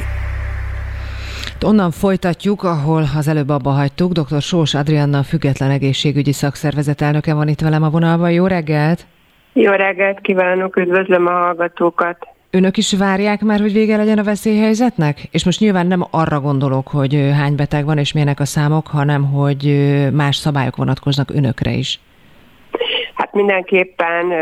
[1.66, 4.12] Onnan folytatjuk, ahol az előbb abba hagytuk.
[4.12, 4.42] Dr.
[4.42, 8.32] Sós Adrianna, független egészségügyi szakszervezet elnöke van itt velem a vonalban.
[8.32, 9.06] Jó reggelt!
[9.54, 12.18] Jó reggelt kívánok, üdvözlöm a hallgatókat!
[12.52, 15.28] Önök is várják már, hogy vége legyen a veszélyhelyzetnek?
[15.32, 19.32] És most nyilván nem arra gondolok, hogy hány beteg van és milyenek a számok, hanem
[19.32, 22.00] hogy más szabályok vonatkoznak önökre is.
[23.14, 24.34] Hát mindenképpen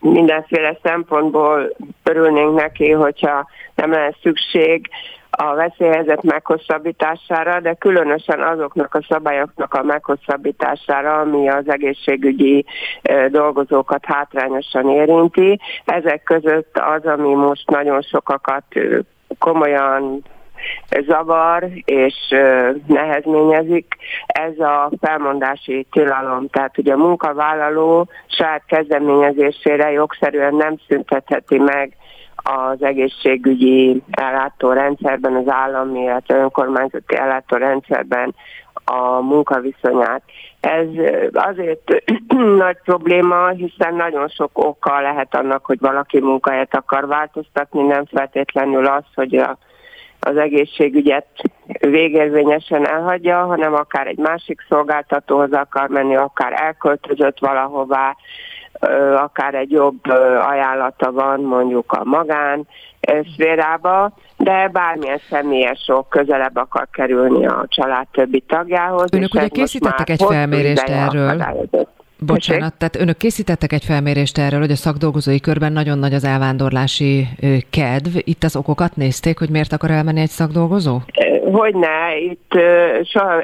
[0.00, 4.88] mindenféle szempontból örülnénk neki, hogyha nem lenne szükség
[5.30, 12.64] a veszélyhelyzet meghosszabbítására, de különösen azoknak a szabályoknak a meghosszabbítására, ami az egészségügyi
[13.28, 15.60] dolgozókat hátrányosan érinti.
[15.84, 18.64] Ezek között az, ami most nagyon sokakat
[19.38, 20.22] komolyan
[21.06, 22.14] zavar és
[22.86, 23.96] nehezményezik,
[24.26, 26.48] ez a felmondási tilalom.
[26.48, 31.96] Tehát ugye a munkavállaló saját kezdeményezésére jogszerűen nem szüntetheti meg
[32.42, 38.34] az egészségügyi ellátórendszerben, az állami, illetve önkormányzati ellátórendszerben
[38.84, 40.22] a munkaviszonyát.
[40.60, 40.86] Ez
[41.32, 42.02] azért
[42.64, 48.86] nagy probléma, hiszen nagyon sok oka lehet annak, hogy valaki munkahelyet akar változtatni, nem feltétlenül
[48.86, 49.58] az, hogy a
[50.36, 51.26] egészségügyet
[51.80, 58.16] végérvényesen elhagyja, hanem akár egy másik szolgáltatóhoz akar menni, akár elköltözött valahová,
[59.16, 60.06] akár egy jobb
[60.48, 62.66] ajánlata van mondjuk a magán
[63.32, 69.12] szférába, de bármilyen személyes sok közelebb akar kerülni a család többi tagjához.
[69.12, 71.44] Önök ugye készítettek egy felmérést erről.
[72.26, 77.28] Bocsánat, tehát önök készítettek egy felmérést erről, hogy a szakdolgozói körben nagyon nagy az elvándorlási
[77.70, 78.16] kedv.
[78.18, 80.98] Itt az okokat nézték, hogy miért akar elmenni egy szakdolgozó?
[81.52, 82.52] Hogyne, itt
[83.04, 83.42] soha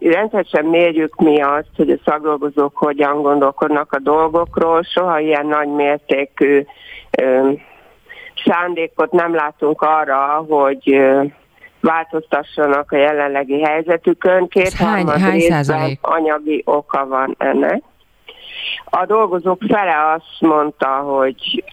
[0.00, 6.64] rendszeresen mérjük mi azt, hogy a szakdolgozók hogyan gondolkodnak a dolgokról, soha ilyen nagy mértékű
[8.44, 11.00] szándékot nem látunk arra, hogy
[11.80, 14.48] változtassanak a jelenlegi helyzetükön.
[14.48, 15.98] Két hány, hány százalék?
[16.02, 17.82] anyagi oka van ennek.
[18.84, 21.64] A dolgozók fele azt mondta, hogy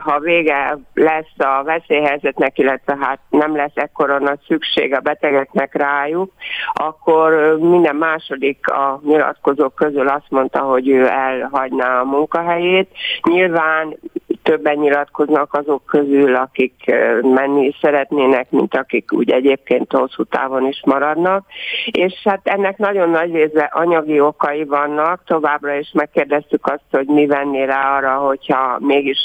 [0.00, 6.32] ha vége lesz a veszélyhelyzetnek, illetve hát nem lesz ekkora nagy szükség a betegeknek rájuk,
[6.72, 12.88] akkor minden második a nyilatkozók közül azt mondta, hogy ő elhagyná a munkahelyét.
[13.22, 13.96] Nyilván
[14.42, 16.74] többen nyilatkoznak azok közül, akik
[17.22, 21.46] menni szeretnének, mint akik úgy egyébként hosszú távon is maradnak.
[21.90, 27.26] És hát ennek nagyon nagy része anyagi okai vannak, továbbra is megkérdeztük azt, hogy mi
[27.26, 29.18] venné rá arra, hogyha mégis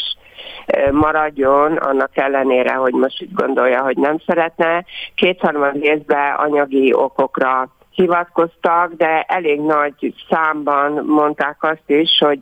[0.92, 4.86] maradjon, annak ellenére, hogy most úgy gondolja, hogy nem szeretne.
[5.16, 12.42] Kétharmad részben anyagi okokra hivatkoztak, de elég nagy számban mondták azt is, hogy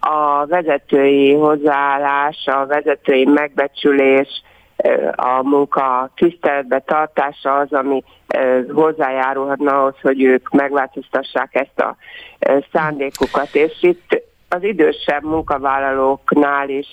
[0.00, 4.42] a vezetői hozzáállás, a vezetői megbecsülés,
[5.16, 8.04] a munka tiszteletbe tartása az, ami
[8.72, 11.96] hozzájárulhatna ahhoz, hogy ők megváltoztassák ezt a
[12.72, 13.54] szándékukat.
[13.54, 16.88] És itt az idősebb munkavállalóknál is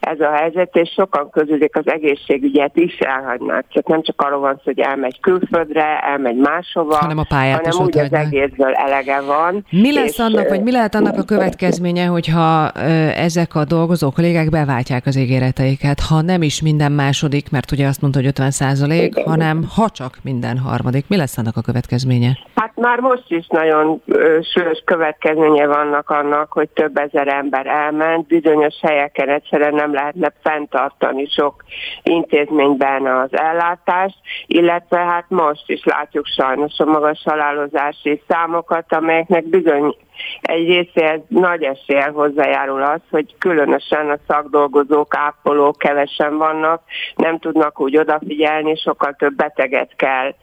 [0.00, 3.64] ez a helyzet, és sokan közülik az egészségügyet is elhagynák.
[3.68, 7.86] Csak nem csak arról van szó, hogy elmegy külföldre, elmegy máshova, hanem, a pályát hanem
[7.86, 8.26] úgy az hagynák.
[8.26, 9.64] egészből elege van.
[9.70, 12.70] Mi lesz és, annak, vagy mi lehet annak a következménye, hogyha
[13.16, 18.00] ezek a dolgozó kollégák beváltják az ígéreteiket, ha nem is minden második, mert ugye azt
[18.00, 21.04] mondta, hogy 50 százalék, hanem ha csak minden harmadik.
[21.08, 22.38] Mi lesz annak a következménye?
[22.54, 24.02] Hát már most is nagyon
[24.54, 31.26] súlyos következménye vannak annak, hogy több ezer ember elment, bizonyos helyeken egyszerűen nem lehetne fenntartani
[31.26, 31.64] sok
[32.02, 39.96] intézményben az ellátást, illetve hát most is látjuk sajnos a magas halálozási számokat, amelyeknek bizony
[40.40, 46.82] egy részéhez nagy eséllyel hozzájárul az, hogy különösen a szakdolgozók, ápolók kevesen vannak,
[47.16, 50.34] nem tudnak úgy odafigyelni, sokkal több beteget kell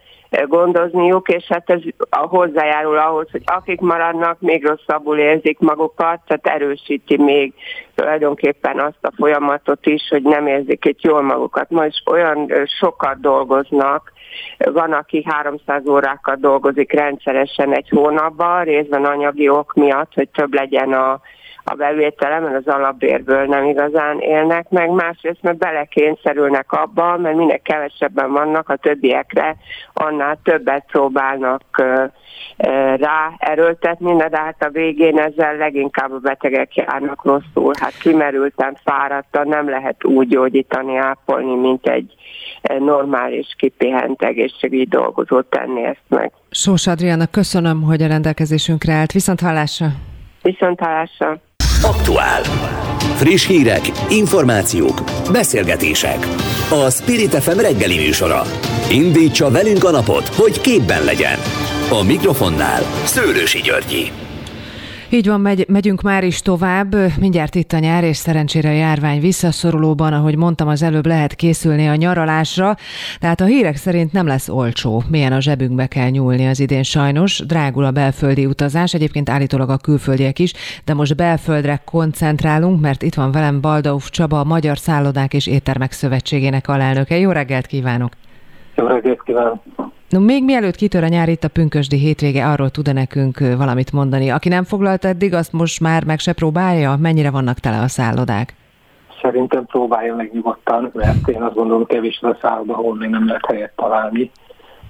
[0.47, 1.79] gondozniuk, és hát ez
[2.09, 7.53] hozzájárul ahhoz, hogy akik maradnak, még rosszabbul érzik magukat, tehát erősíti még
[7.95, 11.69] tulajdonképpen azt a folyamatot is, hogy nem érzik itt jól magukat.
[11.69, 14.11] Ma is olyan sokat dolgoznak,
[14.57, 20.93] van, aki 300 órákat dolgozik rendszeresen egy hónapban, részben anyagi ok miatt, hogy több legyen
[20.93, 21.21] a
[21.63, 27.61] a bevétele, mert az alapbérből nem igazán élnek meg, másrészt mert belekényszerülnek abba, mert minél
[27.61, 29.55] kevesebben vannak a többiekre,
[29.93, 31.63] annál többet próbálnak
[32.97, 37.73] rá erőltetni, de hát a végén ezzel leginkább a betegek járnak rosszul.
[37.79, 42.13] Hát kimerülten, fáradtan nem lehet úgy gyógyítani, ápolni, mint egy
[42.79, 46.31] normális, kipihent egészségügyi dolgozó tenni ezt meg.
[46.49, 49.11] Sós Adriana, köszönöm, hogy a rendelkezésünkre állt.
[49.11, 49.87] Viszont hallásra!
[50.41, 51.39] Viszont hallásra!
[51.83, 52.41] Aktuál.
[53.15, 55.01] Friss hírek, információk,
[55.31, 56.27] beszélgetések.
[56.69, 58.41] A Spirit FM reggeli műsora.
[58.91, 61.37] Indítsa velünk a napot, hogy képben legyen.
[61.89, 64.11] A mikrofonnál Szőrősi Györgyi.
[65.13, 66.95] Így van, megy, megyünk már is tovább.
[67.19, 71.87] Mindjárt itt a nyár, és szerencsére a járvány visszaszorulóban, ahogy mondtam, az előbb lehet készülni
[71.87, 72.77] a nyaralásra.
[73.19, 75.03] Tehát a hírek szerint nem lesz olcsó.
[75.09, 77.39] Milyen a zsebünkbe kell nyúlni az idén sajnos.
[77.39, 80.53] Drágul a belföldi utazás, egyébként állítólag a külföldiek is,
[80.85, 85.91] de most belföldre koncentrálunk, mert itt van velem Baldauf Csaba, a Magyar Szállodák és Éttermek
[85.91, 87.17] Szövetségének alelnöke.
[87.17, 88.11] Jó reggelt kívánok!
[88.81, 89.57] Jó reggelt kívánok!
[90.09, 94.29] No, még mielőtt kitör a nyár itt a pünkösdi hétvége, arról tud nekünk valamit mondani.
[94.29, 96.95] Aki nem foglalt eddig, azt most már meg se próbálja?
[96.99, 98.55] Mennyire vannak tele a szállodák?
[99.21, 103.45] Szerintem próbálja meg nyugodtan, mert én azt gondolom kevés a szálloda, ahol még nem lehet
[103.45, 104.31] helyet találni.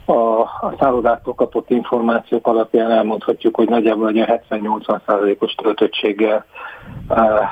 [0.06, 6.46] A, a szállodától kapott információk alapján elmondhatjuk, hogy nagyjából egy 70-80%-os töltöttséggel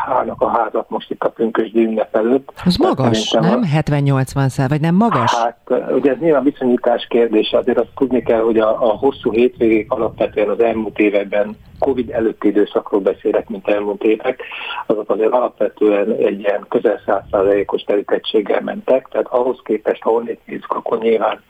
[0.08, 2.52] állnak a házak most itt a pünkösdi ünnep előtt.
[2.66, 3.62] Az magas, nem?
[3.76, 5.36] 70-80 szál, vagy nem magas?
[5.36, 5.58] Hát
[5.92, 10.50] ugye ez nyilván viszonyítás kérdése, azért azt tudni kell, hogy a, a hosszú hétvégék alapvetően
[10.50, 14.44] az elmúlt években Covid előtti időszakról beszélek, mint elmúlt évek,
[14.86, 20.74] azok azért alapvetően egy ilyen közel 100%-os terítettséggel mentek, tehát ahhoz képest, ha onnét nézzük,
[20.74, 21.42] akkor nyilván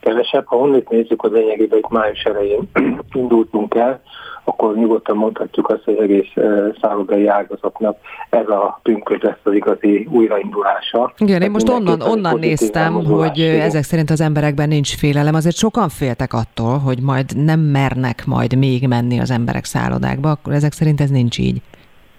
[0.00, 0.46] kevesebb.
[0.46, 2.70] Ha onnét nézzük, az lényegében hogy május elején
[3.12, 4.00] indultunk el,
[4.44, 6.32] akkor nyugodtan mondhatjuk azt, hogy egész
[6.80, 7.96] szállodai ágazatnak
[8.30, 11.12] ez a pünkös lesz az igazi újraindulása.
[11.18, 15.34] Igen, én most onnan, onnan néztem, hogy ezek szerint az emberekben nincs félelem.
[15.34, 20.52] Azért sokan féltek attól, hogy majd nem mernek majd még menni az emberek szállodákba, akkor
[20.52, 21.60] ezek szerint ez nincs így.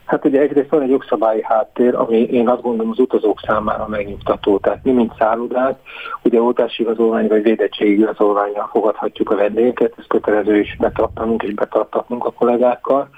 [0.05, 4.57] Hát ugye egyrészt van egy jogszabályi háttér, ami én azt gondolom az utazók számára megnyugtató.
[4.57, 5.79] Tehát mi, mint szállodák,
[6.23, 12.25] ugye oltási igazolvány vagy védettségi igazolványra fogadhatjuk a vendégeket, ezt kötelező is betartanunk és betartatnunk
[12.25, 13.09] a kollégákkal.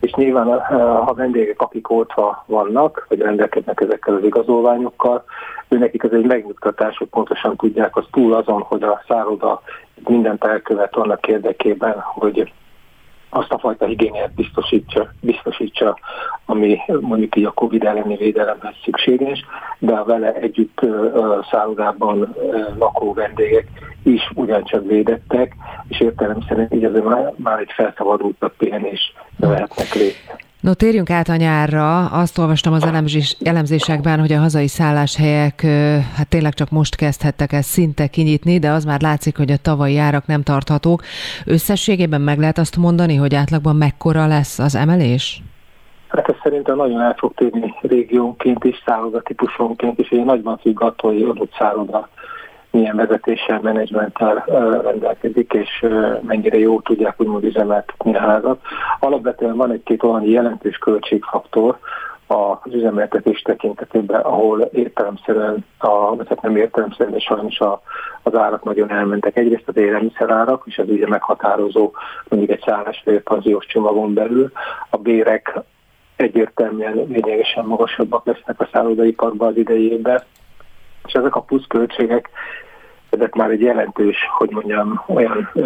[0.00, 0.60] És nyilván,
[1.04, 5.24] ha vendégek, akik oltva vannak, vagy rendelkeznek ezekkel az igazolványokkal,
[5.68, 9.62] őnekik ez egy megnyugtatás, hogy pontosan tudják, az túl azon, hogy a szálloda
[10.08, 12.52] mindent elkövet annak érdekében, hogy
[13.36, 15.98] azt a fajta igényet biztosítsa, biztosítsa,
[16.46, 19.44] ami mondjuk így a Covid elleni védelemhez szükséges,
[19.78, 20.80] de a vele együtt
[21.50, 22.36] szállodában
[22.78, 23.66] lakó vendégek
[24.02, 25.54] is ugyancsak védettek,
[25.88, 27.04] és értelemszerűen így azért
[27.36, 30.45] már, egy felszabadultabb pihenés vehetnek részt.
[30.66, 32.06] No, térjünk át a nyárra.
[32.06, 35.60] Azt olvastam az elemzés, elemzésekben, hogy a hazai szálláshelyek
[36.16, 39.98] hát tényleg csak most kezdhettek ezt szinte kinyitni, de az már látszik, hogy a tavalyi
[39.98, 41.02] árak nem tarthatók.
[41.44, 45.42] Összességében meg lehet azt mondani, hogy átlagban mekkora lesz az emelés?
[46.08, 50.82] Hát ez szerintem nagyon el fog térni régiónként is, szálloda típusonként is, hogy nagyban függ
[50.82, 52.08] attól, hogy adott szálloda
[52.76, 54.44] milyen vezetéssel, menedzsmenttel
[54.82, 55.86] rendelkezik, és
[56.20, 58.60] mennyire jó tudják úgymond üzemeltetni a házat.
[59.00, 61.78] Alapvetően van egy-két olyan jelentős költségfaktor,
[62.26, 67.82] az üzemeltetés tekintetében, ahol értelemszerűen, a, hát nem értelemszerűen, de sajnos a,
[68.22, 69.36] az árak nagyon elmentek.
[69.36, 71.92] Egyrészt az élelmiszerárak, és ez ugye meghatározó
[72.28, 74.52] mondjuk egy szállás vagy panziós csomagon belül.
[74.90, 75.58] A bérek
[76.16, 80.22] egyértelműen lényegesen magasabbak lesznek a szállodaiparban az idei évben,
[81.06, 82.30] és ezek a pluszköltségek
[83.10, 85.60] ezek már egy jelentős, hogy mondjam, olyan ö,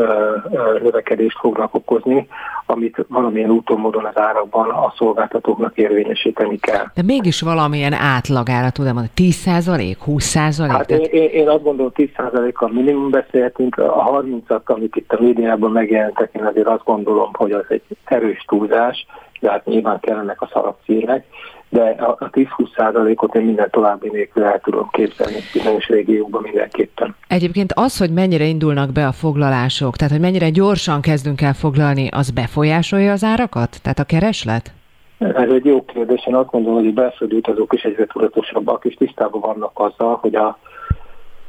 [0.52, 2.28] ö, növekedést fognak okozni,
[2.66, 6.84] amit valamilyen úton, módon az árakban a szolgáltatóknak érvényesíteni kell.
[6.94, 10.72] De mégis valamilyen átlagára tudom mondani, 10 százalék, 20 százalék?
[10.72, 11.06] Hát tehát...
[11.06, 16.30] én, én azt gondolom, 10% a minimum beszélhetünk, a 30-at, amik itt a médiában megjelentek,
[16.32, 19.06] én azért azt gondolom, hogy az egy erős túlzás,
[19.40, 21.24] de hát nyilván kellenek a szalagcímek,
[21.70, 27.14] de a 10-20 százalékot én minden további nélkül el tudom képzelni bizonyos régiókban mindenképpen.
[27.28, 32.08] Egyébként az, hogy mennyire indulnak be a foglalások, tehát hogy mennyire gyorsan kezdünk el foglalni,
[32.10, 33.82] az befolyásolja az árakat?
[33.82, 34.72] Tehát a kereslet?
[35.18, 36.26] Ez egy jó kérdés.
[36.26, 40.34] Én azt gondolom, hogy a belföldi utazók is egyre tudatosabbak, és tisztában vannak azzal, hogy
[40.34, 40.58] a,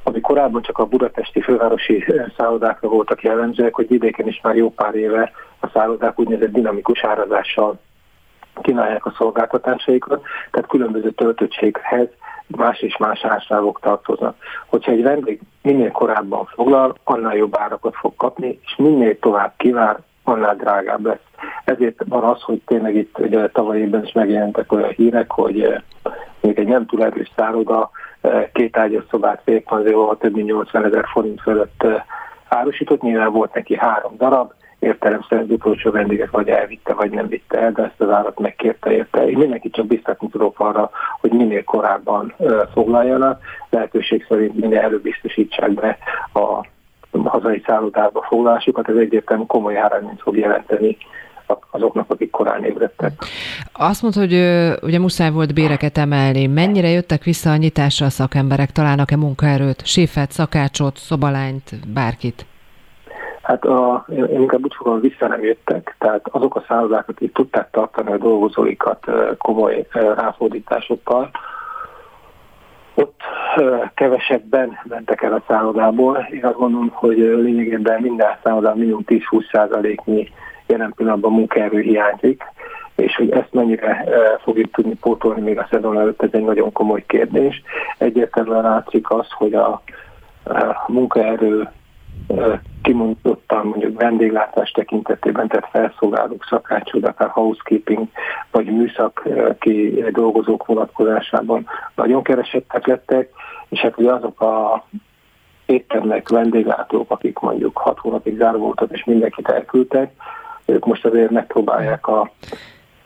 [0.03, 2.05] ami korábban csak a budapesti fővárosi
[2.37, 7.79] szállodákra voltak jellemzőek, hogy vidéken is már jó pár éve a szállodák úgynevezett dinamikus árazással
[8.61, 12.07] kínálják a szolgáltatásaikat, tehát különböző töltöttséghez
[12.47, 14.35] más és más árságok tartoznak.
[14.67, 19.99] Hogyha egy vendég minél korábban foglal, annál jobb árakat fog kapni, és minél tovább kivár,
[20.23, 21.25] annál drágább lesz.
[21.63, 25.81] Ezért van az, hogy tényleg itt ugye tavaly évben is megjelentek olyan hírek, hogy eh,
[26.39, 27.89] még egy nem túl erős szálloda
[28.21, 32.03] eh, két ágyas szobát félpanzióval több mint 80 ezer forint fölött eh,
[32.47, 37.71] árusított, nyilván volt neki három darab, értelemszerűen utolsó vendéget vagy elvitte, vagy nem vitte el,
[37.71, 39.29] de ezt az árat megkérte érte.
[39.29, 40.89] Én mindenki csak biztatni tudok arra,
[41.19, 42.33] hogy minél korábban
[42.73, 45.97] foglaljanak, lehetőség szerint minél előbb biztosítsák be
[46.33, 46.65] a
[47.29, 50.97] hazai szállodába foglalásukat, ez egyértelműen komoly árányt fog jelenteni
[51.71, 53.11] azoknak, akik korán ébredtek.
[53.73, 54.33] Azt mondta, hogy
[54.81, 56.47] ugye muszáj volt béreket emelni.
[56.47, 58.71] Mennyire jöttek vissza a nyitásra a szakemberek?
[58.71, 59.85] Találnak-e munkaerőt?
[59.85, 62.45] Séfet, szakácsot, szobalányt, bárkit?
[63.51, 67.69] Hát a, én inkább úgy fogom, vissza nem jöttek, tehát azok a szállodák, akik tudták
[67.71, 69.05] tartani a dolgozóikat
[69.37, 71.29] komoly ráfordításokkal,
[72.93, 73.21] ott
[73.93, 76.27] kevesebben mentek el a szállodából.
[76.31, 79.19] Én azt gondolom, hogy lényegében minden szállodán minimum 10-20
[79.51, 80.29] százaléknyi
[80.67, 82.43] jelen pillanatban munkaerő hiányzik,
[82.95, 84.05] és hogy ezt mennyire
[84.43, 87.61] fogjuk tudni pótolni még a szezon előtt, ez egy nagyon komoly kérdés.
[87.97, 89.81] Egyértelműen látszik az, hogy a
[90.87, 91.69] munkaerő
[92.81, 98.07] kimondottan mondjuk vendéglátás tekintetében, tehát felszolgálók, szakácsod, akár housekeeping
[98.51, 103.29] vagy műszaki dolgozók vonatkozásában nagyon keresettek lettek,
[103.69, 104.85] és hát ugye azok a
[105.65, 110.11] éttermek, vendéglátók, akik mondjuk hat hónapig zárva voltak, és mindenkit elküldtek,
[110.65, 112.31] ők most azért megpróbálják a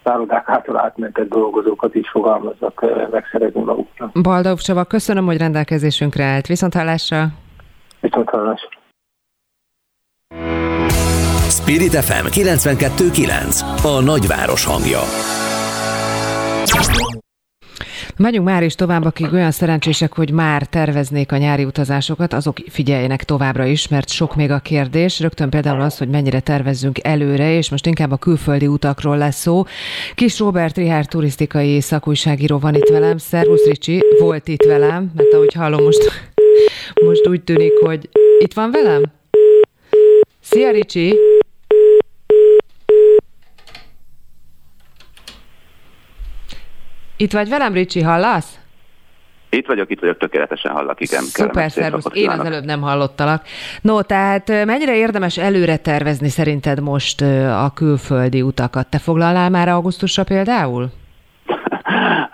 [0.04, 4.12] szállodák által átmentett dolgozókat is fogalmazzak megszerezni maguknak.
[4.22, 6.48] Baldog Csaba, köszönöm, hogy rendelkezésünkre állt.
[6.48, 7.28] Viszont hallásra!
[8.00, 8.85] Viszont hallásra!
[11.66, 15.00] Spirit FM 92.9 A nagyváros hangja
[18.18, 23.24] Megyünk már is tovább, akik olyan szerencsések, hogy már terveznék a nyári utazásokat, azok figyeljenek
[23.24, 25.20] továbbra is, mert sok még a kérdés.
[25.20, 29.64] Rögtön például az, hogy mennyire tervezzünk előre, és most inkább a külföldi utakról lesz szó.
[30.16, 33.18] Kis Robert Rihár turisztikai szakújságíró van itt velem.
[33.18, 36.32] Szervusz Ricsi, volt itt velem, mert ahogy hallom most,
[37.06, 38.10] most úgy tűnik, hogy
[38.40, 39.04] itt van velem?
[40.42, 41.18] Szia Ricsi!
[47.18, 48.60] Itt vagy velem, Ricsi, hallasz?
[49.50, 51.24] Itt vagyok, itt vagyok, tökéletesen hallak, igen.
[51.24, 52.06] Szuper, szervusz.
[52.14, 53.46] Én az előbb nem hallottalak.
[53.82, 57.22] No, tehát mennyire érdemes előre tervezni szerinted most
[57.52, 58.88] a külföldi utakat?
[58.88, 60.90] Te foglalnál már augusztusra például?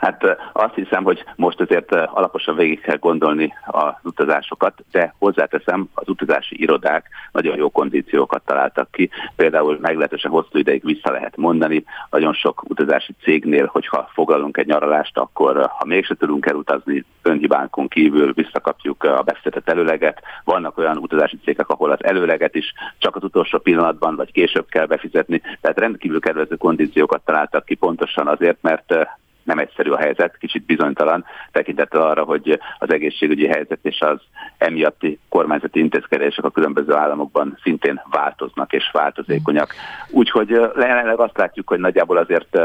[0.01, 6.09] Hát azt hiszem, hogy most azért alaposan végig kell gondolni az utazásokat, de hozzáteszem, az
[6.09, 9.09] utazási irodák nagyon jó kondíciókat találtak ki.
[9.35, 11.83] Például meglehetősen hosszú ideig vissza lehet mondani.
[12.09, 18.33] Nagyon sok utazási cégnél, hogyha foglalunk egy nyaralást, akkor ha mégse tudunk elutazni, önhibánkon kívül
[18.33, 20.21] visszakapjuk a beszedett előleget.
[20.43, 24.85] Vannak olyan utazási cégek, ahol az előleget is csak az utolsó pillanatban vagy később kell
[24.85, 25.41] befizetni.
[25.61, 28.93] Tehát rendkívül kedvező kondíciókat találtak ki pontosan azért, mert
[29.43, 34.19] nem egyszerű a helyzet, kicsit bizonytalan, tekintettel arra, hogy az egészségügyi helyzet és az
[34.57, 39.73] emiatti kormányzati intézkedések a különböző államokban szintén változnak és változékonyak.
[40.09, 42.59] Úgyhogy jelenleg azt látjuk, hogy nagyjából azért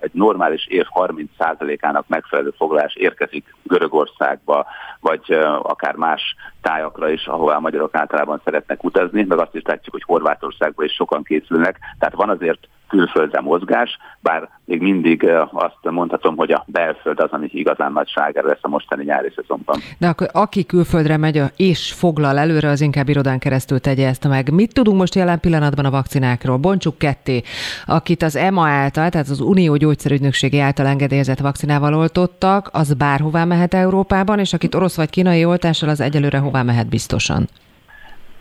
[0.00, 4.66] egy normális év 30%-ának megfelelő foglalás érkezik Görögországba,
[5.00, 5.32] vagy
[5.62, 10.04] akár más tájakra is, ahová a magyarok általában szeretnek utazni, meg azt is látjuk, hogy
[10.06, 16.52] Horvátországban is sokan készülnek, tehát van azért külföldre mozgás, bár még mindig azt mondhatom, hogy
[16.52, 19.78] a belföld az, ami igazán nagy sláger lesz a mostani nyári szezonban.
[19.98, 24.52] De akkor aki külföldre megy és foglal előre, az inkább irodán keresztül tegye ezt meg.
[24.52, 26.56] Mit tudunk most jelen pillanatban a vakcinákról?
[26.56, 27.42] Bontsuk ketté.
[27.86, 33.74] Akit az EMA által, tehát az Unió Gyógyszerügynökségi által engedélyezett vakcinával oltottak, az bárhová mehet
[33.74, 37.46] Európában, és akit orosz vagy kínai oltással, az egyelőre hová mehet biztosan?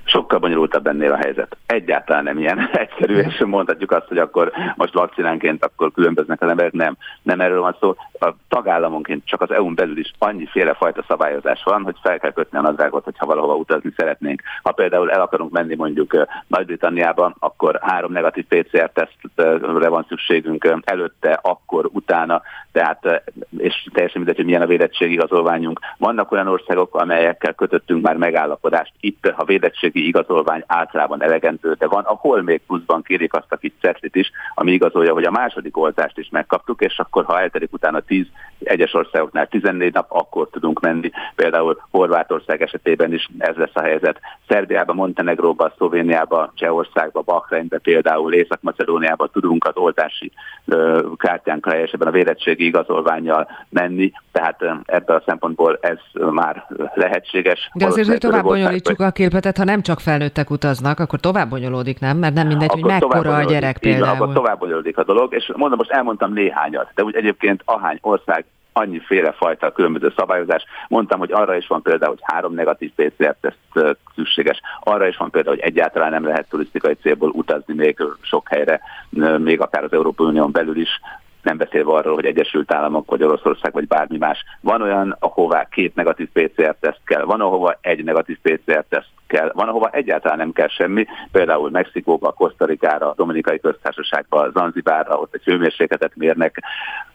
[0.10, 1.57] Sokkal bonyolultabb ennél a helyzet.
[1.65, 6.72] Egyáltalán nem ilyen egyszerű, és mondhatjuk azt, hogy akkor most vakcinánként akkor különböznek az emberek.
[6.72, 7.95] Nem, nem erről van szó.
[8.19, 12.57] A tagállamonként csak az EU-n belül is annyiféle fajta szabályozás van, hogy fel kell kötni
[12.57, 14.41] a nadrágot, hogyha valahova utazni szeretnénk.
[14.64, 21.90] Ha például el akarunk menni mondjuk Nagy-Britanniába, akkor három negatív PCR-tesztre van szükségünk előtte, akkor,
[21.94, 22.41] utána,
[22.72, 23.23] tehát,
[23.57, 25.80] és teljesen mindegy, hogy milyen a védettségigazolványunk.
[25.98, 28.94] Vannak olyan országok, amelyekkel kötöttünk már megállapodást.
[28.99, 33.58] Itt, ha védettségi orvosi igazolvány általában elegendő, de van, ahol még pluszban kérik azt a
[33.58, 37.74] kis cetlit is, ami igazolja, hogy a második oltást is megkaptuk, és akkor ha eltelik
[37.74, 38.26] utána 10,
[38.60, 41.12] egyes országoknál 14 nap, akkor tudunk menni.
[41.36, 44.20] Például Horvátország esetében is ez lesz a helyzet.
[44.48, 50.32] Szerbiába, Montenegróba, Szlovéniába, Csehországba, Bahreinbe például, Észak-Macedóniába tudunk az oltási
[51.18, 57.70] kártyánkkal helyesebben a védettségi igazolványjal menni, tehát ebből a szempontból ez már lehetséges.
[57.74, 62.18] De azért tovább bonyolítsuk a képletet, ha nem csak felnőttek utaznak, akkor tovább bonyolódik, nem?
[62.18, 64.06] Mert nem mindegy, akkor hogy mekkora a gyerek például.
[64.06, 67.98] Van, akkor tovább bonyolódik a dolog, és mondom, most elmondtam néhányat, de úgy egyébként ahány
[68.02, 70.64] ország annyiféle fajta különböző szabályozás.
[70.88, 74.61] Mondtam, hogy arra is van például, hogy három negatív PCR-teszt szükséges.
[74.80, 78.82] Arra is van például, hogy egyáltalán nem lehet turisztikai célból utazni még sok helyre,
[79.38, 80.90] még akár az Európai Unión belül is
[81.41, 84.44] nem beszélve arról, hogy Egyesült Államok, vagy Oroszország, vagy bármi más.
[84.61, 89.89] Van olyan, ahová két negatív PCR-teszt kell, van, ahova egy negatív PCR-teszt kell, van, ahova
[89.89, 96.64] egyáltalán nem kell semmi, például Mexikóba, Kosztarikára, Dominikai Köztársaságba, Zanzibárra, ott egy hőmérsékletet mérnek.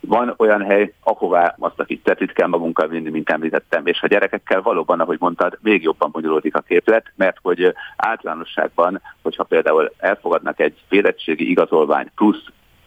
[0.01, 4.07] Van olyan hely, ahová azt a kis tetit kell magunkkal vinni, mint említettem, és a
[4.07, 10.61] gyerekekkel valóban, ahogy mondtad, még jobban bonyolódik a képlet, mert hogy általánosságban, hogyha például elfogadnak
[10.61, 12.45] egy védettségi igazolvány plusz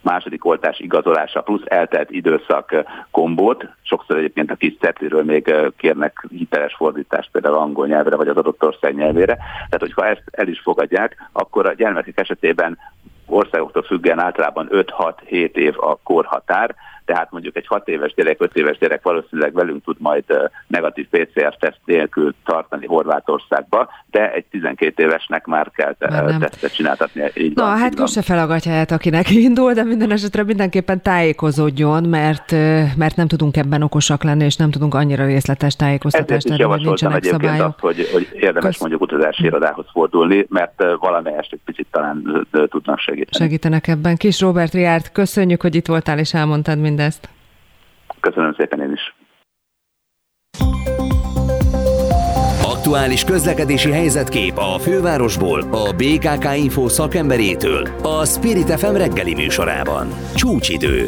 [0.07, 2.75] második oltás igazolása plusz eltelt időszak
[3.11, 3.67] kombót.
[3.81, 8.63] Sokszor egyébként a kis cetliről még kérnek hiteles fordítást például angol nyelvre vagy az adott
[8.63, 9.35] ország nyelvére.
[9.35, 12.77] Tehát, hogyha ezt el is fogadják, akkor a gyermekek esetében
[13.25, 16.75] országoktól függően általában 5-6-7 év a korhatár,
[17.07, 20.23] tehát mondjuk egy 6 éves gyerek, 5 éves gyerek valószínűleg velünk tud majd
[20.67, 27.23] negatív PCR-teszt nélkül tartani Horvátországba, de egy 12 évesnek már kell te- tesztet csináltatni.
[27.35, 32.03] Így Na, van, hát most se felagatja el, akinek indul, de minden esetre mindenképpen tájékozódjon,
[32.03, 32.51] mert,
[32.97, 37.23] mert nem tudunk ebben okosak lenni, és nem tudunk annyira részletes tájékoztatást adni, hogy nincsenek
[37.23, 37.67] szabályok.
[37.67, 38.79] Azt, hogy, hogy érdemes Kösz...
[38.79, 43.45] mondjuk utazási irodához fordulni, mert valamelyest egy picit talán tudnak segíteni.
[43.45, 44.15] Segítenek ebben.
[44.15, 47.30] Kis Robert Riárt, köszönjük, hogy itt voltál és elmondtad mind mindezt.
[48.19, 49.15] Köszönöm szépen én is.
[52.64, 60.07] Aktuális közlekedési helyzetkép a fővárosból, a BKK Info szakemberétől, a Spirit FM reggeli műsorában.
[60.36, 61.07] Csúcsidő.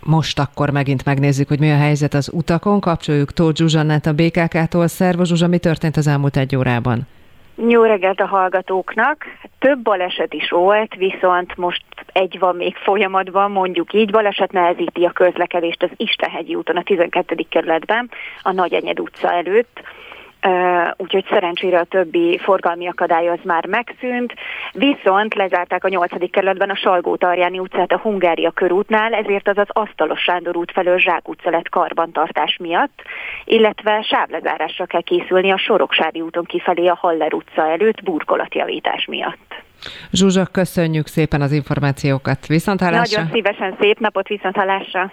[0.00, 2.80] Most akkor megint megnézzük, hogy mi a helyzet az utakon.
[2.80, 4.88] Kapcsoljuk Tóth Zsuzsannát a BKK-tól.
[4.88, 7.06] Szervo Zsuzsa, mi történt az elmúlt egy órában?
[7.56, 9.24] Jó reggelt a hallgatóknak.
[9.58, 14.10] Több baleset is volt, viszont most egy van még folyamatban, mondjuk így.
[14.10, 17.46] Baleset nehezíti a közlekedést az Istenhegyi úton, a 12.
[17.48, 18.10] kerületben,
[18.42, 19.82] a Nagyenyed utca előtt
[20.96, 24.34] úgyhogy szerencsére a többi forgalmi akadály az már megszűnt,
[24.72, 26.30] viszont lezárták a 8.
[26.30, 30.98] kerületben a salgó tarjáni utcát a Hungária körútnál, ezért az az Asztalos Sándor út felől
[30.98, 33.02] Zsák utca lett karbantartás miatt,
[33.44, 39.62] illetve sávlezárásra kell készülni a Soroksári úton kifelé a Haller utca előtt burkolatjavítás miatt.
[40.12, 42.46] Zsuzsa, köszönjük szépen az információkat.
[42.46, 43.22] Viszont hallásra.
[43.22, 45.12] Nagyon szívesen szép napot, viszont hallásra.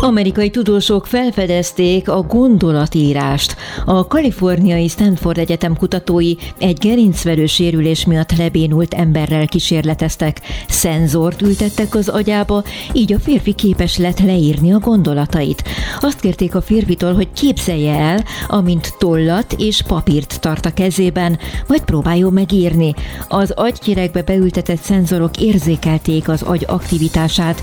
[0.00, 3.56] Amerikai tudósok felfedezték a gondolatírást.
[3.84, 10.40] A kaliforniai Stanford Egyetem kutatói egy gerincverő sérülés miatt lebénult emberrel kísérleteztek.
[10.68, 12.62] Szenzort ültettek az agyába,
[12.92, 15.64] így a férfi képes lett leírni a gondolatait.
[16.00, 21.82] Azt kérték a férfitől, hogy képzelje el, amint tollat és papírt tart a kezében, majd
[21.82, 22.94] próbáljon megírni.
[23.28, 27.62] Az agykirekbe beültetett szenzorok érzékelték az agy aktivitását.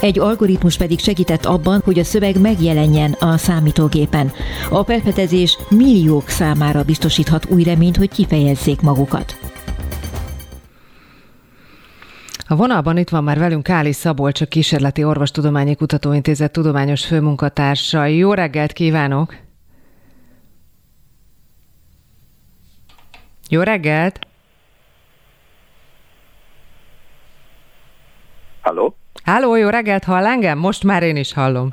[0.00, 4.32] Egy algoritmus pedig segített abban, abban, hogy a szöveg megjelenjen a számítógépen.
[4.70, 9.36] A felfedezés milliók számára biztosíthat új reményt, hogy kifejezzék magukat.
[12.46, 18.04] A vonalban itt van már velünk Káli Szabolcs, a Kísérleti Orvostudományi Kutatóintézet tudományos főmunkatársa.
[18.04, 19.36] Jó reggelt kívánok!
[23.48, 24.18] Jó reggelt!
[28.60, 28.96] Halló?
[29.24, 30.58] Halló, jó reggelt, hall engem?
[30.58, 31.68] Most már én is hallom.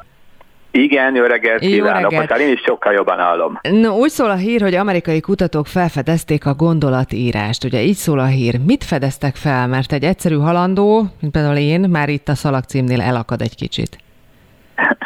[0.72, 2.30] Igen, jó reggelt jó kívánok, reggelt.
[2.30, 3.60] most én is sokkal jobban hallom.
[3.62, 7.64] No, úgy szól a hír, hogy amerikai kutatók felfedezték a gondolatírást.
[7.64, 8.60] Ugye így szól a hír.
[8.66, 9.68] Mit fedeztek fel?
[9.68, 13.98] Mert egy egyszerű halandó, mint például én, már itt a szalagcímnél elakad egy kicsit.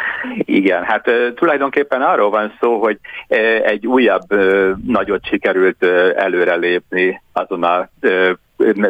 [0.45, 2.99] Igen, hát tulajdonképpen arról van szó, hogy
[3.63, 4.33] egy újabb
[4.87, 5.83] nagyot sikerült
[6.15, 7.89] előrelépni azon a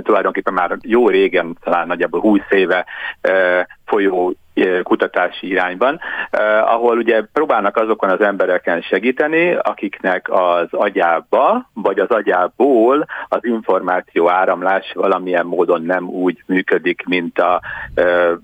[0.01, 2.85] tulajdonképpen már jó régen, talán nagyjából 20 éve
[3.93, 4.35] folyó
[4.83, 5.99] kutatási irányban,
[6.65, 14.29] ahol ugye próbálnak azokon az embereken segíteni, akiknek az agyába, vagy az agyából az információ
[14.29, 17.61] áramlás valamilyen módon nem úgy működik, mint a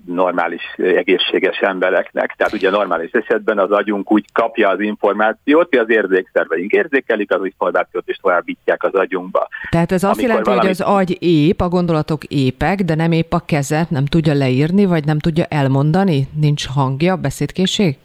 [0.06, 2.34] normális, egészséges embereknek.
[2.36, 7.44] Tehát ugye normális esetben az agyunk úgy kapja az információt, hogy az érzékszerveink érzékelik az
[7.44, 9.48] információt, és továbbítják az agyunkba.
[9.70, 10.66] Tehát ez azt Amikor jelenti, valami...
[10.66, 14.84] hogy az agy ép, a gondolatok épek, de nem épp a keze, nem tudja leírni,
[14.84, 16.28] vagy nem tudja elmondani, mondani?
[16.40, 17.96] Nincs hangja, beszédkészség?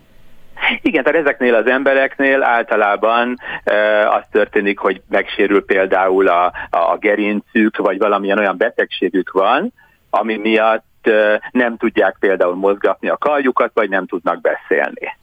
[0.82, 7.78] Igen, tehát ezeknél az embereknél általában e, az történik, hogy megsérül például a, a gerincük,
[7.78, 9.74] vagy valamilyen olyan betegségük van,
[10.10, 15.18] ami miatt e, nem tudják például mozgatni a karjukat, vagy nem tudnak beszélni.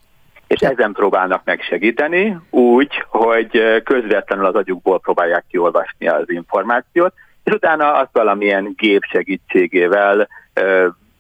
[0.47, 7.15] És ezen próbálnak megsegíteni úgy, hogy közvetlenül az agyukból próbálják kiolvasni az információt,
[7.45, 10.29] és utána azt valamilyen gép segítségével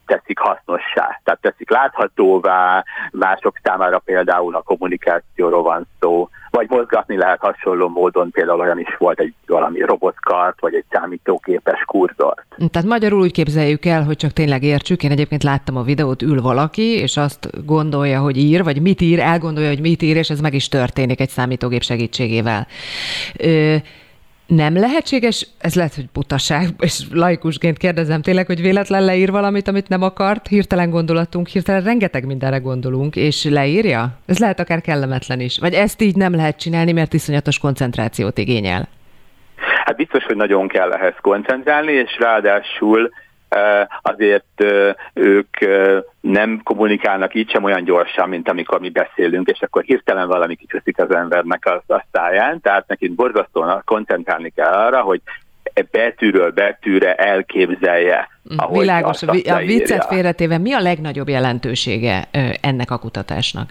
[0.06, 7.40] teszik hasznossá, tehát teszik láthatóvá, mások számára például a kommunikációról van szó, vagy mozgatni lehet
[7.40, 12.44] hasonló módon, például olyan is volt egy valami robotkart, vagy egy számítógépes kurzort.
[12.70, 15.02] Tehát magyarul úgy képzeljük el, hogy csak tényleg értsük.
[15.02, 19.20] Én egyébként láttam a videót, ül valaki, és azt gondolja, hogy ír, vagy mit ír,
[19.20, 22.66] elgondolja, hogy mit ír, és ez meg is történik egy számítógép segítségével.
[23.38, 23.76] Ö,
[24.54, 29.88] nem lehetséges, ez lehet, hogy butaság, és laikusként kérdezem tényleg, hogy véletlen leír valamit, amit
[29.88, 34.08] nem akart, hirtelen gondolatunk, hirtelen rengeteg mindenre gondolunk, és leírja?
[34.26, 35.58] Ez lehet akár kellemetlen is.
[35.58, 38.88] Vagy ezt így nem lehet csinálni, mert iszonyatos koncentrációt igényel.
[39.84, 43.10] Hát biztos, hogy nagyon kell ehhez koncentrálni, és ráadásul
[44.02, 44.64] azért
[45.12, 45.48] ők
[46.20, 50.98] nem kommunikálnak így sem olyan gyorsan, mint amikor mi beszélünk, és akkor hirtelen valami kicsúszik
[50.98, 55.20] az embernek az, a száján, tehát nekünk borzasztóan koncentrálni kell arra, hogy
[55.90, 58.28] betűről betűre elképzelje.
[58.56, 62.28] Ahogy Világos, a viccet félretéve mi a legnagyobb jelentősége
[62.60, 63.68] ennek a kutatásnak?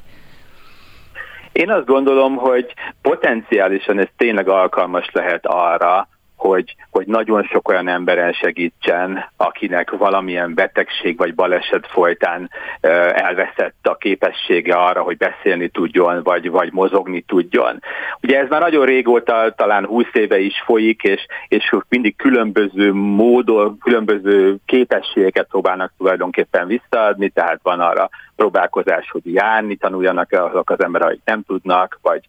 [1.51, 6.07] Én azt gondolom, hogy potenciálisan ez tényleg alkalmas lehet arra,
[6.41, 12.49] hogy, hogy nagyon sok olyan emberen segítsen, akinek valamilyen betegség vagy baleset folytán
[13.11, 17.79] elveszett a képessége arra, hogy beszélni tudjon, vagy, vagy mozogni tudjon.
[18.21, 23.77] Ugye ez már nagyon régóta, talán 20 éve is folyik, és, és mindig különböző módon,
[23.77, 28.09] különböző képességeket próbálnak tulajdonképpen visszaadni, tehát van arra
[28.41, 32.21] próbálkozás, hogy járni tanuljanak -e azok az emberek, akik nem tudnak, vagy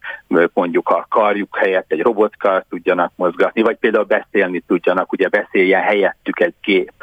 [0.53, 6.39] mondjuk a karjuk helyett egy robotkar tudjanak mozgatni, vagy például beszélni tudjanak, ugye beszéljen helyettük
[6.39, 6.93] egy gép.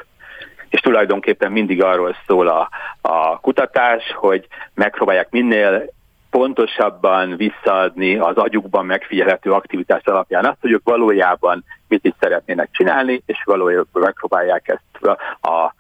[0.69, 2.69] És tulajdonképpen mindig arról szól a,
[3.01, 5.85] a kutatás, hogy megpróbálják minél
[6.31, 13.23] pontosabban visszaadni az agyukban megfigyelhető aktivitás alapján azt, hogy ők valójában mit is szeretnének csinálni,
[13.27, 15.75] és valójában megpróbálják ezt a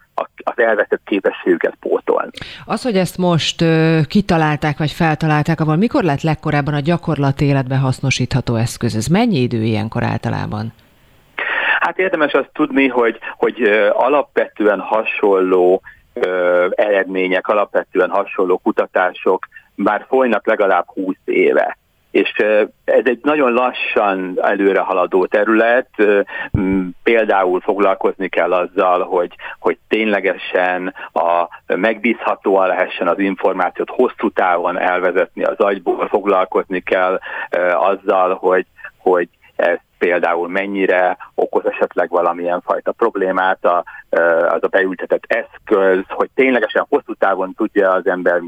[0.44, 2.30] az elveszett képességüket pótolni.
[2.64, 7.78] Az, hogy ezt most ö, kitalálták, vagy feltalálták, avval mikor lett legkorábban a gyakorlati életben
[7.78, 8.96] hasznosítható eszköz?
[8.96, 10.72] Ez mennyi idő ilyenkor általában?
[11.80, 15.82] Hát érdemes azt tudni, hogy, hogy alapvetően hasonló
[16.12, 21.78] ö, eredmények, alapvetően hasonló kutatások már folynak legalább 20 éve
[22.10, 22.32] és
[22.84, 25.88] ez egy nagyon lassan előre haladó terület,
[27.02, 35.44] például foglalkozni kell azzal, hogy, hogy ténylegesen a megbízhatóan lehessen az információt hosszú távon elvezetni
[35.44, 37.20] az agyból, foglalkozni kell
[37.74, 38.66] azzal, hogy,
[38.98, 43.84] hogy ez például mennyire okoz esetleg valamilyen fajta problémát a,
[44.48, 48.40] az a beültetett eszköz, hogy ténylegesen hosszú távon tudja az ember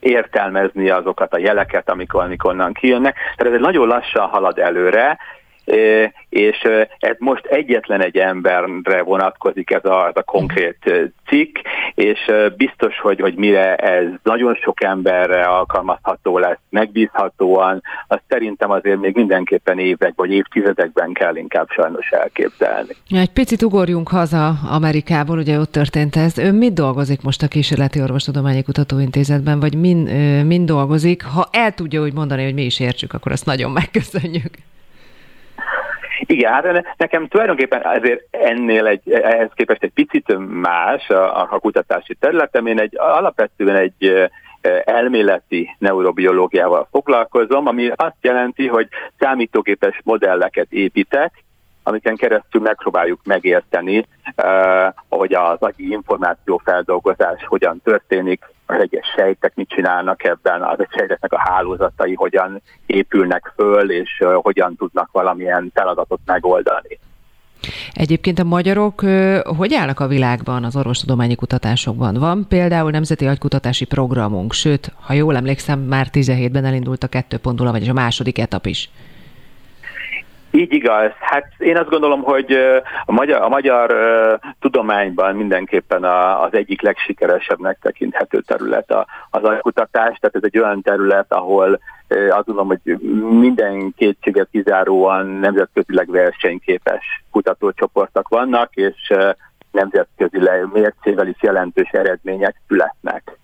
[0.00, 3.14] értelmezni azokat a jeleket, amikor, amikor onnan kijönnek.
[3.14, 5.18] Tehát ez egy nagyon lassan halad előre,
[6.28, 6.58] és
[6.98, 11.56] ez most egyetlen egy emberre vonatkozik ez a, ez a konkrét cikk,
[11.94, 19.00] és biztos, hogy, hogy mire ez nagyon sok emberre alkalmazható lesz, megbízhatóan, azt szerintem azért
[19.00, 22.94] még mindenképpen évek vagy évtizedekben kell inkább sajnos elképzelni.
[23.08, 26.38] Ja, egy picit ugorjunk haza Amerikából, ugye ott történt ez.
[26.38, 29.96] Ön mit dolgozik most a Kísérleti Orvostudományi Kutatóintézetben, vagy min,
[30.46, 31.22] min dolgozik?
[31.24, 34.50] Ha el tudja úgy mondani, hogy mi is értsük, akkor azt nagyon megköszönjük.
[36.26, 42.14] Igen, hát nekem tulajdonképpen ezért ennél egy, ehhez képest egy picit más a, a kutatási
[42.14, 42.66] területem.
[42.66, 44.28] Én egy alapvetően egy
[44.84, 48.88] elméleti neurobiológiával foglalkozom, ami azt jelenti, hogy
[49.18, 51.44] számítógépes modelleket építek,
[51.82, 54.06] amiken keresztül megpróbáljuk megérteni,
[54.36, 60.90] uh, hogy az agyi információfeldolgozás hogyan történik, az egyes sejtek mit csinálnak ebben, az egy
[60.90, 66.98] sejteknek a hálózatai hogyan épülnek föl, és hogyan tudnak valamilyen feladatot megoldani.
[67.92, 69.00] Egyébként a magyarok
[69.56, 72.14] hogy állnak a világban az orvostudományi kutatásokban?
[72.14, 77.88] Van például Nemzeti Agykutatási Programunk, sőt, ha jól emlékszem, már 17-ben elindult a 2.0, vagyis
[77.88, 78.90] a második etap is.
[80.50, 81.10] Így igaz.
[81.20, 82.52] Hát én azt gondolom, hogy
[83.04, 83.90] a magyar, a magyar
[84.60, 88.94] tudományban mindenképpen az egyik legsikeresebbnek tekinthető terület
[89.30, 91.80] az alkutatás, tehát ez egy olyan terület, ahol
[92.30, 92.98] azt gondolom, hogy
[93.38, 99.12] minden kétséget kizáróan nemzetközileg versenyképes kutatócsoportok vannak, és
[99.72, 103.38] nemzetközileg mércével is jelentős eredmények születnek.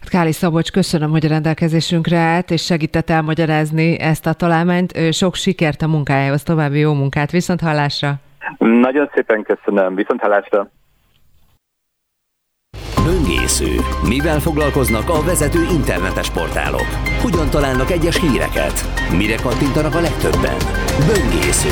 [0.00, 5.12] Hát Káli Szabocs, köszönöm, hogy a rendelkezésünkre állt, és segített elmagyarázni ezt a találmányt.
[5.12, 8.14] Sok sikert a munkájához, további jó munkát, viszont hallásra!
[8.58, 10.70] Nagyon szépen köszönöm, viszont hallásra!
[13.58, 13.80] Böngésző.
[14.08, 16.86] Mivel foglalkoznak a vezető internetes portálok?
[17.22, 18.84] Hogyan találnak egyes híreket?
[19.16, 20.56] Mire kattintanak a legtöbben?
[21.06, 21.68] Böngésző.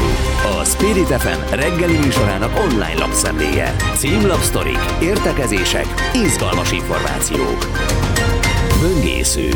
[0.60, 3.76] A Spirit FM reggeli műsorának online lapszemléje.
[3.94, 7.58] Címlapsztorik, értekezések, izgalmas információk.
[8.80, 9.48] Böngésző.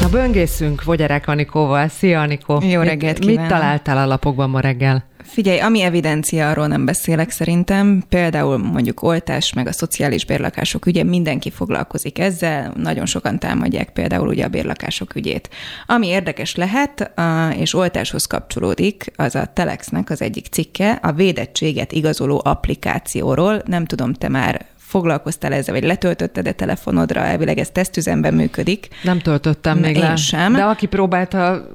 [0.00, 1.88] Na böngészünk Vogyarák Anikóval.
[1.88, 2.62] Szia Anikó!
[2.62, 5.04] Jó reggelt Mit, mit találtál a lapokban ma reggel?
[5.32, 8.02] Figyelj, ami evidencia, arról nem beszélek szerintem.
[8.08, 14.28] Például mondjuk oltás, meg a szociális bérlakások ügye, mindenki foglalkozik ezzel, nagyon sokan támadják például
[14.28, 15.48] ugye a bérlakások ügyét.
[15.86, 17.12] Ami érdekes lehet,
[17.56, 23.62] és oltáshoz kapcsolódik, az a Telexnek az egyik cikke, a védettséget igazoló applikációról.
[23.66, 28.88] Nem tudom, te már foglalkoztál ezzel, vagy letöltötted a telefonodra, elvileg ez tesztüzemben működik.
[29.02, 30.16] Nem töltöttem még le.
[30.16, 30.52] sem.
[30.52, 31.66] De aki próbálta,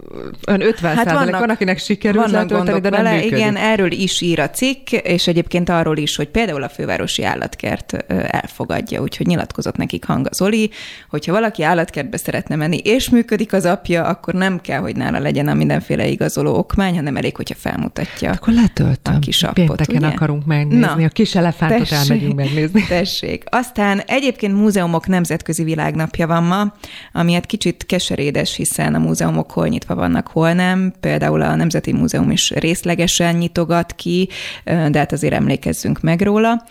[0.48, 3.16] ön 50 hát vannak, van, akinek sikerült letölteni, de nem vele.
[3.16, 3.38] működik.
[3.38, 8.06] Igen, erről is ír a cikk, és egyébként arról is, hogy például a fővárosi állatkert
[8.28, 10.70] elfogadja, úgyhogy nyilatkozott nekik Hanga Zoli,
[11.10, 15.48] hogyha valaki állatkertbe szeretne menni, és működik az apja, akkor nem kell, hogy nála legyen
[15.48, 18.32] a mindenféle igazoló okmány, hanem elég, hogyha felmutatja.
[18.32, 19.16] Akkor letöltöm.
[19.16, 20.08] A kis appot, Pénteken ugye?
[20.08, 22.86] akarunk megnézni, Na, a kis elefántot tessék, elmegyünk megnézni.
[22.88, 23.44] Tessék tessék.
[23.50, 26.74] Aztán egyébként múzeumok nemzetközi világnapja van ma,
[27.12, 30.94] ami hát kicsit keserédes, hiszen a múzeumok hol nyitva vannak, hol nem.
[31.00, 34.30] Például a Nemzeti Múzeum is részlegesen nyitogat ki,
[34.64, 36.66] de hát azért emlékezzünk meg róla.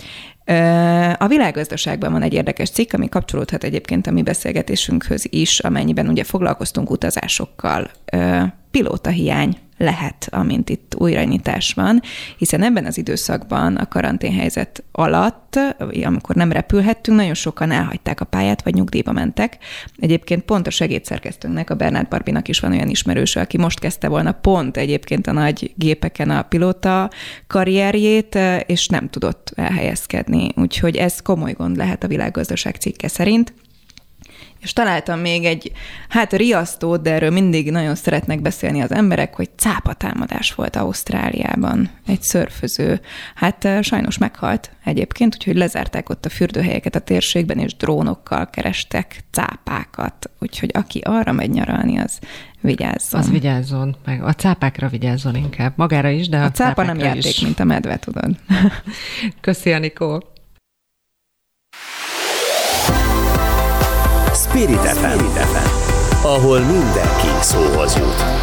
[1.19, 6.25] A világgazdaságban van egy érdekes cikk, ami kapcsolódhat egyébként a mi beszélgetésünkhöz is, amennyiben ugye
[6.25, 7.91] foglalkoztunk utazásokkal.
[8.71, 12.03] Pilóta hiány lehet, amint itt újranyitás van,
[12.39, 15.59] hiszen ebben az időszakban a karanténhelyzet alatt,
[16.05, 19.59] amikor nem repülhettünk, nagyon sokan elhagyták a pályát, vagy nyugdíjba mentek.
[19.99, 24.33] Egyébként pont a segédszerkesztőnknek, a Bernát Barbinak is van olyan ismerős, aki most kezdte volna
[24.33, 27.11] pont egyébként a nagy gépeken a pilóta
[27.47, 30.49] karrierjét, és nem tudott elhelyezkedni.
[30.57, 33.55] Úgyhogy ez komoly gond lehet a világgazdaság cikke szerint
[34.67, 35.73] és találtam még egy,
[36.09, 41.91] hát riasztót, de erről mindig nagyon szeretnek beszélni az emberek, hogy cápatámadás volt Ausztráliában.
[42.07, 43.01] Egy szörföző.
[43.35, 50.31] Hát sajnos meghalt egyébként, úgyhogy lezárták ott a fürdőhelyeket a térségben, és drónokkal kerestek cápákat.
[50.39, 52.19] Úgyhogy aki arra megy nyaralni, az
[52.61, 53.21] vigyázzon.
[53.21, 55.73] Az vigyázzon, meg a cápákra vigyázzon inkább.
[55.77, 57.41] Magára is, de a, a cápa nem játék, is.
[57.41, 58.37] mint a medve, tudod.
[59.41, 60.25] Köszi, Anikó.
[64.49, 65.25] Spirit FM,
[66.23, 68.36] ahol mindenki szóhoz jut.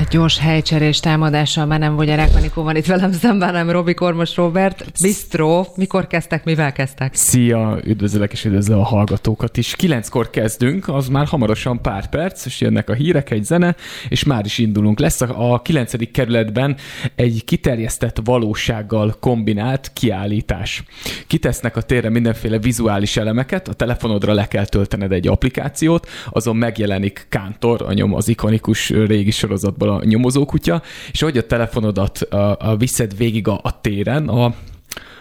[0.00, 4.36] Egy gyors helycserés támadással már nem vagy Manikó van itt velem szemben, hanem Robi Kormos
[4.36, 4.84] Robert.
[5.02, 7.14] Bistro, mikor kezdtek, mivel kezdtek?
[7.14, 9.76] Szia, üdvözlök és üdvözlöm a hallgatókat is.
[9.76, 13.76] Kilenckor kezdünk, az már hamarosan pár perc, és jönnek a hírek, egy zene,
[14.08, 14.98] és már is indulunk.
[14.98, 16.10] Lesz a, 9.
[16.12, 16.76] kerületben
[17.14, 20.82] egy kiterjesztett valósággal kombinált kiállítás.
[21.26, 27.26] Kitesznek a térre mindenféle vizuális elemeket, a telefonodra le kell töltened egy applikációt, azon megjelenik
[27.28, 32.76] Kántor, a nyom, az ikonikus régi sorozatból a nyomozókutya, és hogy a telefonodat a, a
[32.76, 34.54] viszed végig a, a téren, a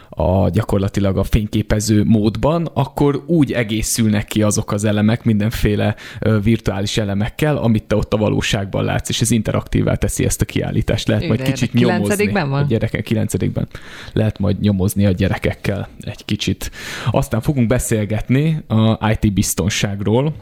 [0.09, 5.95] a gyakorlatilag a fényképező módban, akkor úgy egészülnek ki azok az elemek mindenféle
[6.43, 11.07] virtuális elemekkel, amit te ott a valóságban látsz, és ez interaktívá teszi ezt a kiállítást.
[11.07, 12.31] Lehet majd kicsit nyomozni.
[12.31, 12.53] Van?
[12.53, 13.67] A gyerekek kilencedikben.
[14.13, 16.71] Lehet majd nyomozni a gyerekekkel egy kicsit.
[17.11, 20.33] Aztán fogunk beszélgetni a IT biztonságról,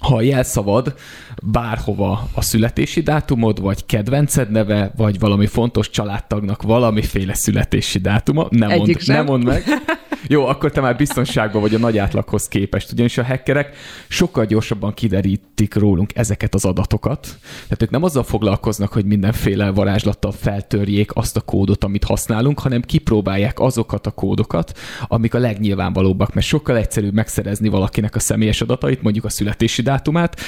[0.00, 0.94] ha a jelszavad
[1.42, 8.78] bárhova a születési dátumod, vagy kedvenced neve, vagy valami fontos családtagnak valamiféle születési dátuma, nem
[8.78, 9.64] mond, nem mond meg.
[10.28, 13.76] Jó, akkor te már biztonságban vagy a nagy átlaghoz képest, ugyanis a hackerek
[14.08, 17.38] sokkal gyorsabban kiderítik rólunk ezeket az adatokat.
[17.62, 22.80] Tehát ők nem azzal foglalkoznak, hogy mindenféle varázslattal feltörjék azt a kódot, amit használunk, hanem
[22.80, 29.02] kipróbálják azokat a kódokat, amik a legnyilvánvalóbbak, mert sokkal egyszerűbb megszerezni valakinek a személyes adatait,
[29.02, 30.40] mondjuk a születési dátumát,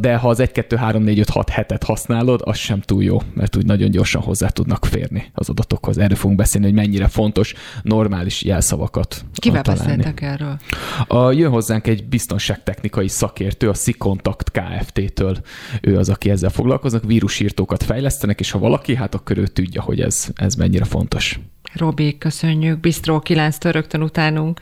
[0.00, 3.22] de ha az 1, 2, 3, 4, 5, 6 hetet használod, az sem túl jó,
[3.34, 5.98] mert úgy nagyon gyorsan hozzá tudnak férni az adatokhoz.
[5.98, 9.96] Erről fogunk beszélni, hogy mennyire fontos normális jelszavak dolgokat Kivel találni.
[9.96, 10.58] beszéltek erről?
[11.06, 15.36] A, jön hozzánk egy biztonságtechnikai szakértő, a Sikontakt Kft-től.
[15.80, 20.00] Ő az, aki ezzel foglalkoznak, vírusírtókat fejlesztenek, és ha valaki, hát akkor ő tudja, hogy
[20.00, 21.40] ez, ez mennyire fontos.
[21.74, 22.80] Robi, köszönjük.
[22.80, 24.60] Bistró 9 rögtön utánunk.